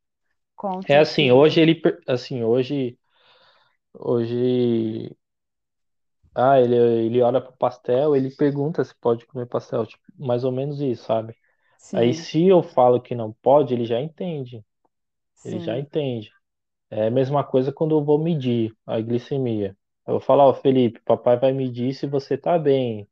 com 0.56 0.82
É 0.88 0.98
assim, 0.98 1.30
hoje 1.32 1.60
ele. 1.60 1.82
Assim, 2.06 2.42
hoje. 2.44 2.98
Hoje. 3.94 5.16
Ah, 6.34 6.58
ele, 6.60 6.74
ele 6.76 7.20
olha 7.22 7.40
pro 7.40 7.52
pastel, 7.56 8.16
ele 8.16 8.30
pergunta 8.30 8.82
se 8.84 8.94
pode 8.96 9.26
comer 9.26 9.46
pastel, 9.46 9.86
tipo, 9.86 10.02
mais 10.18 10.44
ou 10.44 10.52
menos 10.52 10.80
isso, 10.80 11.04
sabe? 11.04 11.36
Aí 11.92 12.12
Sim. 12.12 12.14
se 12.14 12.46
eu 12.48 12.62
falo 12.62 13.00
que 13.02 13.14
não 13.14 13.32
pode, 13.42 13.74
ele 13.74 13.84
já 13.86 14.00
entende. 14.00 14.64
Ele 15.44 15.60
já 15.60 15.78
Sim. 15.78 15.78
entende. 15.78 16.30
É 16.90 17.08
a 17.08 17.10
mesma 17.12 17.44
coisa 17.44 17.72
quando 17.72 17.96
eu 17.96 18.04
vou 18.04 18.18
medir 18.18 18.76
a 18.86 19.00
glicemia. 19.00 19.76
Eu 20.06 20.14
vou 20.14 20.20
falar, 20.20 20.46
ó, 20.48 20.54
Felipe, 20.54 21.00
papai 21.02 21.38
vai 21.38 21.52
medir 21.52 21.94
se 21.94 22.06
você 22.06 22.38
tá 22.38 22.58
bem. 22.58 23.08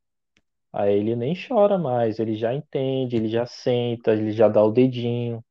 Aí 0.72 0.94
ele 0.98 1.16
nem 1.16 1.34
chora 1.36 1.78
mais, 1.78 2.18
ele 2.20 2.36
já 2.36 2.54
entende, 2.54 3.16
ele 3.16 3.28
já 3.28 3.46
senta, 3.46 4.12
ele 4.12 4.32
já 4.32 4.48
dá 4.48 4.62
o 4.64 4.72
dedinho, 4.72 5.44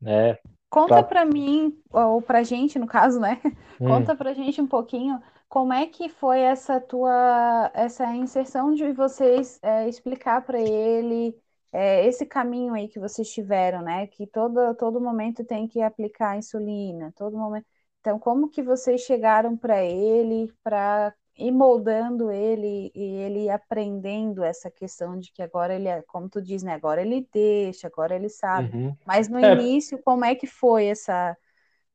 né? 0.00 0.38
Conta 0.70 1.02
Pra... 1.02 1.02
pra 1.02 1.24
mim, 1.24 1.80
ou 1.90 2.20
pra 2.20 2.42
gente, 2.42 2.78
no 2.78 2.86
caso, 2.86 3.20
né? 3.20 3.40
Hum, 3.78 4.10
Conta 4.10 4.14
pra 4.16 4.34
gente 4.34 4.60
um 4.60 4.66
pouquinho 4.66 5.22
como 5.48 5.72
é 5.72 5.86
que 5.86 6.08
foi 6.08 6.40
essa 6.40 6.80
tua, 6.80 7.70
essa 7.74 8.04
inserção 8.14 8.74
de 8.74 8.92
vocês 8.92 9.58
é, 9.62 9.88
explicar 9.88 10.44
para 10.44 10.60
ele 10.60 11.34
é, 11.72 12.06
esse 12.06 12.26
caminho 12.26 12.74
aí 12.74 12.88
que 12.88 12.98
vocês 13.00 13.28
tiveram, 13.30 13.82
né? 13.82 14.06
Que 14.08 14.26
todo, 14.26 14.74
todo 14.76 15.00
momento 15.00 15.44
tem 15.44 15.66
que 15.68 15.80
aplicar 15.82 16.30
a 16.32 16.36
insulina, 16.36 17.12
todo 17.16 17.36
momento. 17.36 17.66
Então, 18.00 18.18
como 18.18 18.48
que 18.48 18.62
vocês 18.62 19.00
chegaram 19.02 19.56
para 19.56 19.82
ele, 19.84 20.52
para 20.62 21.14
ir 21.36 21.52
moldando 21.52 22.30
ele 22.30 22.90
e 22.94 23.02
ele 23.16 23.50
aprendendo 23.50 24.42
essa 24.44 24.70
questão 24.70 25.18
de 25.18 25.30
que 25.32 25.42
agora 25.42 25.74
ele, 25.74 25.88
é, 25.88 26.02
como 26.02 26.28
tu 26.28 26.40
diz, 26.42 26.62
né? 26.62 26.74
Agora 26.74 27.02
ele 27.02 27.28
deixa, 27.32 27.86
agora 27.88 28.14
ele 28.16 28.28
sabe. 28.28 28.70
uhum. 28.72 28.96
Mas 29.04 29.28
no 29.28 29.38
É, 29.42 29.50
início, 29.50 29.98
como 30.02 30.24
é 30.24 30.34
que 30.34 30.46
foi 30.46 30.86
essa, 30.86 31.36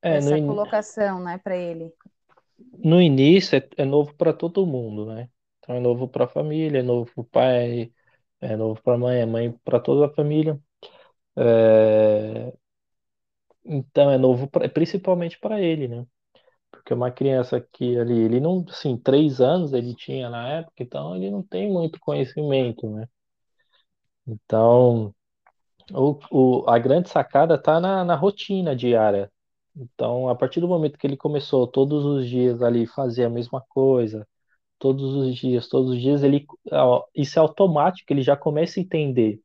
é 0.01 0.09
essa 0.09 0.37
in- 0.37 0.39
colocação, 0.39 1.19
né, 1.23 1.37
para 1.37 1.55
ele? 1.55 1.93
No 2.83 3.01
início 3.01 3.57
é, 3.57 3.69
é 3.77 3.85
novo 3.85 4.13
para 4.15 4.33
todo 4.33 4.65
mundo, 4.65 5.05
né? 5.07 5.29
Então 5.59 5.75
é 5.75 5.79
novo 5.79 6.07
para 6.07 6.25
a 6.25 6.27
família, 6.27 6.79
é 6.79 6.83
novo 6.83 7.11
para 7.13 7.21
o 7.21 7.25
pai, 7.25 7.93
é 8.41 8.55
novo 8.55 8.81
para 8.81 8.95
a 8.95 8.97
mãe, 8.97 9.19
é 9.21 9.25
mãe 9.25 9.51
para 9.63 9.79
toda 9.79 10.07
a 10.07 10.13
família. 10.15 10.59
É, 11.37 12.53
Então 13.65 14.09
é 14.11 14.17
novo 14.17 14.47
pra, 14.49 14.67
principalmente 14.69 15.39
para 15.39 15.61
ele, 15.61 15.87
né? 15.87 16.05
Porque 16.71 16.93
uma 16.93 17.11
criança 17.11 17.61
que 17.61 17.97
ali, 17.99 18.19
ele 18.19 18.39
não, 18.41 18.65
assim, 18.69 18.97
três 18.97 19.41
anos 19.41 19.73
ele 19.73 19.95
tinha 19.95 20.29
na 20.29 20.47
época, 20.49 20.83
então 20.83 21.15
ele 21.15 21.31
não 21.31 21.43
tem 21.43 21.71
muito 21.71 21.99
conhecimento, 22.01 22.89
né? 22.91 23.07
Então, 24.27 25.13
o, 25.93 26.19
o, 26.31 26.69
a 26.69 26.79
grande 26.79 27.09
sacada 27.09 27.61
tá 27.61 27.79
na, 27.79 28.05
na 28.05 28.15
rotina 28.15 28.75
diária. 28.75 29.31
Então, 29.75 30.27
a 30.29 30.35
partir 30.35 30.59
do 30.59 30.67
momento 30.67 30.97
que 30.97 31.07
ele 31.07 31.17
começou 31.17 31.65
todos 31.67 32.03
os 32.05 32.27
dias 32.29 32.61
ali 32.61 32.85
fazer 32.85 33.23
a 33.25 33.29
mesma 33.29 33.61
coisa, 33.69 34.27
todos 34.79 35.15
os 35.15 35.35
dias, 35.35 35.67
todos 35.69 35.91
os 35.91 36.01
dias, 36.01 36.23
ele, 36.23 36.45
ó, 36.71 37.05
isso 37.15 37.39
é 37.39 37.41
automático, 37.41 38.11
ele 38.13 38.21
já 38.23 38.37
começa 38.37 38.79
a 38.79 38.83
entender. 38.83 39.41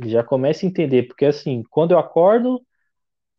Ele 0.00 0.10
já 0.10 0.24
começa 0.24 0.66
a 0.66 0.70
entender, 0.70 1.04
porque 1.04 1.26
assim, 1.26 1.62
quando 1.70 1.92
eu 1.92 1.98
acordo, 2.00 2.62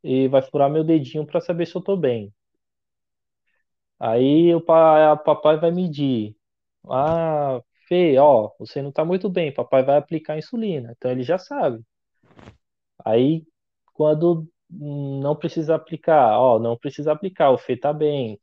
ele 0.04 0.30
vai 0.30 0.42
furar 0.44 0.70
meu 0.72 0.84
dedinho 0.84 1.26
para 1.28 1.42
saber 1.42 1.66
se 1.68 1.76
eu 1.76 1.82
tô 1.84 1.98
bem. 1.98 2.34
Aí 4.00 4.54
o 4.56 4.62
pa- 4.62 5.18
papai 5.18 5.58
vai 5.60 5.72
medir. 5.72 6.36
Ah, 6.90 7.62
Fê, 7.88 8.18
ó, 8.20 8.52
você 8.60 8.82
não 8.82 8.92
tá 8.92 9.04
muito 9.06 9.30
bem, 9.30 9.54
papai 9.54 9.84
vai 9.84 9.98
aplicar 9.98 10.38
insulina. 10.38 10.94
Então 10.98 11.12
ele 11.12 11.24
já 11.24 11.38
sabe. 11.38 11.84
Aí 13.06 13.46
quando 13.94 14.48
não 14.70 15.36
precisa 15.36 15.76
aplicar, 15.76 16.40
ó, 16.40 16.60
não 16.60 16.78
precisa 16.78 17.12
aplicar, 17.12 17.52
o 17.52 17.58
Fê 17.58 17.76
tá 17.78 17.94
bem. 17.94 18.40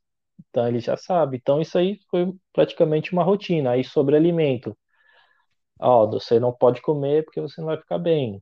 Então 0.49 0.67
ele 0.67 0.79
já 0.79 0.97
sabe. 0.97 1.37
Então 1.37 1.61
isso 1.61 1.77
aí 1.77 1.99
foi 2.09 2.33
praticamente 2.53 3.13
uma 3.13 3.23
rotina. 3.23 3.71
Aí 3.71 3.83
sobre 3.83 4.15
alimento, 4.15 4.77
ó, 5.79 6.05
você 6.07 6.39
não 6.39 6.51
pode 6.53 6.81
comer 6.81 7.23
porque 7.25 7.41
você 7.41 7.59
não 7.61 7.67
vai 7.67 7.77
ficar 7.77 7.97
bem. 7.99 8.41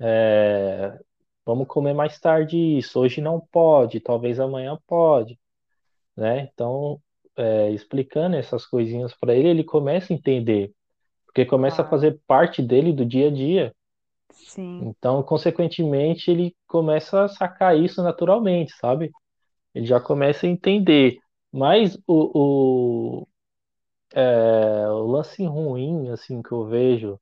É, 0.00 0.98
vamos 1.44 1.66
comer 1.68 1.94
mais 1.94 2.18
tarde 2.20 2.56
isso. 2.78 2.98
Hoje 3.00 3.20
não 3.20 3.40
pode, 3.52 4.00
talvez 4.00 4.40
amanhã 4.40 4.78
pode. 4.86 5.38
né? 6.16 6.50
Então, 6.52 7.00
é, 7.36 7.70
explicando 7.70 8.36
essas 8.36 8.66
coisinhas 8.66 9.14
para 9.14 9.34
ele, 9.34 9.48
ele 9.48 9.64
começa 9.64 10.12
a 10.12 10.16
entender, 10.16 10.72
porque 11.26 11.46
começa 11.46 11.82
a 11.82 11.88
fazer 11.88 12.20
parte 12.26 12.62
dele 12.62 12.92
do 12.92 13.04
dia 13.06 13.28
a 13.28 13.30
dia. 13.30 13.74
Sim, 14.32 14.90
Então, 14.90 15.22
consequentemente, 15.22 16.30
ele 16.30 16.56
começa 16.66 17.24
a 17.24 17.28
sacar 17.28 17.78
isso 17.78 18.02
naturalmente, 18.02 18.72
sabe? 18.76 19.10
Ele 19.74 19.86
já 19.86 20.00
começa 20.00 20.46
a 20.46 20.50
entender. 20.50 21.18
Mas 21.52 21.96
o, 22.06 23.22
o, 23.22 23.28
é, 24.54 24.86
o 24.88 25.06
lance 25.06 25.44
ruim, 25.44 26.10
assim, 26.10 26.42
que 26.42 26.52
eu 26.52 26.66
vejo, 26.66 27.18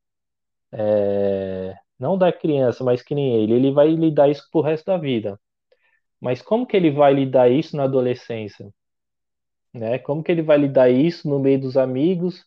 é, 0.72 1.74
não 1.98 2.16
da 2.18 2.32
criança, 2.32 2.84
mas 2.84 3.02
que 3.02 3.14
nem 3.14 3.34
ele, 3.42 3.54
ele 3.54 3.72
vai 3.72 3.88
lidar 3.90 4.28
isso 4.30 4.48
pro 4.50 4.60
resto 4.62 4.86
da 4.86 4.98
vida. 4.98 5.38
Mas 6.20 6.42
como 6.42 6.66
que 6.66 6.76
ele 6.76 6.90
vai 6.90 7.14
lidar 7.14 7.50
isso 7.50 7.76
na 7.76 7.84
adolescência? 7.84 8.72
Né? 9.72 9.98
Como 9.98 10.22
que 10.22 10.32
ele 10.32 10.42
vai 10.42 10.58
lidar 10.58 10.90
isso 10.90 11.28
no 11.28 11.38
meio 11.38 11.60
dos 11.60 11.76
amigos 11.76 12.44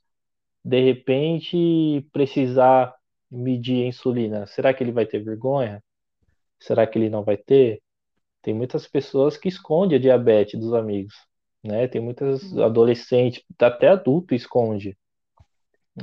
de 0.66 0.82
repente 0.82 2.08
precisar 2.14 2.96
medir 3.34 3.84
a 3.84 3.88
insulina, 3.88 4.46
será 4.46 4.74
que 4.74 4.84
ele 4.84 4.92
vai 4.92 5.06
ter 5.06 5.20
vergonha? 5.24 5.84
Será 6.60 6.86
que 6.88 6.98
ele 6.98 7.10
não 7.10 7.24
vai 7.24 7.38
ter? 7.38 7.82
Tem 8.42 8.54
muitas 8.54 8.88
pessoas 8.88 9.38
que 9.38 9.50
escondem 9.50 9.98
a 9.98 10.02
diabetes 10.02 10.60
dos 10.60 10.74
amigos, 10.74 11.16
né? 11.64 11.88
Tem 11.88 12.02
muitas 12.02 12.42
Sim. 12.42 12.62
adolescentes, 12.62 13.44
até 13.60 13.88
adulto 13.90 14.36
esconde. 14.36 14.98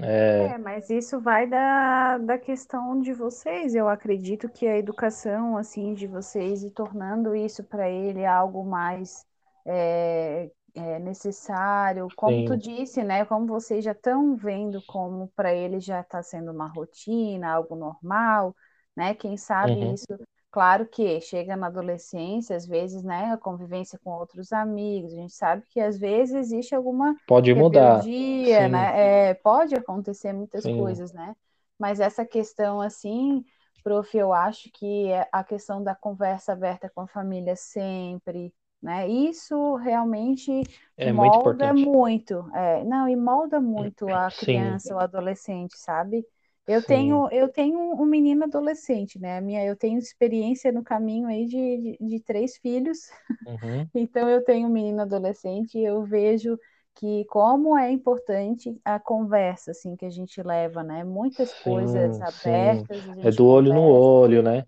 É, 0.02 0.56
mas 0.58 0.88
isso 0.88 1.18
vai 1.20 1.48
da, 1.48 2.18
da 2.18 2.38
questão 2.38 3.00
de 3.00 3.12
vocês. 3.12 3.74
Eu 3.74 3.88
acredito 3.88 4.48
que 4.48 4.66
a 4.66 4.78
educação, 4.78 5.56
assim, 5.56 5.94
de 5.94 6.06
vocês 6.06 6.62
e 6.62 6.70
tornando 6.70 7.34
isso 7.34 7.64
para 7.64 7.90
ele 7.90 8.24
algo 8.24 8.64
mais 8.64 9.26
é, 9.66 10.50
é, 10.74 10.98
necessário, 10.98 12.08
como 12.16 12.44
tu 12.44 12.54
Sim, 12.54 12.58
disse, 12.58 13.02
né? 13.02 13.24
Como 13.24 13.46
vocês 13.46 13.84
já 13.84 13.92
estão 13.92 14.36
vendo 14.36 14.82
como 14.86 15.28
para 15.34 15.52
ele 15.54 15.80
já 15.80 16.00
está 16.00 16.22
sendo 16.22 16.52
uma 16.52 16.68
rotina, 16.68 17.52
algo 17.52 17.74
normal, 17.76 18.54
né? 18.96 19.14
Quem 19.14 19.36
sabe 19.36 19.72
uhum. 19.72 19.94
isso, 19.94 20.06
claro 20.50 20.86
que 20.86 21.20
chega 21.20 21.56
na 21.56 21.68
adolescência, 21.68 22.56
às 22.56 22.66
vezes, 22.66 23.02
né? 23.02 23.32
A 23.32 23.36
convivência 23.36 23.98
com 24.02 24.10
outros 24.10 24.52
amigos, 24.52 25.12
a 25.12 25.16
gente 25.16 25.32
sabe 25.34 25.64
que 25.70 25.80
às 25.80 25.98
vezes 25.98 26.34
existe 26.34 26.74
alguma 26.74 27.14
Pode 27.26 27.52
mudar. 27.54 28.02
Sim, 28.02 28.46
né? 28.68 29.30
É, 29.30 29.34
pode 29.34 29.74
acontecer 29.74 30.32
muitas 30.32 30.62
sim, 30.62 30.76
coisas, 30.76 31.12
né? 31.12 31.34
Mas 31.78 32.00
essa 32.00 32.24
questão, 32.26 32.80
assim, 32.80 33.44
prof, 33.82 34.16
eu 34.16 34.32
acho 34.32 34.70
que 34.72 35.10
é 35.10 35.28
a 35.32 35.42
questão 35.42 35.82
da 35.82 35.94
conversa 35.94 36.52
aberta 36.52 36.90
com 36.94 37.02
a 37.02 37.06
família 37.06 37.56
sempre, 37.56 38.52
né? 38.82 39.08
Isso 39.08 39.76
realmente 39.76 40.68
é 40.96 41.12
muito 41.12 41.36
molda 41.36 41.72
importante. 41.76 41.90
muito, 41.90 42.34
é, 42.54 42.84
não, 42.84 43.08
e 43.08 43.16
molda 43.16 43.60
muito 43.60 44.12
a 44.12 44.30
Sim, 44.30 44.78
criança, 44.78 44.94
o 44.94 44.98
adolescente, 44.98 45.76
sabe? 45.78 46.24
Eu 46.66 46.82
sim, 46.86 47.22
tenho, 47.22 47.28
eu 47.32 47.48
tenho 47.48 47.78
um 48.00 48.04
menino 48.06 48.44
adolescente, 48.44 49.18
né? 49.18 49.40
Minha, 49.40 49.64
eu 49.66 49.76
tenho 49.76 49.98
experiência 49.98 50.70
no 50.72 50.84
caminho 50.84 51.26
aí 51.28 51.46
de, 51.46 51.96
de, 51.98 52.06
de 52.08 52.20
três 52.20 52.56
filhos, 52.58 52.98
uhum. 53.44 53.90
então 53.94 54.28
eu 54.28 54.44
tenho 54.44 54.68
um 54.68 54.72
menino 54.72 55.02
adolescente 55.02 55.78
e 55.78 55.84
eu 55.84 56.04
vejo 56.04 56.58
que 56.94 57.24
como 57.26 57.76
é 57.78 57.90
importante 57.90 58.78
a 58.84 58.98
conversa 59.00 59.70
assim 59.72 59.96
que 59.96 60.04
a 60.04 60.10
gente 60.10 60.42
leva, 60.42 60.82
né? 60.82 61.04
Muitas 61.04 61.54
coisas 61.54 62.20
Sim, 62.20 62.24
sim. 62.26 62.86
abertas 62.86 63.04
É 63.22 63.30
do 63.32 63.46
olho 63.46 63.72
no 63.72 63.82
conversa. 63.82 63.82
olho, 63.82 64.42
né? 64.42 64.66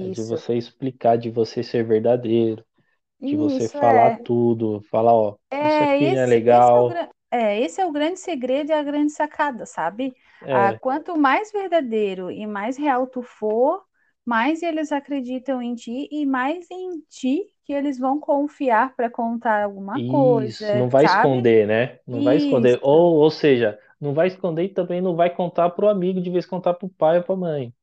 É 0.00 0.08
de 0.08 0.22
Isso. 0.22 0.22
você 0.22 0.54
explicar, 0.56 1.16
de 1.18 1.30
você 1.30 1.62
ser 1.62 1.84
verdadeiro, 1.86 2.64
de 3.24 3.36
você 3.36 3.68
Isso 3.68 3.78
falar 3.78 4.10
é. 4.10 4.18
tudo, 4.20 4.80
falar, 4.90 5.14
ó, 5.14 5.36
isso 5.62 5.82
É, 5.90 5.98
aqui 5.98 6.08
não 6.08 6.20
é 6.20 6.26
esse, 6.26 6.36
esse 6.46 6.72
é 6.74 6.80
o, 6.80 6.86
legal. 6.86 7.00
é, 7.30 7.60
esse 7.60 7.80
é 7.80 7.86
o 7.86 7.92
grande 7.92 8.18
segredo 8.20 8.70
e 8.70 8.72
a 8.72 8.82
grande 8.82 9.12
sacada, 9.12 9.64
sabe? 9.66 10.14
Ah, 10.50 10.72
É, 10.72 10.80
quanto 10.80 11.16
mais 11.16 11.52
verdadeiro 11.52 12.30
e 12.30 12.46
mais 12.46 12.76
real 12.76 13.06
tu 13.06 13.22
for, 13.22 13.84
mais 14.24 14.62
eles 14.62 14.90
acreditam 14.92 15.62
em 15.62 15.74
ti 15.74 16.08
e 16.10 16.26
mais 16.26 16.68
em 16.70 17.00
ti 17.08 17.44
que 17.64 17.72
eles 17.72 17.98
vão 17.98 18.18
confiar 18.20 18.94
para 18.96 19.10
contar 19.10 19.62
alguma 19.64 20.00
isso, 20.44 20.76
coisa, 20.76 20.76
não 20.76 20.88
vai 20.88 21.04
sabe? 21.04 21.04
esconder, 21.04 21.66
né? 21.66 21.98
Não 22.06 22.22
vai 22.22 22.36
esconder. 22.36 22.78
Isso. 22.78 22.80
Ou, 22.82 23.16
ou 23.16 23.30
seja, 23.30 23.78
não 24.00 24.14
vai 24.14 24.28
esconder 24.28 24.64
e 24.64 24.68
também 24.68 25.00
não 25.00 25.16
vai 25.16 25.34
contar 25.34 25.70
pro 25.70 25.88
amigo 25.88 26.20
de 26.20 26.30
vez 26.30 26.46
contar 26.46 26.74
pro 26.74 26.88
pai 26.88 27.18
ou 27.18 27.24
pra 27.24 27.34
mãe, 27.36 27.74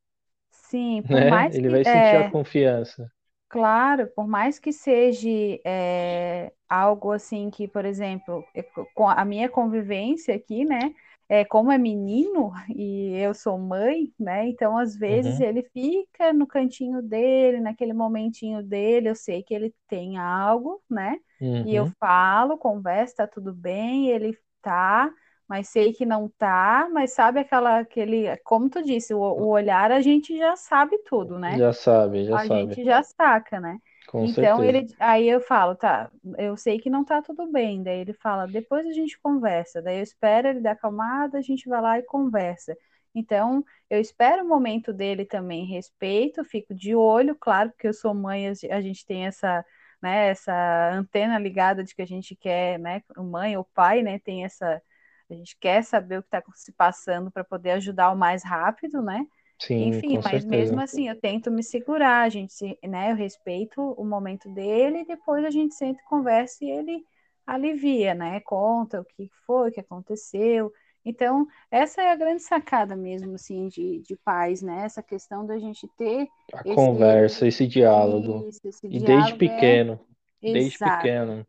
Sim, 0.51 1.03
por 1.03 1.25
né? 1.25 1.27
mais 1.27 1.57
Ele 1.57 1.69
que, 1.69 1.69
vai 1.69 1.83
sentir 1.85 2.15
a 2.15 2.23
é, 2.23 2.29
confiança. 2.29 3.11
Claro, 3.53 4.07
por 4.15 4.27
mais 4.27 4.59
que 4.59 4.73
seja 4.73 5.29
é, 5.65 6.51
algo 6.67 7.11
assim 7.11 7.49
que, 7.51 7.67
por 7.67 7.85
exemplo, 7.85 8.43
co- 8.73 8.87
com 8.95 9.07
a 9.09 9.23
minha 9.25 9.49
convivência 9.49 10.35
aqui, 10.35 10.65
né, 10.65 10.93
é, 11.29 11.45
como 11.45 11.71
é 11.71 11.77
menino 11.77 12.51
e 12.75 13.15
eu 13.17 13.33
sou 13.33 13.57
mãe, 13.59 14.11
né, 14.19 14.47
então 14.49 14.77
às 14.77 14.95
vezes 14.97 15.39
Uhum, 15.39 15.41
ele 15.41 15.63
fica 15.73 16.33
no 16.33 16.47
cantinho 16.47 17.01
dele, 17.01 17.59
naquele 17.61 17.93
momentinho 17.93 18.63
dele, 18.63 19.09
eu 19.09 19.15
sei 19.15 19.43
que 19.43 19.53
ele 19.53 19.73
tem 19.87 20.17
algo, 20.17 20.81
né, 20.89 21.17
e 21.63 21.75
eu 21.75 21.85
uhum, 21.85 21.93
falo, 21.99 22.57
converso, 22.57 23.15
tá 23.17 23.27
tudo 23.27 23.53
bem, 23.53 24.09
ele 24.09 24.37
tá, 24.61 25.11
mas 25.47 25.69
sei 25.69 25.93
que 25.93 26.05
não 26.05 26.29
tá, 26.29 26.87
mas 26.91 27.13
sabe 27.13 27.39
aquela, 27.41 27.79
aquele, 27.79 28.35
como 28.39 28.69
tu 28.69 28.83
disse, 28.83 29.13
o, 29.13 29.19
o 29.19 29.47
olhar 29.49 29.91
a 29.91 30.01
gente 30.01 30.37
já 30.37 30.55
sabe 30.55 30.97
tudo, 31.05 31.37
né? 31.39 31.59
já 31.59 31.71
sabe, 31.73 32.25
já 32.25 32.37
a 32.37 32.47
sabe. 32.47 32.75
gente 32.75 32.83
já 32.83 33.03
saca, 33.03 33.59
né? 33.59 33.79
Com 34.05 34.25
Então 34.25 34.63
certeza. 34.63 34.63
ele, 34.63 34.87
aí 34.99 35.27
eu 35.27 35.41
falo, 35.41 35.75
tá, 35.75 36.09
eu 36.37 36.55
sei 36.57 36.79
que 36.79 36.89
não 36.89 37.03
tá 37.03 37.21
tudo 37.21 37.51
bem. 37.51 37.83
Daí 37.83 37.99
ele 37.99 38.13
fala, 38.13 38.47
depois 38.47 38.85
a 38.87 38.91
gente 38.91 39.19
conversa. 39.19 39.81
Daí 39.81 39.97
eu 39.97 40.03
espero 40.03 40.47
ele 40.47 40.61
dar 40.61 40.71
acalmada, 40.73 41.37
a 41.37 41.41
gente 41.41 41.67
vai 41.67 41.81
lá 41.81 41.99
e 41.99 42.03
conversa. 42.03 42.75
Então 43.13 43.63
eu 43.89 43.99
espero 43.99 44.43
o 44.43 44.47
momento 44.47 44.91
dele 44.93 45.25
também, 45.25 45.65
respeito, 45.65 46.43
fico 46.43 46.73
de 46.73 46.95
olho, 46.95 47.35
claro, 47.35 47.69
porque 47.71 47.87
eu 47.87 47.93
sou 47.93 48.13
mãe, 48.13 48.47
a 48.49 48.81
gente 48.81 49.05
tem 49.05 49.25
essa, 49.27 49.63
né, 50.01 50.29
essa 50.29 50.91
antena 50.93 51.37
ligada 51.37 51.83
de 51.83 51.93
que 51.95 52.01
a 52.01 52.05
gente 52.07 52.35
quer, 52.35 52.79
né, 52.79 53.03
mãe 53.17 53.55
ou 53.57 53.63
pai, 53.65 54.01
né, 54.01 54.17
tem 54.19 54.43
essa, 54.45 54.81
a 55.29 55.33
gente 55.35 55.57
quer 55.59 55.83
saber 55.83 56.19
o 56.19 56.23
que 56.23 56.27
está 56.35 56.43
se 56.55 56.71
passando 56.73 57.31
para 57.31 57.43
poder 57.43 57.71
ajudar 57.71 58.11
o 58.11 58.17
mais 58.17 58.43
rápido, 58.43 59.01
né? 59.01 59.25
Sim, 59.59 60.03
Enfim, 60.03 60.17
mas 60.19 60.45
mesmo 60.45 60.79
certeza. 60.79 60.79
assim 60.79 61.09
eu 61.09 61.19
tento 61.19 61.49
me 61.51 61.63
segurar, 61.63 62.21
a 62.23 62.29
gente 62.29 62.53
se, 62.53 62.77
né, 62.83 63.11
eu 63.11 63.15
respeito 63.15 63.81
o 63.81 64.05
momento 64.05 64.47
dele 64.49 64.99
e 65.01 65.05
depois 65.05 65.43
a 65.45 65.49
gente 65.49 65.73
senta 65.73 65.99
e 65.99 66.05
conversa 66.05 66.63
e 66.63 66.69
ele 66.69 67.03
alivia, 67.45 68.13
né? 68.13 68.39
Conta 68.41 69.01
o 69.01 69.05
que 69.05 69.29
foi, 69.45 69.69
o 69.69 69.73
que 69.73 69.79
aconteceu. 69.79 70.71
Então, 71.05 71.45
essa 71.71 72.01
é 72.01 72.11
a 72.11 72.15
grande 72.15 72.41
sacada 72.43 72.95
mesmo, 72.95 73.33
assim, 73.35 73.67
de, 73.67 73.99
de 74.01 74.15
pais, 74.17 74.61
né? 74.61 74.85
Essa 74.85 75.03
questão 75.03 75.45
da 75.45 75.57
gente 75.59 75.87
ter 75.97 76.27
A 76.51 76.63
esse, 76.63 76.63
conversa, 76.63 77.47
esse 77.47 77.67
diálogo. 77.67 78.47
isso, 78.47 78.59
esse 78.67 78.87
E 78.89 78.99
desde 78.99 79.33
é 79.35 79.35
pequeno, 79.35 79.99
desde 80.45 80.79
exato. 80.79 80.79
pequeno. 80.79 81.45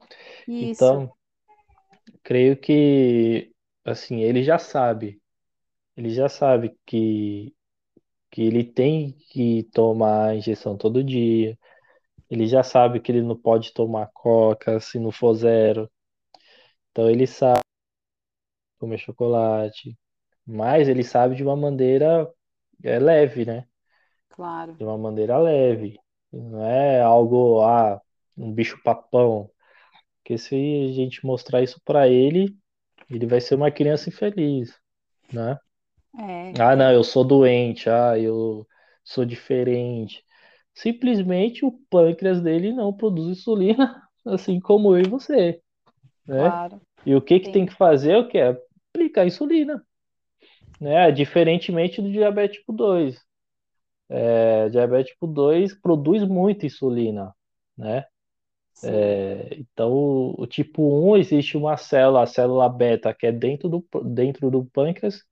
Isso, 0.46 0.96
Então, 0.96 1.12
creio 2.22 2.56
que, 2.56 3.53
assim, 3.84 4.20
ele 4.22 4.42
já 4.42 4.58
sabe. 4.58 5.20
Ele 5.96 6.10
já 6.10 6.28
sabe 6.28 6.76
que, 6.86 7.54
que 8.30 8.42
ele 8.42 8.64
tem 8.64 9.12
que 9.30 9.64
tomar 9.72 10.30
a 10.30 10.36
injeção 10.36 10.76
todo 10.76 11.04
dia. 11.04 11.58
Ele 12.30 12.46
já 12.46 12.62
sabe 12.62 13.00
que 13.00 13.12
ele 13.12 13.22
não 13.22 13.36
pode 13.38 13.72
tomar 13.74 14.08
coca 14.14 14.80
se 14.80 14.98
não 14.98 15.12
for 15.12 15.34
zero. 15.34 15.90
Então, 16.90 17.10
ele 17.10 17.26
sabe 17.26 17.60
comer 18.78 18.98
chocolate. 18.98 19.96
Mas 20.46 20.88
ele 20.88 21.02
sabe 21.04 21.34
de 21.36 21.42
uma 21.42 21.56
maneira 21.56 22.30
é, 22.82 22.98
leve, 22.98 23.44
né? 23.46 23.66
claro. 24.30 24.74
De 24.74 24.84
uma 24.84 24.98
maneira 24.98 25.38
leve. 25.38 25.98
Não 26.32 26.64
é 26.64 27.00
algo, 27.00 27.62
ah, 27.62 28.00
um 28.36 28.52
bicho-papão. 28.52 29.50
Porque 30.18 30.38
se 30.38 30.54
a 30.90 30.92
gente 30.92 31.24
mostrar 31.26 31.62
isso 31.62 31.80
pra 31.84 32.08
ele, 32.08 32.56
ele 33.10 33.26
vai 33.26 33.40
ser 33.40 33.54
uma 33.56 33.70
criança 33.70 34.08
infeliz, 34.08 34.74
né? 35.32 35.58
É, 36.18 36.58
Ah, 36.58 36.76
não, 36.76 36.92
eu 36.92 37.02
sou 37.04 37.24
doente, 37.24 37.88
ah, 37.90 38.18
eu 38.18 38.66
sou 39.04 39.24
diferente. 39.24 40.24
Simplesmente 40.74 41.64
o 41.64 41.72
pâncreas 41.90 42.40
dele 42.42 42.72
não 42.72 42.92
produz 42.96 43.38
insulina, 43.38 44.02
assim 44.26 44.60
como 44.60 44.96
eu 44.96 45.02
e 45.02 45.08
você, 45.08 45.60
né? 46.26 46.58
claro. 46.58 46.80
E 47.06 47.14
o 47.16 47.22
que 47.22 47.40
que 47.40 47.50
tem 47.50 47.64
Tem, 47.64 47.66
que 47.66 47.74
fazer? 47.74 48.16
O 48.16 48.28
que 48.28 48.38
é? 48.38 48.56
Aplicar 48.94 49.26
insulina, 49.26 49.84
né? 50.80 51.10
Diferentemente 51.12 52.02
do 52.02 52.10
diabetes 52.12 52.58
tipo 52.60 52.72
2. 52.72 53.20
É, 54.08 54.68
diabetes 54.70 55.12
tipo 55.12 55.26
2 55.26 55.74
produz 55.74 56.22
muita 56.24 56.66
insulina, 56.66 57.34
né? 57.76 58.04
Sim, 58.74 59.14
Então, 59.52 59.92
o, 59.92 60.42
o 60.42 60.46
tipo 60.46 60.82
um 60.82 61.16
existe 61.16 61.56
uma 61.56 61.76
célula, 61.76 62.22
a 62.22 62.26
célula 62.26 62.68
beta, 62.68 63.14
que 63.14 63.26
é 63.26 63.32
dentro 63.32 63.68
do, 63.68 63.86
dentro 64.04 64.50
do 64.50 64.64
pâncreas, 64.66 65.22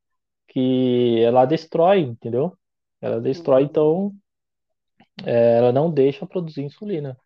que 0.49 1.21
ela 1.23 1.47
destrói, 1.47 2.01
entendeu? 2.01 2.57
Ela 3.01 3.21
destrói, 3.21 3.65
entendi. 3.65 3.65
então 3.65 4.15
é, 5.25 5.59
ela 5.59 5.73
não 5.73 5.91
deixa 5.93 6.27
produzir 6.27 6.63
insulina. 6.63 7.17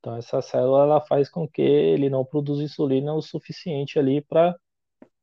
Então, 0.00 0.16
essa 0.16 0.42
célula 0.42 0.84
ela 0.84 1.00
faz 1.02 1.30
com 1.30 1.48
que 1.48 1.62
ele 1.62 2.10
não 2.10 2.24
produza 2.24 2.62
insulina 2.64 3.14
o 3.14 3.22
suficiente 3.22 3.98
ali 3.98 4.22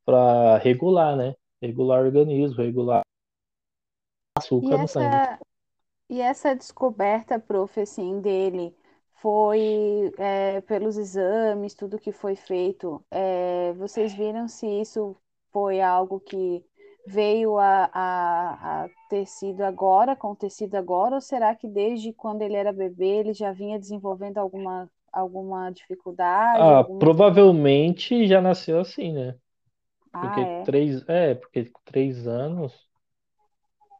para 0.05 0.57
regular, 0.59 1.15
né? 1.17 1.33
Regular 1.61 2.01
o 2.03 2.05
organismo, 2.07 2.57
regular 2.57 3.01
o 3.01 4.39
E 4.61 4.73
açúcar 4.73 4.77
no 4.79 4.87
sangue. 4.87 5.21
essa, 5.21 5.39
E 6.09 6.21
essa 6.21 6.55
descoberta, 6.55 7.39
prof, 7.39 7.79
assim, 7.81 8.21
dele 8.21 8.75
foi 9.21 10.11
é, 10.17 10.61
pelos 10.61 10.97
exames, 10.97 11.73
tudo 11.73 11.99
que 11.99 12.11
foi 12.11 12.35
feito. 12.35 13.03
é, 13.11 13.73
vocês 13.73 14.13
viram 14.13 14.47
se 14.47 14.67
isso 14.67 15.15
foi 15.51 15.81
algo 15.81 16.19
que 16.19 16.63
veio 17.05 17.57
a, 17.57 17.89
a, 17.93 18.83
a 18.85 18.89
ter 19.09 19.25
sido 19.25 19.61
agora, 19.63 20.11
acontecido 20.13 20.75
agora, 20.75 21.15
ou 21.15 21.21
será 21.21 21.55
que 21.55 21.67
desde 21.67 22.13
quando 22.13 22.41
ele 22.43 22.55
era 22.55 22.71
bebê 22.73 23.05
ele 23.19 23.33
já 23.33 23.51
vinha 23.51 23.79
desenvolvendo 23.79 24.37
alguma, 24.37 24.89
alguma 25.11 25.71
dificuldade, 25.71 26.71
Ah, 26.71 26.73
alguma... 26.73 26.99
provavelmente 26.99 28.27
já 28.27 28.41
nasceu 28.41 28.79
assim, 28.79 29.13
né? 29.13 29.39
Ah, 30.13 30.21
Porque 30.21 30.45
é, 30.45 30.63
três, 30.63 31.07
é, 31.09 31.35
porque 31.35 31.71
três 31.85 32.27
anos, 32.27 32.73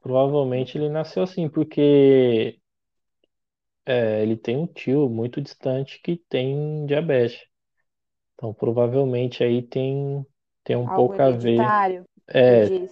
provavelmente 0.02 0.78
ele 0.78 0.90
nasceu 0.90 1.24
assim, 1.24 1.50
porque 1.50 2.59
é, 3.90 4.22
ele 4.24 4.38
tem 4.38 4.58
um 4.58 4.68
tio 4.68 5.10
muito 5.10 5.42
distante 5.42 6.02
que 6.02 6.18
tem 6.30 6.86
diabetes. 6.86 7.42
Então, 8.36 8.54
provavelmente 8.54 9.44
aí 9.44 9.62
tem, 9.64 10.26
tem 10.64 10.76
um 10.78 10.90
Algo 10.90 10.90
pouco 10.90 11.22
a 11.22 11.32
ver. 11.32 11.78
hereditário, 11.78 12.04
É, 12.28 12.68
diz, 12.68 12.92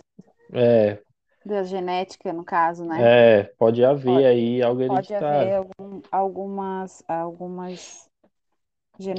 é, 0.53 1.01
da 1.43 1.63
genética, 1.63 2.31
no 2.31 2.43
caso, 2.45 2.85
né? 2.85 3.09
é, 3.15 3.43
pode 3.57 3.83
haver 3.83 4.25
Pode, 4.25 4.27
aí 4.27 4.61
algo 4.61 4.81
pode 4.87 5.13
haver 5.13 5.53
hereditário. 5.53 5.57
algum, 5.57 6.01
algumas, 6.11 7.03
algumas 7.07 8.09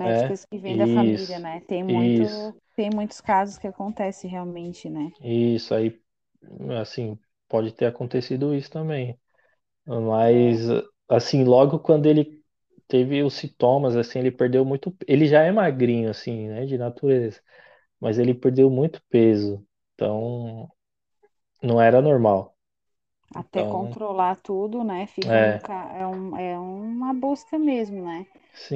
É, 0.04 0.32
genéticas 0.32 0.44
que 0.46 0.58
vêm 0.58 0.76
da 0.76 0.88
família, 0.88 1.38
né? 1.38 1.60
Tem 1.62 1.84
muito, 1.84 2.22
isso, 2.22 2.54
tem 2.76 2.90
muitos 2.90 3.20
casos 3.20 3.58
que 3.58 3.66
acontece 3.68 4.26
realmente, 4.28 4.90
né? 4.90 5.12
isso 5.20 5.74
aí, 5.74 6.00
assim, 6.80 7.18
pode 7.48 7.72
ter 7.72 7.86
acontecido 7.86 8.54
isso 8.54 8.70
também. 8.70 9.18
É, 9.86 9.98
Mas, 10.00 10.68
assim, 11.08 11.44
logo 11.44 11.78
quando 11.80 12.06
ele 12.06 12.42
teve 12.88 13.22
os 13.22 13.34
sintomas, 13.34 13.96
assim, 13.96 14.18
ele 14.20 14.30
perdeu 14.32 14.64
muito. 14.64 14.96
Ele 15.06 15.26
já 15.28 15.42
é 15.42 15.52
magrinho, 15.52 16.10
assim, 16.10 16.48
né, 16.48 16.66
de 16.66 16.78
natureza, 16.78 17.40
mas 18.00 18.18
ele 18.18 18.34
perdeu 18.34 18.70
muito 18.70 19.02
peso. 19.10 19.66
Então, 19.94 20.70
não 21.62 21.80
era 21.80 22.02
normal. 22.02 22.56
até 23.34 23.64
Então, 23.64 23.64
controlar 23.64 24.36
tudo, 24.36 24.82
né? 24.84 25.06
Fica 25.06 25.38
um, 25.38 25.52
é, 25.52 25.60
ca- 25.60 25.92
é 25.94 26.06
um, 26.06 26.36
é 26.36 26.58
uma 26.58 27.12
busca 27.14 27.58
mesmo, 27.58 28.02
né? 28.04 28.26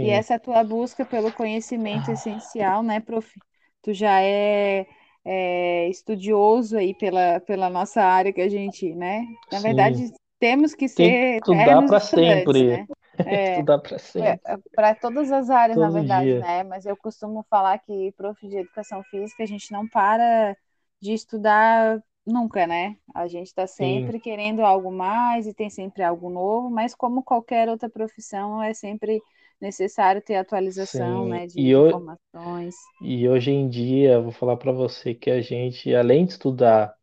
E 0.01 0.11
sim, 0.11 0.11
essa 0.11 0.39
tua 0.39 0.63
busca 0.65 1.05
pelo 1.07 1.33
conhecimento 1.33 2.11
essencial, 2.11 2.83
né, 2.83 3.01
prof? 3.01 3.41
Tu 3.83 3.93
já 3.95 4.21
é, 4.23 4.87
é 5.25 5.89
estudioso 5.89 6.77
aí 6.77 6.95
pela, 6.95 7.41
pela 7.41 7.69
nossa 7.71 8.03
área 8.03 8.33
que 8.33 8.41
a 8.41 8.49
gente, 8.49 8.95
né? 8.95 9.27
Na 9.51 9.59
sim. 9.59 9.61
verdade, 9.61 10.13
temos 10.43 10.75
que 10.75 10.89
Tem 10.95 11.13
que 11.15 11.21
ser 11.21 11.41
estudar 11.41 11.83
para 11.83 12.01
sempre. 12.01 12.79
né? 12.79 12.87
É, 13.25 13.63
Estudar 13.63 13.79
para 13.79 13.99
sempre, 13.99 14.41
para 14.75 14.95
todas 14.97 15.31
as 15.31 15.51
áreas, 15.51 15.79
na 15.79 15.87
todo 15.87 15.95
verdade, 15.95 16.29
dia. 16.29 16.41
né? 16.41 16.65
Mas 16.65 16.87
eu 16.87 16.97
costumo 16.97 17.45
falar 17.49 17.79
que, 17.79 18.11
prof 18.13 18.49
de 18.49 18.57
educação 18.57 19.03
física, 19.05 19.43
a 19.45 19.47
gente 19.47 19.71
não 19.71 19.87
para 19.89 20.57
de 21.01 21.13
estudar 21.13 22.03
nunca, 22.27 22.67
né? 22.67 22.97
A 23.15 23.29
gente 23.29 23.47
está 23.49 23.67
Sim, 23.67 24.07
sempre 24.07 24.19
querendo 24.19 24.63
algo 24.63 24.91
mais 24.91 25.47
e 25.47 25.55
tem 25.55 25.71
sempre 25.71 26.03
algo 26.03 26.31
novo, 26.31 26.71
mas 26.71 26.95
como 26.95 27.23
qualquer 27.23 27.69
outra 27.69 27.89
profissão, 27.89 28.63
é 28.63 28.75
sempre 28.75 29.21
necessário 29.61 30.21
ter 30.23 30.37
atualização, 30.37 31.25
sim. 31.25 31.31
né, 31.31 31.47
de, 31.47 31.61
E, 31.61 31.73
informações. 31.73 32.75
e 33.03 33.29
hoje 33.29 33.51
em 33.51 33.69
dia, 33.69 34.21
vou 34.21 34.33
falar 34.33 34.57
para 34.57 34.73
você 34.73 35.15
que 35.15 35.31
a 35.31 35.41
gente, 35.41 35.95
além 35.95 36.25
de 36.27 36.33
estudar 36.33 36.97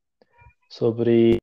sobre 0.69 1.38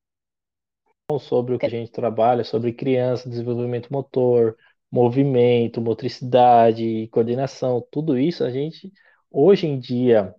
sobre 1.21 1.55
o 1.55 1.59
que 1.59 1.67
a 1.67 1.69
gente 1.71 1.93
trabalha, 1.93 2.43
sobre 2.43 2.73
criança, 2.73 3.29
desenvolvimento 3.29 3.93
motor, 3.93 4.57
movimento, 4.91 5.81
motricidade, 5.81 7.07
coordenação, 7.13 7.87
tudo 7.93 8.19
isso 8.19 8.43
a 8.43 8.51
gente, 8.51 8.93
hoje 9.31 9.69
em 9.69 9.79
dia, 9.79 10.35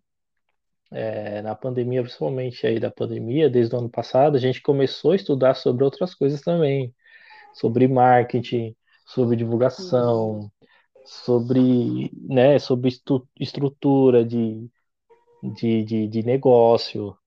é, 0.91 1.41
na 1.41 1.55
pandemia, 1.55 2.01
principalmente 2.01 2.68
aí 2.68 2.80
da 2.80 2.91
pandemia, 2.91 3.49
desde 3.49 3.74
o 3.76 3.80
ano 3.80 3.89
passado, 3.89 4.36
a 4.36 4.39
gente 4.39 4.61
começou 4.61 5.11
a 5.11 5.15
estudar 5.15 5.53
sobre 5.55 5.86
outras 5.86 6.13
coisas 6.13 6.41
também, 6.41 6.93
sobre 7.53 7.88
marketing, 7.88 8.76
sobre 9.05 9.38
divulgação, 9.38 10.51
sobre, 11.05 12.11
né, 12.28 12.59
sobre 12.59 12.89
estu- 12.89 13.28
estrutura 13.39 14.26
de, 14.26 14.70
de, 15.55 15.84
de, 15.84 16.07
de 16.07 16.24
negócio. 16.24 17.18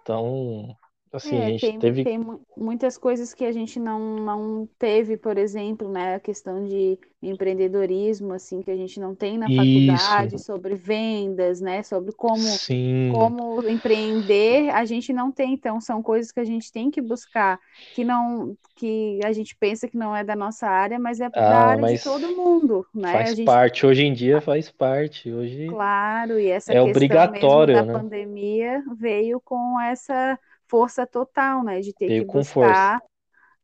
Então, 0.00 0.74
assim, 1.16 1.36
a 1.38 1.40
É, 1.40 1.50
gente 1.50 1.74
tem, 1.74 1.80
teve, 1.80 2.04
tem 2.04 2.18
mu- 2.18 2.46
muitas 2.56 2.96
coisas 2.96 3.34
que 3.34 3.44
a 3.44 3.50
gente 3.52 3.80
não, 3.80 3.98
não 4.24 4.66
teve, 4.78 5.16
por 5.16 5.36
exemplo, 5.38 5.90
né, 5.90 6.14
a 6.14 6.20
questão 6.20 6.62
de 6.64 6.98
empreendedorismo, 7.20 8.32
assim, 8.32 8.62
que 8.62 8.70
a 8.70 8.76
gente 8.76 9.00
não 9.00 9.14
tem 9.14 9.36
na 9.36 9.50
isso, 9.94 10.22
faculdade, 10.30 10.38
sobre 10.38 10.76
vendas, 10.76 11.60
né, 11.60 11.82
sobre 11.82 12.12
como, 12.12 12.62
sim, 12.66 13.08
como 13.08 13.66
empreender, 13.68 14.70
a 14.70 14.84
gente 14.84 15.12
não 15.12 15.32
tem, 15.32 15.54
então, 15.54 15.80
são 15.80 16.02
coisas 16.02 16.30
que 16.30 16.38
a 16.40 16.44
gente 16.44 16.70
tem 16.70 16.90
que 16.92 17.00
buscar, 17.02 17.58
que 17.92 18.04
não, 18.04 18.56
que 18.76 19.18
a 19.24 19.32
gente 19.32 19.56
pensa 19.56 19.88
que 19.88 19.96
não 19.96 20.14
é 20.14 20.22
da 20.22 20.36
nossa 20.36 20.68
área, 20.68 20.98
mas 20.98 21.20
é 21.20 21.30
da 21.40 21.58
Ah, 21.58 21.72
área 21.72 21.84
de 21.84 21.98
todo 21.98 22.30
mundo, 22.36 22.86
né, 22.94 23.24
a 23.26 23.32
faz 23.32 23.34
gente 23.34 23.58
parte. 23.58 23.86
Hoje 23.86 24.02
em 24.04 24.12
dia 24.14 24.40
faz 24.40 24.70
parte. 24.70 25.32
Hoje 25.32 25.78
claro, 25.78 26.38
e 26.38 26.48
essa 26.48 26.74
é 26.74 26.76
questão 26.76 27.28
mesmo 27.28 27.68
da 27.68 27.84
obrigatório, 27.84 27.84
né? 27.86 28.06
pandemia 28.06 28.82
veio 28.96 29.40
com 29.40 29.80
essa 29.80 30.38
força 30.68 31.06
total, 31.06 31.64
né, 31.64 31.80
de 31.80 31.92
ter 31.94 32.10
Veio 32.10 32.24
que 32.24 32.24
buscar, 32.24 33.02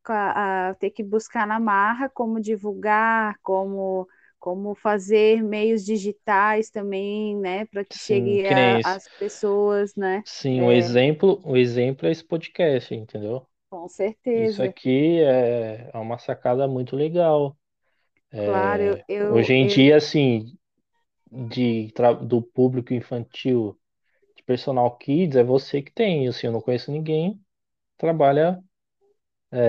a, 0.06 0.70
a- 0.70 0.74
ter 0.76 0.90
que 0.90 1.02
buscar 1.04 1.46
na 1.46 1.60
marra 1.60 2.08
como 2.10 2.40
divulgar, 2.40 3.36
como, 3.42 4.08
como 4.38 4.74
fazer 4.74 5.42
meios 5.42 5.84
digitais 5.84 6.70
também, 6.70 7.36
né, 7.38 7.66
para 7.66 7.84
que 7.84 7.98
Sim, 7.98 8.40
chegue 8.40 8.44
isso. 8.46 8.98
às 8.98 9.08
pessoas, 9.18 9.94
né? 9.96 10.24
Sim, 10.24 10.60
o 10.62 10.70
É, 10.70 10.72
exemplo, 10.72 11.40
o 11.44 11.56
exemplo 11.56 12.06
é 12.06 12.12
esse 12.12 12.24
podcast, 12.24 12.94
entendeu? 12.94 13.46
com 13.68 13.88
Isso 14.34 14.62
certeza. 14.62 14.64
aqui 14.64 15.20
é, 15.22 15.90
é 15.94 15.98
uma 15.98 16.18
sacada 16.18 16.68
muito 16.68 16.96
legal. 16.96 17.58
Claro, 18.44 18.82
eu, 18.82 18.98
É, 18.98 19.06
hoje 19.28 19.52
eu, 19.52 19.54
em 19.54 19.66
dia, 19.66 19.96
eu 19.96 19.98
assim, 19.98 20.56
de, 21.30 21.92
do 22.26 22.42
público 22.42 22.94
infantil, 22.94 23.78
de 24.42 24.46
personal 24.46 24.96
kids, 24.98 25.36
é 25.36 25.44
você 25.44 25.82
que 25.82 25.92
tem. 25.92 26.28
Assim, 26.28 26.46
eu 26.48 26.52
não 26.52 26.60
conheço 26.60 26.90
ninguém 26.92 27.34
que 27.36 27.40
trabalha 27.98 28.62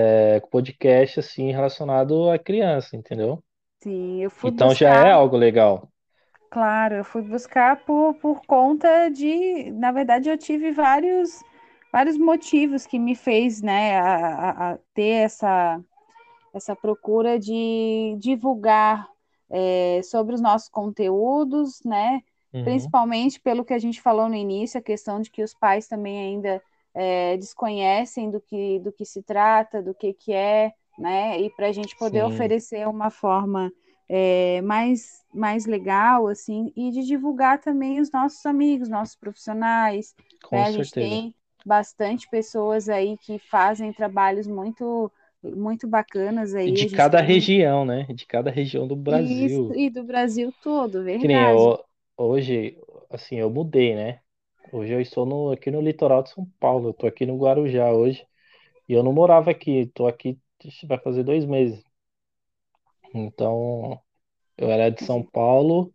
é, 0.06 0.40
com 0.40 0.48
podcast 0.50 1.20
assim 1.20 1.50
relacionado 1.52 2.30
à 2.30 2.38
criança, 2.38 2.96
entendeu? 2.96 3.42
sim, 3.82 4.20
eu 4.22 4.30
fui 4.30 4.50
Então 4.50 4.72
já 4.74 4.90
é 4.94 5.10
buscar 5.10 5.10
algo 5.10 5.36
legal. 5.36 5.90
Claro, 6.50 6.94
eu 6.96 7.04
fui 7.04 7.20
buscar 7.22 7.84
por, 7.84 8.14
por 8.14 8.40
conta 8.46 9.08
de, 9.10 9.70
na 9.72 9.90
verdade, 9.90 10.28
eu 10.28 10.38
tive 10.38 10.70
vários, 10.72 11.42
vários 11.92 12.16
motivos 12.16 12.86
que 12.86 12.98
me 12.98 13.16
fez, 13.16 13.60
né, 13.60 13.98
a- 13.98 14.72
a 14.74 14.78
ter 14.94 15.24
essa, 15.24 15.82
essa 16.54 16.76
procura 16.76 17.38
de 17.38 18.16
divulgar 18.20 19.08
é, 19.50 20.02
sobre 20.04 20.34
os 20.34 20.40
nossos 20.42 20.68
conteúdos, 20.70 21.82
né, 21.84 22.22
Uhum. 22.54 22.94
principalmente 23.02 23.40
pelo 23.40 23.64
que 23.64 23.74
a 23.74 23.78
gente 23.78 24.00
falou 24.00 24.28
no 24.28 24.34
início, 24.34 24.78
a 24.78 24.82
questão 24.82 25.20
de 25.20 25.30
que 25.30 25.42
os 25.42 25.54
pais 25.54 25.86
também 25.88 26.18
ainda 26.18 26.62
é, 26.94 27.36
desconhecem 27.36 28.30
do 28.30 28.40
que, 28.40 28.78
do 28.80 28.92
que 28.92 29.04
se 29.04 29.22
trata, 29.22 29.82
do 29.82 29.94
que 29.94 30.12
que 30.14 30.32
é, 30.32 30.72
né, 30.98 31.40
e 31.40 31.50
para 31.50 31.66
a 31.68 31.72
gente 31.72 31.96
poder 31.96 32.22
Sim, 32.22 32.24
oferecer 32.24 32.86
uma 32.88 33.10
forma 33.10 33.72
é, 34.08 34.60
mais, 34.62 35.24
mais 35.32 35.66
legal, 35.66 36.28
assim, 36.28 36.72
e 36.76 36.90
de 36.90 37.02
divulgar 37.04 37.60
também 37.60 38.00
os 38.00 38.10
nossos 38.12 38.44
amigos, 38.46 38.88
nossos 38.88 39.16
profissionais, 39.16 40.14
com 40.42 40.48
né? 40.52 40.66
A 40.66 40.70
gente 40.70 40.94
certeza. 40.94 40.94
tem 40.94 41.34
bastante 41.64 42.28
pessoas 42.28 42.88
aí 42.88 43.16
que 43.18 43.38
fazem 43.38 43.92
trabalhos 43.92 44.46
muito, 44.46 45.10
muito 45.42 45.88
bacanas 45.88 46.54
E 46.66 46.70
aí, 46.70 46.72
de 46.72 46.86
cada 46.86 47.20
tem 47.20 47.22
região, 47.22 47.84
né? 47.86 48.04
De 48.12 48.26
cada 48.26 48.50
região 48.50 48.86
do 48.86 48.94
isso, 49.08 49.72
Brasil. 49.74 49.74
e 49.74 49.88
do 49.90 50.04
Brasil 50.04 50.52
todo, 50.60 51.02
Que 51.18 51.26
nem 51.28 51.42
verdade. 51.42 51.72
eu, 51.72 51.84
hoje, 52.16 52.78
assim, 53.10 53.36
eu 53.36 53.50
mudei, 53.50 53.94
né? 53.94 54.20
Hoje 54.72 54.92
eu 54.92 55.00
estou 55.00 55.26
no, 55.26 55.50
aqui 55.52 55.70
no 55.70 55.80
litoral 55.80 56.22
de 56.22 56.30
São 56.30 56.46
Paulo. 56.60 56.90
Eu 56.90 56.94
tô 56.94 57.06
aqui 57.06 57.26
no 57.26 57.38
Guarujá 57.38 57.92
hoje. 57.92 58.26
E 58.88 58.92
eu 58.94 59.02
não 59.04 59.12
morava 59.12 59.50
aqui. 59.50 59.86
Tô 59.94 60.06
aqui, 60.06 60.38
vai 60.88 60.98
fazer 61.00 61.24
dois 61.24 61.44
meses. 61.46 61.82
Então, 63.14 64.00
eu 64.58 64.70
era 64.70 64.90
de 64.90 65.04
São 65.04 65.24
Paulo. 65.24 65.94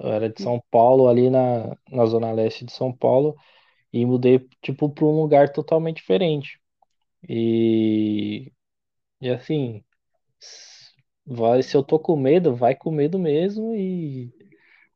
Eu 0.00 0.10
era 0.12 0.30
de 0.30 0.42
São 0.42 0.62
Paulo, 0.70 1.08
ali 1.08 1.30
na, 1.30 1.76
na 1.90 2.06
zona 2.06 2.32
leste 2.32 2.64
de 2.64 2.72
São 2.72 2.92
Paulo. 2.92 3.36
E 3.92 4.06
mudei, 4.06 4.40
tipo, 4.62 4.90
para 4.90 5.06
um 5.06 5.20
lugar 5.22 5.52
totalmente 5.52 5.98
diferente. 5.98 6.60
E, 7.28 8.52
e 9.20 9.30
assim, 9.30 9.84
vai, 11.24 11.62
se 11.62 11.76
eu 11.76 11.82
tô 11.82 11.98
com 11.98 12.16
medo, 12.16 12.54
vai 12.54 12.74
com 12.74 12.90
medo 12.90 13.18
mesmo. 13.18 13.74
E 13.74 14.32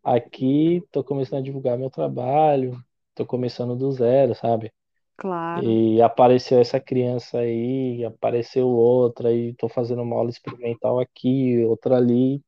aqui 0.03 0.83
tô 0.91 1.05
começando 1.05 1.41
a 1.41 1.43
divulgar 1.43 1.79
meu 1.79 1.91
trabalho, 1.91 2.79
tô 3.15 3.27
começando 3.27 3.77
do 3.77 3.91
zero, 3.93 4.35
sabe? 4.35 4.73
Claro, 5.17 5.79
E 5.95 6.01
apareceu 6.03 6.61
essa 6.61 6.81
criança 6.81 7.39
aí, 7.41 8.05
apareceu 8.05 8.69
outra, 8.69 9.33
e 9.35 9.55
tô 9.55 9.69
fazendo 9.69 10.03
uma 10.03 10.17
aula 10.17 10.31
experimental 10.31 11.01
aqui, 11.01 11.65
outra 11.67 11.97
ali. 11.99 12.43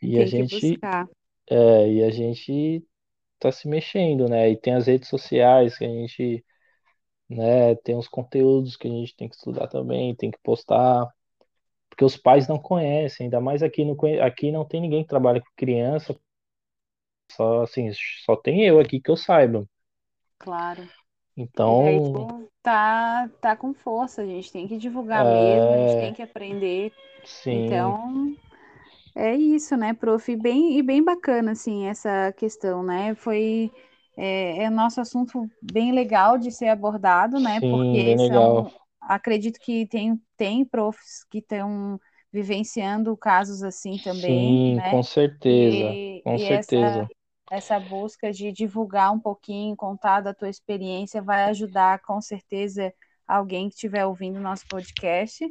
E 0.00 0.18
a 0.18 0.26
tem 0.32 0.44
que 0.44 0.44
gente, 0.44 0.82
é, 1.50 1.92
e 1.92 2.04
a 2.04 2.10
gente 2.10 2.84
tá 3.40 3.52
se 3.52 3.68
mexendo, 3.68 4.28
né? 4.28 4.50
E 4.50 4.56
tem 4.58 4.74
as 4.74 4.86
redes 4.88 5.08
sociais 5.08 5.78
que 5.78 5.84
a 5.84 5.88
gente 5.88 6.44
né? 7.30 7.74
Tem 7.76 7.96
os 7.96 8.08
conteúdos 8.08 8.76
que 8.76 8.88
a 8.88 8.90
gente 8.90 9.16
tem 9.16 9.28
que 9.28 9.36
estudar 9.36 9.68
também, 9.68 10.14
tem 10.16 10.30
que 10.30 10.38
postar, 10.42 11.08
porque 11.90 12.04
os 12.04 12.16
pais 12.16 12.48
não 12.48 12.58
conhecem, 12.58 13.26
ainda 13.26 13.40
mais 13.40 13.62
aqui 13.62 13.84
no, 13.84 13.96
aqui 14.24 14.52
não 14.52 14.64
tem 14.66 14.80
ninguém 14.80 15.02
que 15.04 15.08
trabalha 15.10 15.40
com 15.40 15.48
criança, 15.56 16.16
só 17.30 17.62
assim, 17.64 17.90
só 18.24 18.36
tem 18.36 18.64
eu 18.66 18.78
aqui 18.80 19.00
que 19.00 19.10
eu 19.10 19.16
saiba. 19.16 19.66
Claro. 20.38 20.88
E 21.66 21.82
aí 21.82 22.00
Então, 22.00 22.26
tu 22.26 22.50
tá, 22.62 23.28
tá 23.40 23.56
com 23.56 23.74
força, 23.74 24.22
a 24.22 24.26
gente 24.26 24.52
tem 24.52 24.68
que 24.68 24.78
divulgar 24.78 25.24
mesmo, 25.26 25.74
a 25.74 25.78
gente 25.78 25.96
tem 25.98 26.12
é, 26.12 26.14
que 26.14 26.22
aprender. 26.22 26.92
sim, 27.24 27.94
Então, 27.94 28.36
É 29.16 29.34
isso, 29.36 29.76
né, 29.76 29.94
prof? 29.94 30.30
E 30.32 30.36
bem, 30.36 30.78
e 30.78 30.82
bem 30.82 31.02
bacana, 31.04 31.52
assim, 31.52 31.86
essa 31.86 32.32
questão, 32.34 32.82
né? 32.82 33.14
Foi 33.14 33.72
é, 34.16 34.64
é 34.64 34.70
nosso 34.70 35.00
assunto 35.00 35.50
bem 35.62 35.92
legal 35.92 36.38
de 36.38 36.50
ser 36.52 36.68
abordado, 36.68 37.40
né? 37.40 37.60
Sim, 37.60 37.68
Porque 37.68 38.18
são, 38.18 38.70
acredito 39.00 39.58
que 39.60 39.86
tem, 39.88 40.20
tem 40.36 40.64
profs 40.64 41.24
que 41.30 41.38
estão 41.38 42.00
vivenciando 42.32 43.16
casos 43.16 43.62
assim 43.62 43.98
também, 43.98 44.58
Sim, 44.58 44.80
né? 44.80 44.90
com 44.90 45.02
certeza, 45.02 45.98
E, 45.98 46.24
com 46.24 46.36
e 46.36 46.44
essa, 46.44 46.76
certeza. 46.76 47.10
essa 47.50 47.78
busca 47.80 48.32
de 48.32 48.52
divulgar 48.52 49.12
um 49.12 49.20
pouquinho, 49.20 49.76
contar 49.76 50.20
da 50.20 50.34
tua 50.34 50.48
experiência, 50.50 51.22
vai 51.22 51.44
ajudar 51.44 52.00
com 52.02 52.20
certeza 52.20 52.92
alguém 53.26 53.68
que 53.68 53.74
estiver 53.74 54.06
ouvindo 54.06 54.40
nosso 54.40 54.66
podcast 54.68 55.44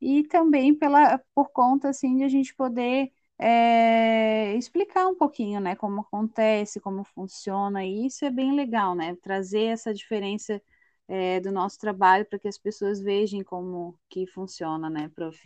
e 0.00 0.22
também 0.28 0.74
pela, 0.74 1.18
por 1.34 1.50
conta 1.50 1.88
assim 1.90 2.16
de 2.16 2.24
a 2.24 2.28
gente 2.28 2.54
poder 2.54 3.12
é, 3.38 4.54
explicar 4.56 5.06
um 5.08 5.16
pouquinho, 5.16 5.60
né, 5.60 5.74
como 5.76 6.00
acontece, 6.02 6.80
como 6.80 7.04
funciona, 7.04 7.84
e 7.84 8.06
isso 8.06 8.24
é 8.24 8.30
bem 8.30 8.54
legal, 8.54 8.94
né, 8.94 9.16
trazer 9.22 9.64
essa 9.66 9.92
diferença 9.92 10.60
é, 11.08 11.40
do 11.40 11.50
nosso 11.52 11.78
trabalho 11.78 12.24
para 12.26 12.38
que 12.38 12.48
as 12.48 12.58
pessoas 12.58 13.00
vejam 13.00 13.42
como 13.44 13.98
que 14.08 14.26
funciona, 14.26 14.88
né, 14.90 15.10
prof? 15.14 15.38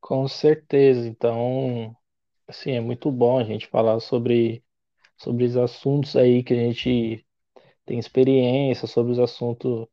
Com 0.00 0.26
certeza. 0.28 1.06
Então, 1.08 1.96
assim, 2.48 2.72
é 2.72 2.80
muito 2.80 3.12
bom 3.12 3.38
a 3.38 3.44
gente 3.44 3.68
falar 3.68 4.00
sobre, 4.00 4.64
sobre 5.18 5.44
os 5.44 5.56
assuntos 5.56 6.16
aí 6.16 6.42
que 6.44 6.54
a 6.54 6.56
gente 6.56 7.26
tem 7.86 7.98
experiência, 7.98 8.86
sobre 8.88 9.12
os 9.12 9.18
assuntos, 9.18 9.86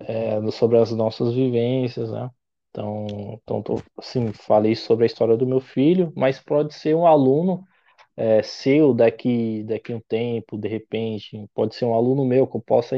é, 0.00 0.50
sobre 0.52 0.78
as 0.78 0.92
nossas 0.92 1.34
vivências, 1.34 2.10
né? 2.12 2.30
Então, 2.70 3.06
então 3.42 3.62
tô, 3.62 3.82
assim, 3.98 4.32
falei 4.32 4.76
sobre 4.76 5.04
a 5.04 5.06
história 5.06 5.36
do 5.36 5.46
meu 5.46 5.60
filho, 5.60 6.12
mas 6.16 6.38
pode 6.40 6.74
ser 6.74 6.94
um 6.94 7.06
aluno 7.06 7.64
é, 8.16 8.42
seu 8.42 8.94
daqui, 8.94 9.64
daqui 9.64 9.94
um 9.94 10.00
tempo, 10.00 10.58
de 10.58 10.68
repente, 10.68 11.48
pode 11.54 11.74
ser 11.76 11.84
um 11.86 11.94
aluno 11.94 12.24
meu 12.26 12.46
que 12.48 12.56
eu 12.56 12.62
possa, 12.62 12.96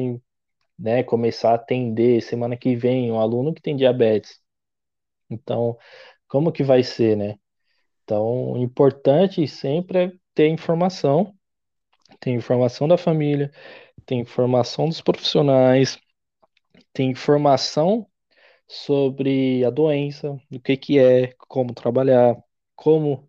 né, 0.79 1.03
começar 1.05 1.53
a 1.53 1.55
atender 1.57 2.23
semana 2.23 2.57
que 2.57 2.77
vem, 2.77 3.11
um 3.13 3.21
aluno 3.21 3.55
que 3.55 3.63
tem 3.63 3.77
diabetes. 3.77 4.41
Então, 5.31 5.77
como 6.29 6.53
que 6.53 6.63
vai 6.63 6.83
ser, 6.83 7.17
né? 7.17 7.39
Então, 8.05 8.53
o 8.53 8.59
importante 8.59 9.47
sempre 9.49 9.99
é 10.07 10.13
ter 10.35 10.49
informação, 10.49 11.35
ter 12.21 12.31
informação 12.31 12.89
da 12.89 12.99
família, 12.99 13.51
ter 14.07 14.17
informação 14.17 14.89
dos 14.89 15.01
profissionais, 15.01 15.99
ter 16.93 17.05
informação 17.05 18.07
sobre 18.67 19.65
a 19.65 19.71
doença, 19.71 20.33
o 20.53 20.61
que 20.61 20.77
que 20.77 20.99
é, 20.99 21.35
como 21.49 21.75
trabalhar, 21.75 22.37
como 22.77 23.29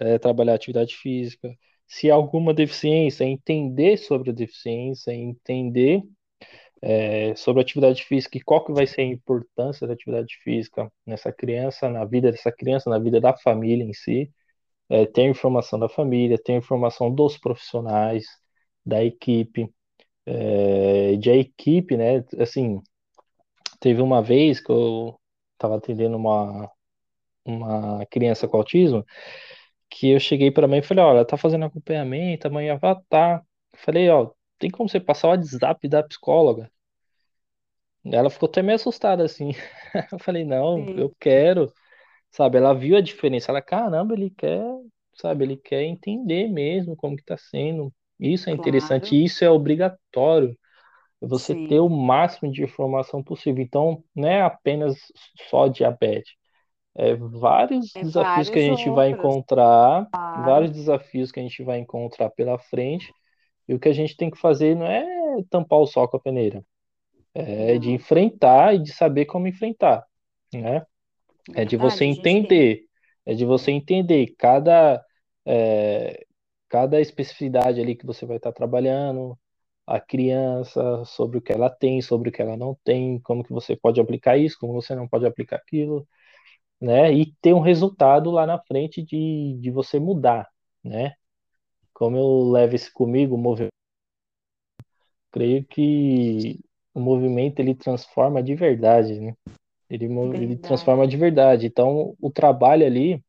é, 0.00 0.18
trabalhar 0.18 0.54
atividade 0.54 0.96
física, 0.96 1.56
se 1.86 2.10
há 2.10 2.14
alguma 2.14 2.54
deficiência, 2.54 3.24
entender 3.24 3.98
sobre 3.98 4.30
a 4.30 4.34
deficiência, 4.34 5.12
entender 5.12 6.02
é, 6.84 7.34
sobre 7.34 7.62
atividade 7.62 8.04
física 8.04 8.36
e 8.36 8.42
qual 8.42 8.62
que 8.64 8.72
vai 8.72 8.86
ser 8.86 9.00
a 9.02 9.04
importância 9.04 9.86
da 9.86 9.94
atividade 9.94 10.36
física 10.42 10.92
nessa 11.06 11.32
criança, 11.32 11.88
na 11.88 12.04
vida 12.04 12.30
dessa 12.30 12.52
criança, 12.52 12.90
na 12.90 12.98
vida 12.98 13.20
da 13.20 13.34
família 13.36 13.84
em 13.84 13.94
si. 13.94 14.30
É, 14.90 15.06
ter 15.06 15.24
informação 15.28 15.78
da 15.78 15.88
família, 15.88 16.38
ter 16.38 16.54
informação 16.54 17.12
dos 17.14 17.38
profissionais, 17.38 18.26
da 18.84 19.04
equipe, 19.04 19.68
é, 20.26 21.16
de 21.16 21.30
a 21.30 21.36
equipe, 21.36 21.96
né? 21.96 22.24
Assim, 22.40 22.80
teve 23.80 24.02
uma 24.02 24.22
vez 24.22 24.60
que 24.60 24.70
eu 24.72 25.18
estava 25.54 25.76
atendendo 25.76 26.16
uma, 26.16 26.70
uma 27.44 28.06
criança 28.06 28.48
com 28.48 28.58
autismo, 28.58 29.04
que 29.90 30.10
eu 30.10 30.20
cheguei 30.20 30.50
para 30.50 30.66
a 30.66 30.68
mãe 30.68 30.80
e 30.80 30.82
falei, 30.82 31.04
olha, 31.04 31.24
tá 31.26 31.36
fazendo 31.36 31.64
acompanhamento, 31.66 32.48
amanhã 32.48 32.78
vai 32.78 32.96
tá. 33.08 33.42
Falei, 33.76 34.08
ó, 34.10 34.30
tem 34.58 34.70
como 34.70 34.88
você 34.88 35.00
passar 35.00 35.28
o 35.28 35.30
WhatsApp 35.32 35.88
da 35.88 36.02
psicóloga? 36.02 36.70
Ela 38.04 38.30
ficou 38.30 38.48
até 38.48 38.62
meio 38.62 38.76
assustada 38.76 39.24
assim. 39.24 39.50
Eu 40.12 40.18
falei, 40.18 40.44
não, 40.44 40.86
Sim, 40.86 40.96
eu 40.96 41.14
quero, 41.20 41.72
sabe? 42.32 42.58
Ela 42.58 42.74
viu 42.74 42.96
a 42.96 43.00
diferença. 43.02 43.50
Ela, 43.52 43.62
caramba, 43.62 44.14
ele 44.14 44.30
quer, 44.30 44.62
sabe? 45.16 45.44
Ele 45.44 45.56
quer 45.58 45.82
entender 45.84 46.48
mesmo 46.48 46.96
como 46.96 47.16
que 47.16 47.24
tá 47.24 47.36
sendo. 47.38 47.92
Isso 48.20 48.50
é 48.50 48.52
interessante, 48.54 49.14
claro, 49.14 49.24
isso 49.24 49.44
é 49.44 49.50
obrigatório. 49.50 50.58
é 51.22 51.28
Você 51.28 51.54
ter 51.54 51.80
o 51.80 51.88
sim, 51.88 51.90
máximo 51.90 52.52
de 52.52 52.62
informação 52.64 53.22
possível. 53.22 53.62
Então, 53.64 54.04
não 54.14 54.28
é 54.28 54.42
apenas 54.42 54.96
só 55.50 55.68
diabetes. 55.68 56.32
É 56.96 57.14
vários 57.16 57.94
tem 57.94 58.04
desafios 58.04 58.48
que 58.50 58.58
a 58.58 58.62
vários 58.62 58.68
gente 58.68 58.90
vai 58.90 59.10
outros, 59.10 59.10
encontrar, 59.10 60.08
vários 60.34 60.70
claro, 60.70 60.72
desafios 60.72 61.32
que 61.32 61.40
a 61.40 61.42
gente 61.42 61.62
vai 61.64 61.78
encontrar 61.78 62.30
pela 62.30 62.58
frente. 62.58 63.14
E 63.68 63.74
o 63.74 63.80
que 63.80 63.88
a 63.88 63.92
gente 63.92 64.16
tem 64.16 64.30
que 64.30 64.38
fazer 64.38 64.76
não 64.76 64.86
é 64.86 65.04
tampar 65.50 65.80
o 65.80 65.86
sol 65.86 66.08
com 66.08 66.16
a 66.18 66.20
peneira, 66.20 66.64
é 67.34 67.78
de 67.78 67.90
enfrentar 67.90 68.74
e 68.74 68.78
de 68.78 68.92
saber 68.92 69.26
como 69.26 69.48
enfrentar, 69.48 70.06
né? 70.52 70.86
é 71.52 71.64
de 71.64 71.76
você 71.76 71.98
verdade, 71.98 72.04
a 72.04 72.06
gente 72.06 72.22
tem, 72.22 72.36
entender, 72.38 72.86
é 73.26 73.34
de 73.34 73.44
você 73.44 73.70
entender 73.70 74.34
cada, 74.38 75.04
é, 75.44 76.24
cada 76.68 77.00
especificidade 77.00 77.80
ali 77.80 77.94
que 77.94 78.06
você 78.06 78.24
vai 78.24 78.36
estar 78.36 78.52
trabalhando, 78.52 79.38
a 79.86 80.00
criança, 80.00 81.04
sobre 81.04 81.38
o 81.38 81.42
que 81.42 81.52
ela 81.52 81.68
tem, 81.68 82.00
sobre 82.00 82.30
o 82.30 82.32
que 82.32 82.40
ela 82.40 82.56
não 82.56 82.76
tem, 82.82 83.18
como 83.20 83.44
que 83.44 83.52
você 83.52 83.76
pode 83.76 84.00
aplicar 84.00 84.38
isso, 84.38 84.56
como 84.58 84.72
você 84.72 84.94
não 84.94 85.06
pode 85.06 85.26
aplicar 85.26 85.56
aquilo, 85.56 86.06
né? 86.80 87.12
E 87.12 87.32
ter 87.42 87.52
um 87.54 87.60
resultado 87.60 88.30
lá 88.30 88.46
na 88.46 88.58
frente 88.58 89.02
de, 89.02 89.58
de 89.60 89.70
você 89.70 89.98
mudar, 90.00 90.48
né? 90.82 91.14
Como 91.92 92.16
eu 92.16 92.50
levo 92.50 92.74
isso 92.74 92.90
comigo, 92.94 93.34
o 93.34 93.38
movimento, 93.38 93.72
creio 95.30 95.64
que 95.66 96.60
o 96.94 97.00
movimento 97.00 97.60
ele 97.60 97.74
transforma 97.74 98.42
de 98.42 98.54
verdade, 98.54 99.20
né? 99.20 99.34
Ele, 99.90 100.08
mo- 100.08 100.34
ele 100.34 100.56
verdade, 100.56 100.58
transforma 100.58 101.06
de 101.08 101.16
verdade. 101.16 101.66
Então, 101.66 102.16
o 102.20 102.30
trabalho 102.30 102.86
ali 102.86 103.22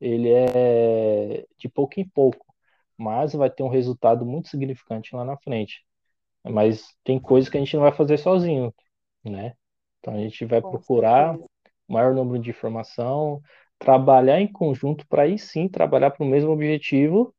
ele 0.00 0.30
é 0.30 1.46
de 1.58 1.68
pouco 1.68 2.00
em 2.00 2.08
pouco, 2.08 2.44
mas 2.96 3.32
vai 3.34 3.50
ter 3.50 3.62
um 3.62 3.68
resultado 3.68 4.24
muito 4.26 4.48
significante 4.48 5.14
lá 5.14 5.24
na 5.24 5.36
frente. 5.38 5.84
Mas 6.44 6.84
tem 7.04 7.20
coisas 7.20 7.50
que 7.50 7.56
a 7.56 7.60
gente 7.60 7.74
não 7.76 7.82
vai 7.82 7.92
fazer 7.92 8.18
sozinho, 8.18 8.74
né? 9.24 9.54
Então 10.00 10.14
a 10.14 10.18
gente 10.18 10.44
vai 10.46 10.60
com 10.60 10.80
procurar 10.80 11.36
certeza, 11.36 11.48
o 11.88 11.94
maior 11.94 12.14
número 12.14 12.42
de 12.42 12.50
informação, 12.50 13.42
trabalhar 13.78 14.40
em 14.40 14.50
conjunto 14.52 15.06
para 15.08 15.24
aí 15.24 15.38
sim 15.38 15.68
trabalhar 15.68 16.10
para 16.12 16.24
o 16.24 16.28
mesmo 16.28 16.50
objetivo 16.52 17.34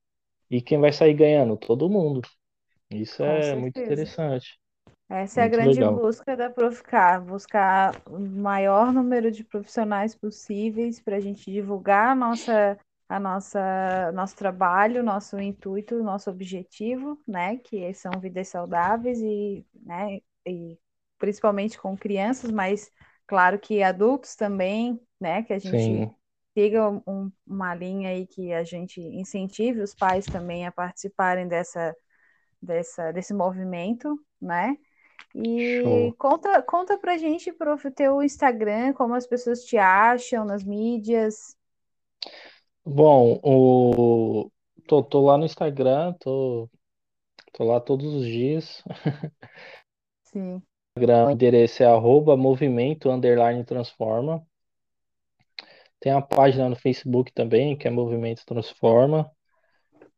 e 0.51 0.61
quem 0.61 0.79
vai 0.79 0.93
sair 0.93 1.13
ganhando? 1.15 1.57
Todo 1.57 1.89
mundo. 1.89 2.21
Isso 2.91 3.23
com 3.23 3.41
é 3.41 3.55
muito 3.55 3.79
certeza. 3.79 3.79
interessante, 3.79 4.60
Essa 5.13 5.41
é 5.41 5.43
a 5.43 5.47
grande 5.49 5.83
legal. 5.83 6.01
busca 6.01 6.37
da 6.37 6.49
Proficar, 6.49 7.21
buscar 7.21 8.01
o 8.07 8.17
maior 8.19 8.93
número 8.93 9.29
de 9.29 9.43
profissionais 9.43 10.15
possíveis 10.15 11.01
para 11.01 11.17
a 11.17 11.19
gente 11.19 11.51
divulgar 11.51 12.11
a 12.11 12.15
nossa, 12.15 12.79
a 13.09 13.19
nossa, 13.19 14.11
nosso 14.13 14.35
trabalho, 14.37 15.03
nosso 15.03 15.37
intuito, 15.39 16.01
nosso 16.01 16.29
objetivo, 16.29 17.19
né? 17.27 17.57
Que 17.57 17.93
são 17.93 18.21
vidas 18.21 18.47
saudáveis 18.47 19.19
e, 19.21 19.65
né, 19.85 20.19
e 20.47 20.79
principalmente 21.19 21.77
com 21.77 21.97
crianças, 21.97 22.49
mas 22.49 22.89
claro 23.27 23.59
que 23.59 23.83
adultos 23.83 24.35
também, 24.37 24.97
né? 25.19 25.43
Que 25.43 25.51
a 25.53 25.59
gente 25.59 25.91
Sim, 25.91 26.15
siga 26.57 26.89
um- 27.05 27.29
uma 27.45 27.75
linha 27.75 28.09
aí 28.11 28.25
que 28.27 28.53
a 28.53 28.63
gente 28.63 29.01
incentive 29.01 29.81
os 29.81 29.93
pais 29.93 30.27
também 30.29 30.65
a 30.65 30.71
participarem 30.71 31.47
dessa, 31.49 31.93
dessa, 32.61 33.11
desse 33.11 33.33
movimento, 33.33 34.17
né? 34.41 34.77
E 35.33 35.81
show. 35.81 36.13
conta, 36.17 36.61
conta 36.61 36.97
pra 36.97 37.17
gente, 37.17 37.51
prof, 37.51 37.87
o 37.87 37.91
teu 37.91 38.21
Instagram, 38.21 38.93
como 38.93 39.13
as 39.13 39.25
pessoas 39.25 39.63
te 39.63 39.77
acham 39.77 40.45
nas 40.45 40.63
mídias. 40.63 41.55
Bom, 42.85 43.39
o 43.43 44.51
tô, 44.87 45.03
tô 45.03 45.21
lá 45.21 45.37
no 45.37 45.45
Instagram, 45.45 46.13
tô, 46.19 46.69
tô 47.53 47.63
lá 47.63 47.79
todos 47.79 48.13
os 48.13 48.25
dias. 48.25 48.83
Sim, 50.23 50.61
Instagram, 50.97 51.27
o 51.27 51.31
endereço 51.31 51.83
é 51.83 51.85
arroba 51.85 52.35
movimento 52.35 53.09
underline 53.09 53.63
transforma. 53.63 54.45
Tem 56.01 56.11
a 56.11 56.19
página 56.19 56.67
no 56.67 56.75
Facebook 56.75 57.31
também, 57.31 57.77
que 57.77 57.87
é 57.87 57.91
Movimento 57.91 58.43
Transforma. 58.43 59.31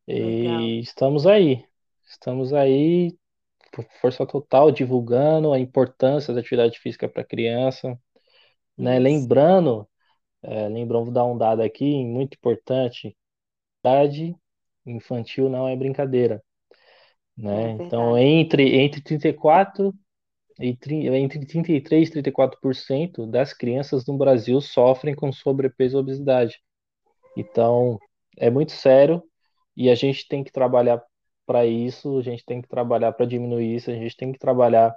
legal. 0.07 0.61
E 0.61 0.79
estamos 0.79 1.27
aí. 1.27 1.65
Estamos 2.05 2.53
aí, 2.53 3.13
força 4.01 4.25
total, 4.25 4.71
divulgando 4.71 5.51
a 5.53 5.59
importância 5.59 6.33
da 6.33 6.39
atividade 6.39 6.79
física 6.79 7.09
para 7.09 7.23
criança, 7.23 7.97
né? 8.77 8.99
Lembrando, 8.99 9.87
é, 10.41 10.67
lembrando, 10.69 11.05
vou 11.05 11.13
dar 11.13 11.25
um 11.25 11.37
dado 11.37 11.61
aqui, 11.61 12.05
muito 12.05 12.35
importante, 12.35 13.15
idade 13.79 14.35
infantil 14.85 15.49
não 15.49 15.67
é 15.67 15.75
brincadeira, 15.75 16.43
é 17.37 17.41
né? 17.41 17.71
Então, 17.71 18.13
verdade. 18.13 18.25
entre, 18.25 18.75
entre 18.77 19.01
34 19.01 19.93
e 20.59 20.77
entre 21.15 21.45
33 21.45 22.09
e 22.09 22.11
34% 22.11 23.25
das 23.25 23.53
crianças 23.53 24.05
no 24.05 24.17
Brasil 24.17 24.61
sofrem 24.61 25.15
com 25.15 25.31
sobrepeso 25.31 25.97
e 25.97 25.99
obesidade. 25.99 26.61
Então, 27.35 27.99
é 28.37 28.49
muito 28.49 28.71
sério 28.71 29.23
e 29.75 29.89
a 29.89 29.95
gente 29.95 30.27
tem 30.27 30.43
que 30.43 30.51
trabalhar 30.51 31.03
para 31.45 31.65
isso, 31.65 32.17
a 32.19 32.21
gente 32.21 32.45
tem 32.45 32.61
que 32.61 32.67
trabalhar 32.67 33.11
para 33.13 33.25
diminuir 33.25 33.75
isso, 33.75 33.91
a 33.91 33.93
gente 33.95 34.15
tem 34.15 34.31
que 34.31 34.39
trabalhar 34.39 34.95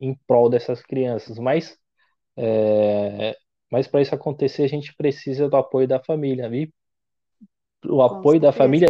em 0.00 0.14
prol 0.26 0.48
dessas 0.48 0.82
crianças. 0.82 1.38
Mas, 1.38 1.78
é, 2.36 3.36
mas 3.70 3.86
para 3.86 4.02
isso 4.02 4.14
acontecer, 4.14 4.64
a 4.64 4.68
gente 4.68 4.94
precisa 4.94 5.48
do 5.48 5.56
apoio 5.56 5.88
da 5.88 6.00
família. 6.02 6.48
E 6.54 6.72
o 7.84 8.02
apoio 8.02 8.40
da 8.40 8.52
família 8.52 8.88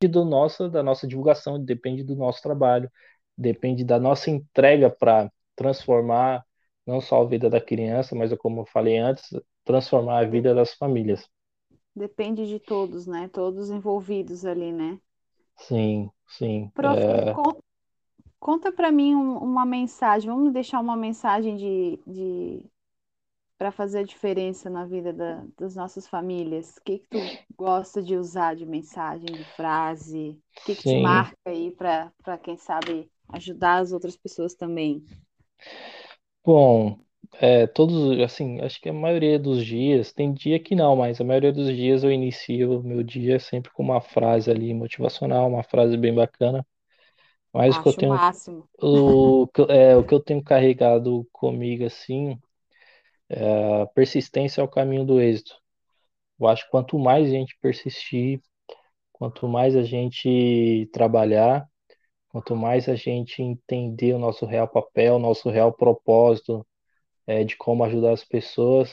depende 0.00 0.12
do 0.12 0.24
nosso, 0.24 0.68
da 0.68 0.82
nossa 0.82 1.06
divulgação, 1.06 1.62
depende 1.62 2.02
do 2.02 2.16
nosso 2.16 2.42
trabalho, 2.42 2.90
depende 3.36 3.84
da 3.84 3.98
nossa 3.98 4.30
entrega 4.30 4.90
para 4.90 5.30
transformar 5.54 6.44
não 6.86 7.00
só 7.00 7.22
a 7.22 7.26
vida 7.26 7.48
da 7.48 7.60
criança, 7.60 8.14
mas 8.14 8.32
como 8.34 8.62
eu 8.62 8.66
falei 8.66 8.98
antes, 8.98 9.24
transformar 9.64 10.20
a 10.20 10.24
vida 10.24 10.54
das 10.54 10.74
famílias. 10.74 11.28
Depende 11.94 12.46
de 12.46 12.58
todos, 12.58 13.06
né? 13.06 13.28
Todos 13.28 13.70
envolvidos 13.70 14.44
ali, 14.44 14.72
né? 14.72 14.98
Sim, 15.56 16.10
sim. 16.30 16.70
Prof, 16.74 16.98
é... 16.98 17.34
conta 18.38 18.72
para 18.72 18.90
mim 18.90 19.14
um, 19.14 19.38
uma 19.38 19.64
mensagem, 19.66 20.30
vamos 20.30 20.52
deixar 20.52 20.80
uma 20.80 20.96
mensagem 20.96 21.56
de, 21.56 21.98
de 22.06 22.64
para 23.60 23.70
fazer 23.70 23.98
a 23.98 24.04
diferença 24.04 24.70
na 24.70 24.86
vida 24.86 25.12
da, 25.12 25.44
das 25.58 25.76
nossas 25.76 26.08
famílias. 26.08 26.78
O 26.78 26.82
que, 26.82 26.98
que 27.00 27.08
tu 27.08 27.18
gosta 27.54 28.02
de 28.02 28.16
usar 28.16 28.56
de 28.56 28.64
mensagem, 28.64 29.26
de 29.26 29.44
frase? 29.54 30.40
O 30.56 30.64
que, 30.64 30.74
que 30.74 30.82
te 30.82 31.02
marca 31.02 31.36
aí 31.44 31.70
para, 31.70 32.38
quem 32.42 32.56
sabe, 32.56 33.10
ajudar 33.28 33.80
as 33.80 33.92
outras 33.92 34.16
pessoas 34.16 34.54
também? 34.54 35.04
Bom, 36.42 36.98
é, 37.34 37.66
todos, 37.66 38.18
assim, 38.20 38.60
acho 38.60 38.80
que 38.80 38.88
a 38.88 38.92
maioria 38.92 39.38
dos 39.38 39.64
dias, 39.64 40.12
tem 40.12 40.32
dia 40.32 40.58
que 40.60 40.74
não, 40.74 40.96
mas 40.96 41.20
a 41.20 41.24
maioria 41.24 41.52
dos 41.52 41.68
dias 41.74 42.04
eu 42.04 42.12
inicio 42.12 42.80
o 42.80 42.82
meu 42.84 43.02
dia 43.02 43.38
sempre 43.40 43.70
com 43.72 43.82
uma 43.82 44.00
frase 44.00 44.50
ali 44.50 44.74
motivacional, 44.74 45.48
uma 45.48 45.62
frase 45.64 45.96
bem 45.96 46.14
bacana. 46.14 46.66
Mas 47.52 47.76
o 47.76 47.82
que 47.82 47.88
eu 47.88 47.92
Acho 47.92 48.00
o 48.00 48.04
tenho, 48.04 48.14
máximo. 48.14 48.68
o, 48.82 49.48
que 49.54 49.60
eu- 49.62 49.66
é, 49.70 49.96
o 49.98 50.04
que 50.04 50.14
eu 50.14 50.20
tenho 50.20 50.42
carregado 50.44 51.26
comigo, 51.32 51.84
assim, 51.86 52.38
é 53.62 53.86
persistência 53.94 54.60
é 54.60 54.64
o 54.64 54.68
caminho 54.68 55.04
do 55.04 55.20
êxito. 55.20 55.54
Eu 56.40 56.48
acho 56.48 56.64
que 56.64 56.70
quanto 56.70 56.98
mais 56.98 57.28
a 57.28 57.30
gente 57.30 57.56
persistir, 57.60 58.40
quanto 59.12 59.48
mais 59.48 59.76
a 59.76 59.82
gente 59.82 60.88
trabalhar, 60.92 61.66
quanto 62.30 62.56
mais 62.56 62.88
a 62.88 62.96
gente 62.96 63.42
entender 63.42 64.14
o 64.14 64.18
nosso 64.20 64.46
real 64.46 64.68
papel, 64.68 65.16
o 65.16 65.20
nosso 65.20 65.50
real 65.50 65.72
propósito, 65.72 66.66
é, 67.30 67.44
de 67.44 67.56
como 67.56 67.84
ajudar 67.84 68.12
as 68.12 68.24
pessoas, 68.24 68.92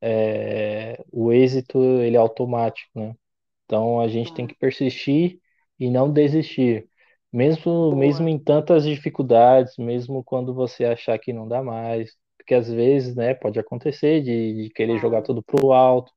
é, 0.00 1.02
o 1.12 1.32
êxito 1.32 1.78
ele 2.02 2.16
é 2.16 2.18
automático, 2.18 2.90
né? 2.98 3.16
Então 3.64 4.00
a 4.00 4.08
gente 4.08 4.32
tem 4.34 4.46
que 4.46 4.54
persistir 4.54 5.40
e 5.78 5.90
não 5.90 6.12
desistir, 6.12 6.88
mesmo 7.32 7.94
mesmo 7.96 8.26
Boa. 8.26 8.30
em 8.30 8.38
tantas 8.38 8.84
dificuldades, 8.84 9.76
mesmo 9.78 10.22
quando 10.24 10.54
você 10.54 10.84
achar 10.84 11.18
que 11.18 11.32
não 11.32 11.48
dá 11.48 11.62
mais, 11.62 12.16
porque 12.38 12.54
às 12.54 12.70
vezes, 12.70 13.16
né, 13.16 13.34
pode 13.34 13.58
acontecer 13.58 14.22
de, 14.22 14.64
de 14.64 14.70
querer 14.70 14.98
jogar 15.00 15.22
tudo 15.22 15.42
pro 15.42 15.72
alto, 15.72 16.12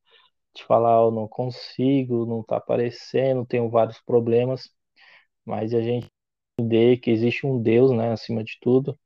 de 0.55 0.63
falar 0.65 1.01
eu 1.03 1.11
não 1.11 1.27
consigo, 1.27 2.25
não 2.27 2.43
tá 2.43 2.57
aparecendo, 2.57 3.45
tenho 3.45 3.69
vários 3.69 3.99
problemas, 4.01 4.69
mas 5.45 5.73
a 5.73 5.81
gente 5.81 6.07
entender 6.59 6.97
que 6.99 7.11
existe 7.11 7.47
um 7.47 7.61
Deus, 7.61 7.91
né, 7.91 8.11
acima 8.11 8.43
de 8.43 8.57
tudo 8.61 8.97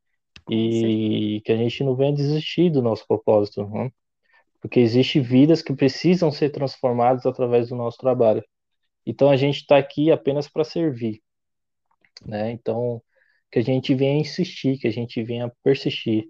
E 0.49 1.41
que 1.45 1.51
a 1.51 1.57
gente 1.57 1.83
não 1.83 1.95
venha 1.95 2.13
desistir 2.13 2.69
do 2.69 2.81
nosso 2.81 3.05
propósito, 3.07 3.65
né? 3.67 3.91
Porque 4.61 4.79
existe 4.79 5.19
vidas 5.19 5.61
que 5.61 5.73
precisam 5.75 6.31
ser 6.31 6.49
transformadas 6.51 7.25
através 7.25 7.69
do 7.69 7.75
nosso 7.75 7.97
trabalho. 7.97 8.43
Então 9.05 9.29
a 9.29 9.37
gente 9.37 9.57
está 9.61 9.77
aqui 9.77 10.11
apenas 10.11 10.49
para 10.49 10.63
servir, 10.63 11.21
né? 12.25 12.51
Então 12.51 13.01
que 13.51 13.59
a 13.59 13.63
gente 13.63 13.93
venha 13.95 14.19
insistir, 14.19 14.79
que 14.79 14.87
a 14.87 14.91
gente 14.91 15.23
venha 15.23 15.51
persistir 15.63 16.27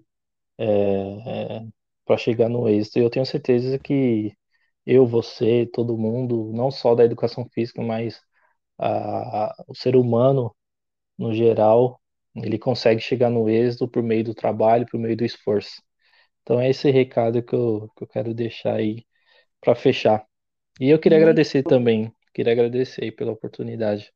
é, 0.58 0.66
é, 0.66 1.66
para 2.04 2.18
chegar 2.18 2.48
no 2.48 2.68
êxito. 2.68 2.98
E 2.98 3.02
eu 3.02 3.10
tenho 3.10 3.26
certeza 3.26 3.78
que 3.78 4.32
eu, 4.86 5.06
você, 5.06 5.66
todo 5.72 5.96
mundo, 5.98 6.52
não 6.54 6.70
só 6.70 6.94
da 6.94 7.04
educação 7.04 7.48
física, 7.52 7.82
mas 7.82 8.20
a, 8.78 9.46
a, 9.46 9.64
o 9.68 9.74
ser 9.74 9.96
humano 9.96 10.54
no 11.18 11.34
geral, 11.34 12.00
ele 12.36 12.58
consegue 12.58 13.00
chegar 13.00 13.30
no 13.30 13.48
êxito 13.48 13.88
por 13.88 14.02
meio 14.02 14.24
do 14.24 14.34
trabalho, 14.34 14.86
por 14.90 14.98
meio 15.00 15.16
do 15.16 15.24
esforço. 15.24 15.82
Então 16.42 16.60
é 16.60 16.70
esse 16.70 16.90
recado 16.90 17.42
que 17.42 17.54
eu, 17.54 17.90
que 17.96 18.04
eu 18.04 18.08
quero 18.08 18.34
deixar 18.34 18.76
aí 18.76 19.04
para 19.60 19.74
fechar. 19.76 20.26
E 20.80 20.90
eu 20.90 21.00
queria 21.00 21.18
Muito 21.18 21.18
agradecer 21.18 21.62
também, 21.64 22.12
queria 22.34 22.52
agradecer 22.54 23.04
aí 23.04 23.12
pela 23.12 23.32
oportunidade. 23.32 24.12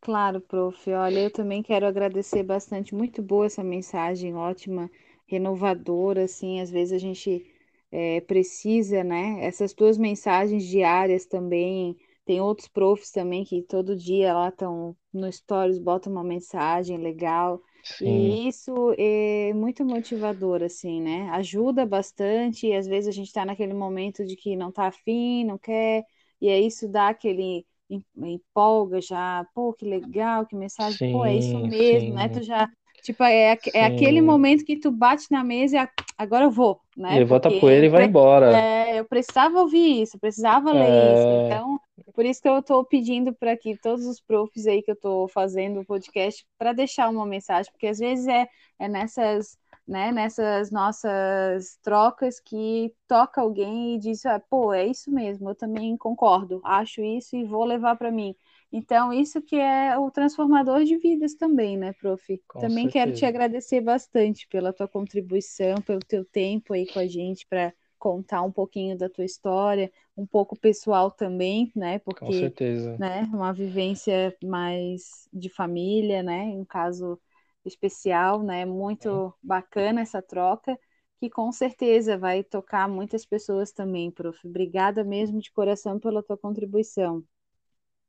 claro, 0.00 0.40
prof. 0.40 0.86
Olha, 0.92 1.20
eu 1.20 1.30
também 1.30 1.62
quero 1.62 1.86
agradecer 1.86 2.42
bastante. 2.42 2.94
Muito 2.94 3.22
boa 3.22 3.46
essa 3.46 3.62
mensagem, 3.64 4.34
ótima, 4.34 4.90
renovadora, 5.26 6.24
assim. 6.24 6.60
Às 6.60 6.70
vezes 6.70 6.92
a 6.92 6.98
gente 6.98 7.46
é, 7.92 8.20
precisa, 8.22 9.02
né? 9.04 9.44
Essas 9.44 9.72
tuas 9.72 9.98
mensagens 9.98 10.64
diárias 10.64 11.26
também. 11.26 11.96
Tem 12.30 12.40
outros 12.40 12.68
profs 12.68 13.10
também 13.10 13.44
que 13.44 13.60
todo 13.62 13.96
dia 13.96 14.32
lá 14.34 14.48
estão 14.50 14.96
no 15.12 15.30
Stories, 15.32 15.78
botam 15.78 16.12
uma 16.12 16.22
mensagem 16.24 16.96
legal. 16.96 17.60
Sim, 17.82 18.38
E 18.38 18.46
isso 18.48 18.94
é 18.96 19.52
muito 19.52 19.84
motivador, 19.84 20.62
assim, 20.62 21.00
né? 21.02 21.28
Ajuda 21.30 21.84
bastante. 21.84 22.68
E 22.68 22.74
às 22.76 22.86
vezes 22.86 23.08
a 23.08 23.12
gente 23.12 23.26
está 23.28 23.44
naquele 23.44 23.74
momento 23.74 24.24
de 24.24 24.36
que 24.36 24.54
não 24.56 24.70
tá 24.72 24.86
afim, 24.86 25.44
não 25.44 25.58
quer, 25.58 26.04
e 26.40 26.48
aí 26.48 26.66
isso 26.66 26.88
dá 26.88 27.08
aquele 27.08 27.66
em- 27.90 28.04
empolga 28.16 29.00
já, 29.00 29.44
pô, 29.52 29.72
que 29.74 29.84
legal, 29.84 30.46
que 30.46 30.54
mensagem, 30.56 31.00
pô, 31.10 31.24
é 31.24 31.36
isso 31.36 31.58
sim, 31.58 31.74
mesmo, 31.80 32.14
né? 32.14 32.28
Tu 32.28 32.42
sim, 32.42 32.44
já, 32.44 32.68
tipo, 33.02 33.22
é, 33.24 33.52
aque- 33.52 33.70
é 33.74 33.84
aquele 33.84 34.20
momento 34.22 34.64
que 34.64 34.78
tu 34.78 34.90
bate 34.90 35.26
na 35.30 35.44
mesa 35.44 35.76
e 35.84 35.88
agora 36.18 36.44
eu 36.44 36.50
vou, 36.50 36.80
né? 36.96 37.20
Levanta 37.20 37.48
a 37.48 37.52
poeira 37.52 37.86
e 37.86 37.88
vai 37.90 38.04
embora. 38.04 38.50
é, 38.52 38.98
eu 39.00 39.04
precisava 39.04 39.60
ouvir 39.60 40.02
isso, 40.02 40.16
eu 40.16 40.20
precisava 40.20 40.72
ler 40.72 40.90
isso. 41.12 41.26
É, 41.28 41.34
Então, 41.34 41.78
por 42.14 42.24
isso 42.24 42.40
que 42.42 42.48
eu 42.48 42.62
tô 42.62 42.84
pedindo 42.84 43.32
para 43.34 43.56
que 43.56 43.76
todos 43.78 44.06
os 44.06 44.20
profs 44.20 44.66
aí 44.66 44.82
que 44.82 44.90
eu 44.90 44.96
tô 44.96 45.28
fazendo 45.28 45.80
o 45.80 45.84
podcast 45.86 46.46
para 46.58 46.72
deixar 46.72 47.08
uma 47.10 47.26
mensagem, 47.26 47.70
porque 47.72 47.86
às 47.86 47.98
vezes 47.98 48.26
é, 48.26 48.48
é 48.78 48.88
nessas 48.88 49.58
né, 49.86 50.12
nessas 50.12 50.70
nossas 50.70 51.76
trocas 51.82 52.38
que 52.38 52.94
toca 53.08 53.40
alguém 53.40 53.96
e 53.96 53.98
diz, 53.98 54.24
ah, 54.24 54.38
pô, 54.38 54.72
é 54.72 54.86
isso 54.86 55.10
mesmo, 55.10 55.50
eu 55.50 55.54
também 55.54 55.96
concordo, 55.96 56.60
acho 56.64 57.02
isso 57.02 57.34
e 57.36 57.44
vou 57.44 57.64
levar 57.64 57.96
para 57.96 58.10
mim. 58.12 58.34
Então, 58.72 59.12
isso 59.12 59.42
que 59.42 59.56
é 59.56 59.98
o 59.98 60.10
transformador 60.10 60.84
de 60.84 60.96
vidas 60.98 61.34
também, 61.34 61.76
né, 61.76 61.92
prof? 61.94 62.40
com 62.46 62.68
Também 62.68 62.88
quero 62.88 63.12
te 63.12 63.24
certeza, 63.24 63.26
agradecer 63.26 63.80
bastante 63.80 64.46
pela 64.48 64.72
tua 64.72 64.86
contribuição, 64.88 65.76
pelo 65.82 66.00
teu 66.00 66.24
tempo 66.24 66.72
aí 66.74 66.86
com 66.86 66.98
a 66.98 67.06
gente 67.06 67.46
para 67.48 67.72
contar 67.98 68.42
um 68.42 68.52
pouquinho 68.52 68.96
da 68.96 69.08
tua 69.08 69.24
história, 69.24 69.90
um 70.16 70.26
pouco 70.26 70.56
pessoal 70.58 71.10
também, 71.10 71.72
né? 71.74 71.98
com 72.14 72.30
Porque, 72.30 72.32
certeza. 72.32 72.98
né, 72.98 73.22
uma 73.32 73.52
vivência 73.52 74.36
mais 74.42 75.28
de 75.32 75.48
família, 75.50 76.22
né? 76.22 76.44
Um 76.44 76.64
caso 76.64 77.20
especial, 77.64 78.42
né? 78.42 78.64
Muito 78.64 79.34
bacana 79.42 80.00
essa 80.02 80.22
troca, 80.22 80.78
que 81.18 81.28
com 81.30 81.50
certeza 81.52 82.16
vai 82.18 82.42
tocar 82.44 82.88
muitas 82.88 83.26
pessoas 83.26 83.72
também, 83.72 84.10
prof. 84.10 84.38
Obrigada 84.46 85.04
mesmo 85.04 85.40
de 85.40 85.50
coração 85.52 85.98
pela 85.98 86.22
tua 86.22 86.38
contribuição. 86.38 87.22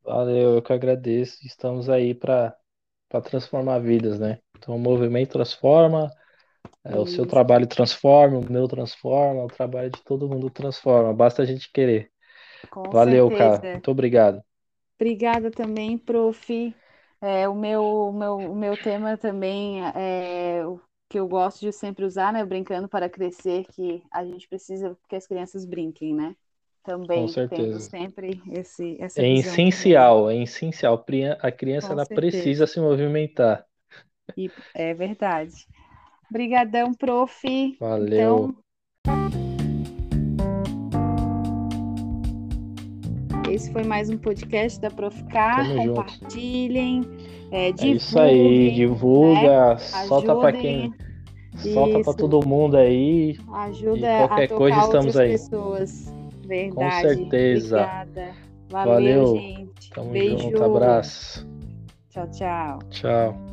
Valeu, 0.04 0.56
eu 0.56 0.62
que 0.62 0.74
agradeço. 0.74 1.46
Estamos 1.46 1.90
aí 1.90 2.14
para 2.14 2.56
para 3.10 3.22
transformar 3.22 3.80
vidas, 3.80 4.18
né? 4.20 4.40
Então 4.58 4.74
o 4.74 4.80
movimento 4.80 5.34
transforma, 5.34 6.10
é, 6.84 6.98
o 6.98 7.06
seu 7.06 7.26
trabalho 7.26 7.68
transforma, 7.68 8.40
o 8.40 8.52
meu 8.52 8.68
transforma, 8.70 9.44
o 9.44 9.48
trabalho 9.48 9.90
de 9.90 10.02
todo 10.04 10.30
mundo 10.30 10.50
transforma. 10.50 11.14
Basta 11.14 11.42
a 11.42 11.46
gente 11.46 11.70
querer. 11.74 12.10
com 12.70 12.92
Valeu, 12.92 13.30
cara. 13.30 13.58
certeza. 13.58 13.74
Muito 13.74 13.92
obrigado. 13.92 14.42
Obrigada 14.96 15.52
também, 15.52 15.98
prof. 15.98 16.76
É, 17.22 17.48
o 17.50 17.56
meu, 17.56 17.84
o 17.84 18.14
meu, 18.14 18.38
o 18.38 18.56
meu 18.56 18.78
tema 18.82 19.18
também 19.18 19.82
é 19.96 20.66
o 20.66 20.80
que 21.10 21.20
eu 21.20 21.28
gosto 21.28 21.60
de 21.60 21.72
sempre 21.72 22.06
usar, 22.06 22.32
né? 22.32 22.46
Brincando 22.46 22.88
para 22.88 23.10
crescer, 23.10 23.66
que 23.66 24.04
a 24.12 24.24
gente 24.24 24.48
precisa 24.48 24.98
que 25.10 25.16
as 25.16 25.28
crianças 25.28 25.66
brinquem, 25.66 26.16
né? 26.16 26.36
Com 26.84 26.92
Também 26.92 27.28
tendo 27.28 27.32
certeza. 27.34 27.80
sempre 27.80 28.42
esse, 28.52 28.98
essa 29.00 29.22
É 29.22 29.24
visão 29.24 29.24
também, 29.24 29.40
essencial, 29.40 30.30
é 30.30 30.36
essencial. 30.42 31.06
A 31.40 31.52
criança 31.52 31.88
com 31.88 31.94
ela 31.94 32.06
certeza. 32.06 32.32
precisa 32.32 32.68
se 32.68 32.80
movimentar. 32.80 33.66
E 34.36 34.50
é 34.74 34.94
verdade. 34.94 35.54
Obrigadão, 36.30 36.94
prof. 36.94 37.78
Valeu. 37.80 38.56
Então, 43.30 43.52
esse 43.54 43.72
foi 43.72 43.84
mais 43.84 44.10
um 44.10 44.18
podcast 44.18 44.80
da 44.80 44.90
Prof. 44.90 45.24
K. 45.26 45.56
Tamo 45.58 45.74
junto. 45.76 45.88
Compartilhem, 45.90 47.02
é, 47.52 47.70
É 47.70 47.86
isso 47.86 48.18
aí, 48.18 48.72
divulguem, 48.72 49.44
né? 49.44 49.76
divulga, 49.76 49.78
solta 49.78 50.36
para 50.36 50.54
quem, 50.54 50.94
solta 51.58 52.02
para 52.02 52.14
todo 52.14 52.48
mundo 52.48 52.78
aí. 52.78 53.32
E 53.34 53.40
Ajuda 53.54 54.24
a 54.24 54.28
qualquer 54.28 54.48
tocar 54.48 54.58
coisa 54.58 54.80
estamos 54.80 55.16
outras 55.16 55.18
aí. 55.18 55.32
pessoas. 55.32 56.21
Com 56.52 56.82
Verdade. 56.82 57.02
certeza. 57.02 57.78
Obrigada. 57.78 58.34
Valeu, 58.70 58.94
Valeu. 58.94 59.36
gente. 59.36 59.90
Tamo 59.92 60.12
Beijo. 60.12 60.38
junto, 60.38 60.64
abraço. 60.64 61.48
Tchau, 62.10 62.28
tchau. 62.32 62.80
Tchau. 62.90 63.51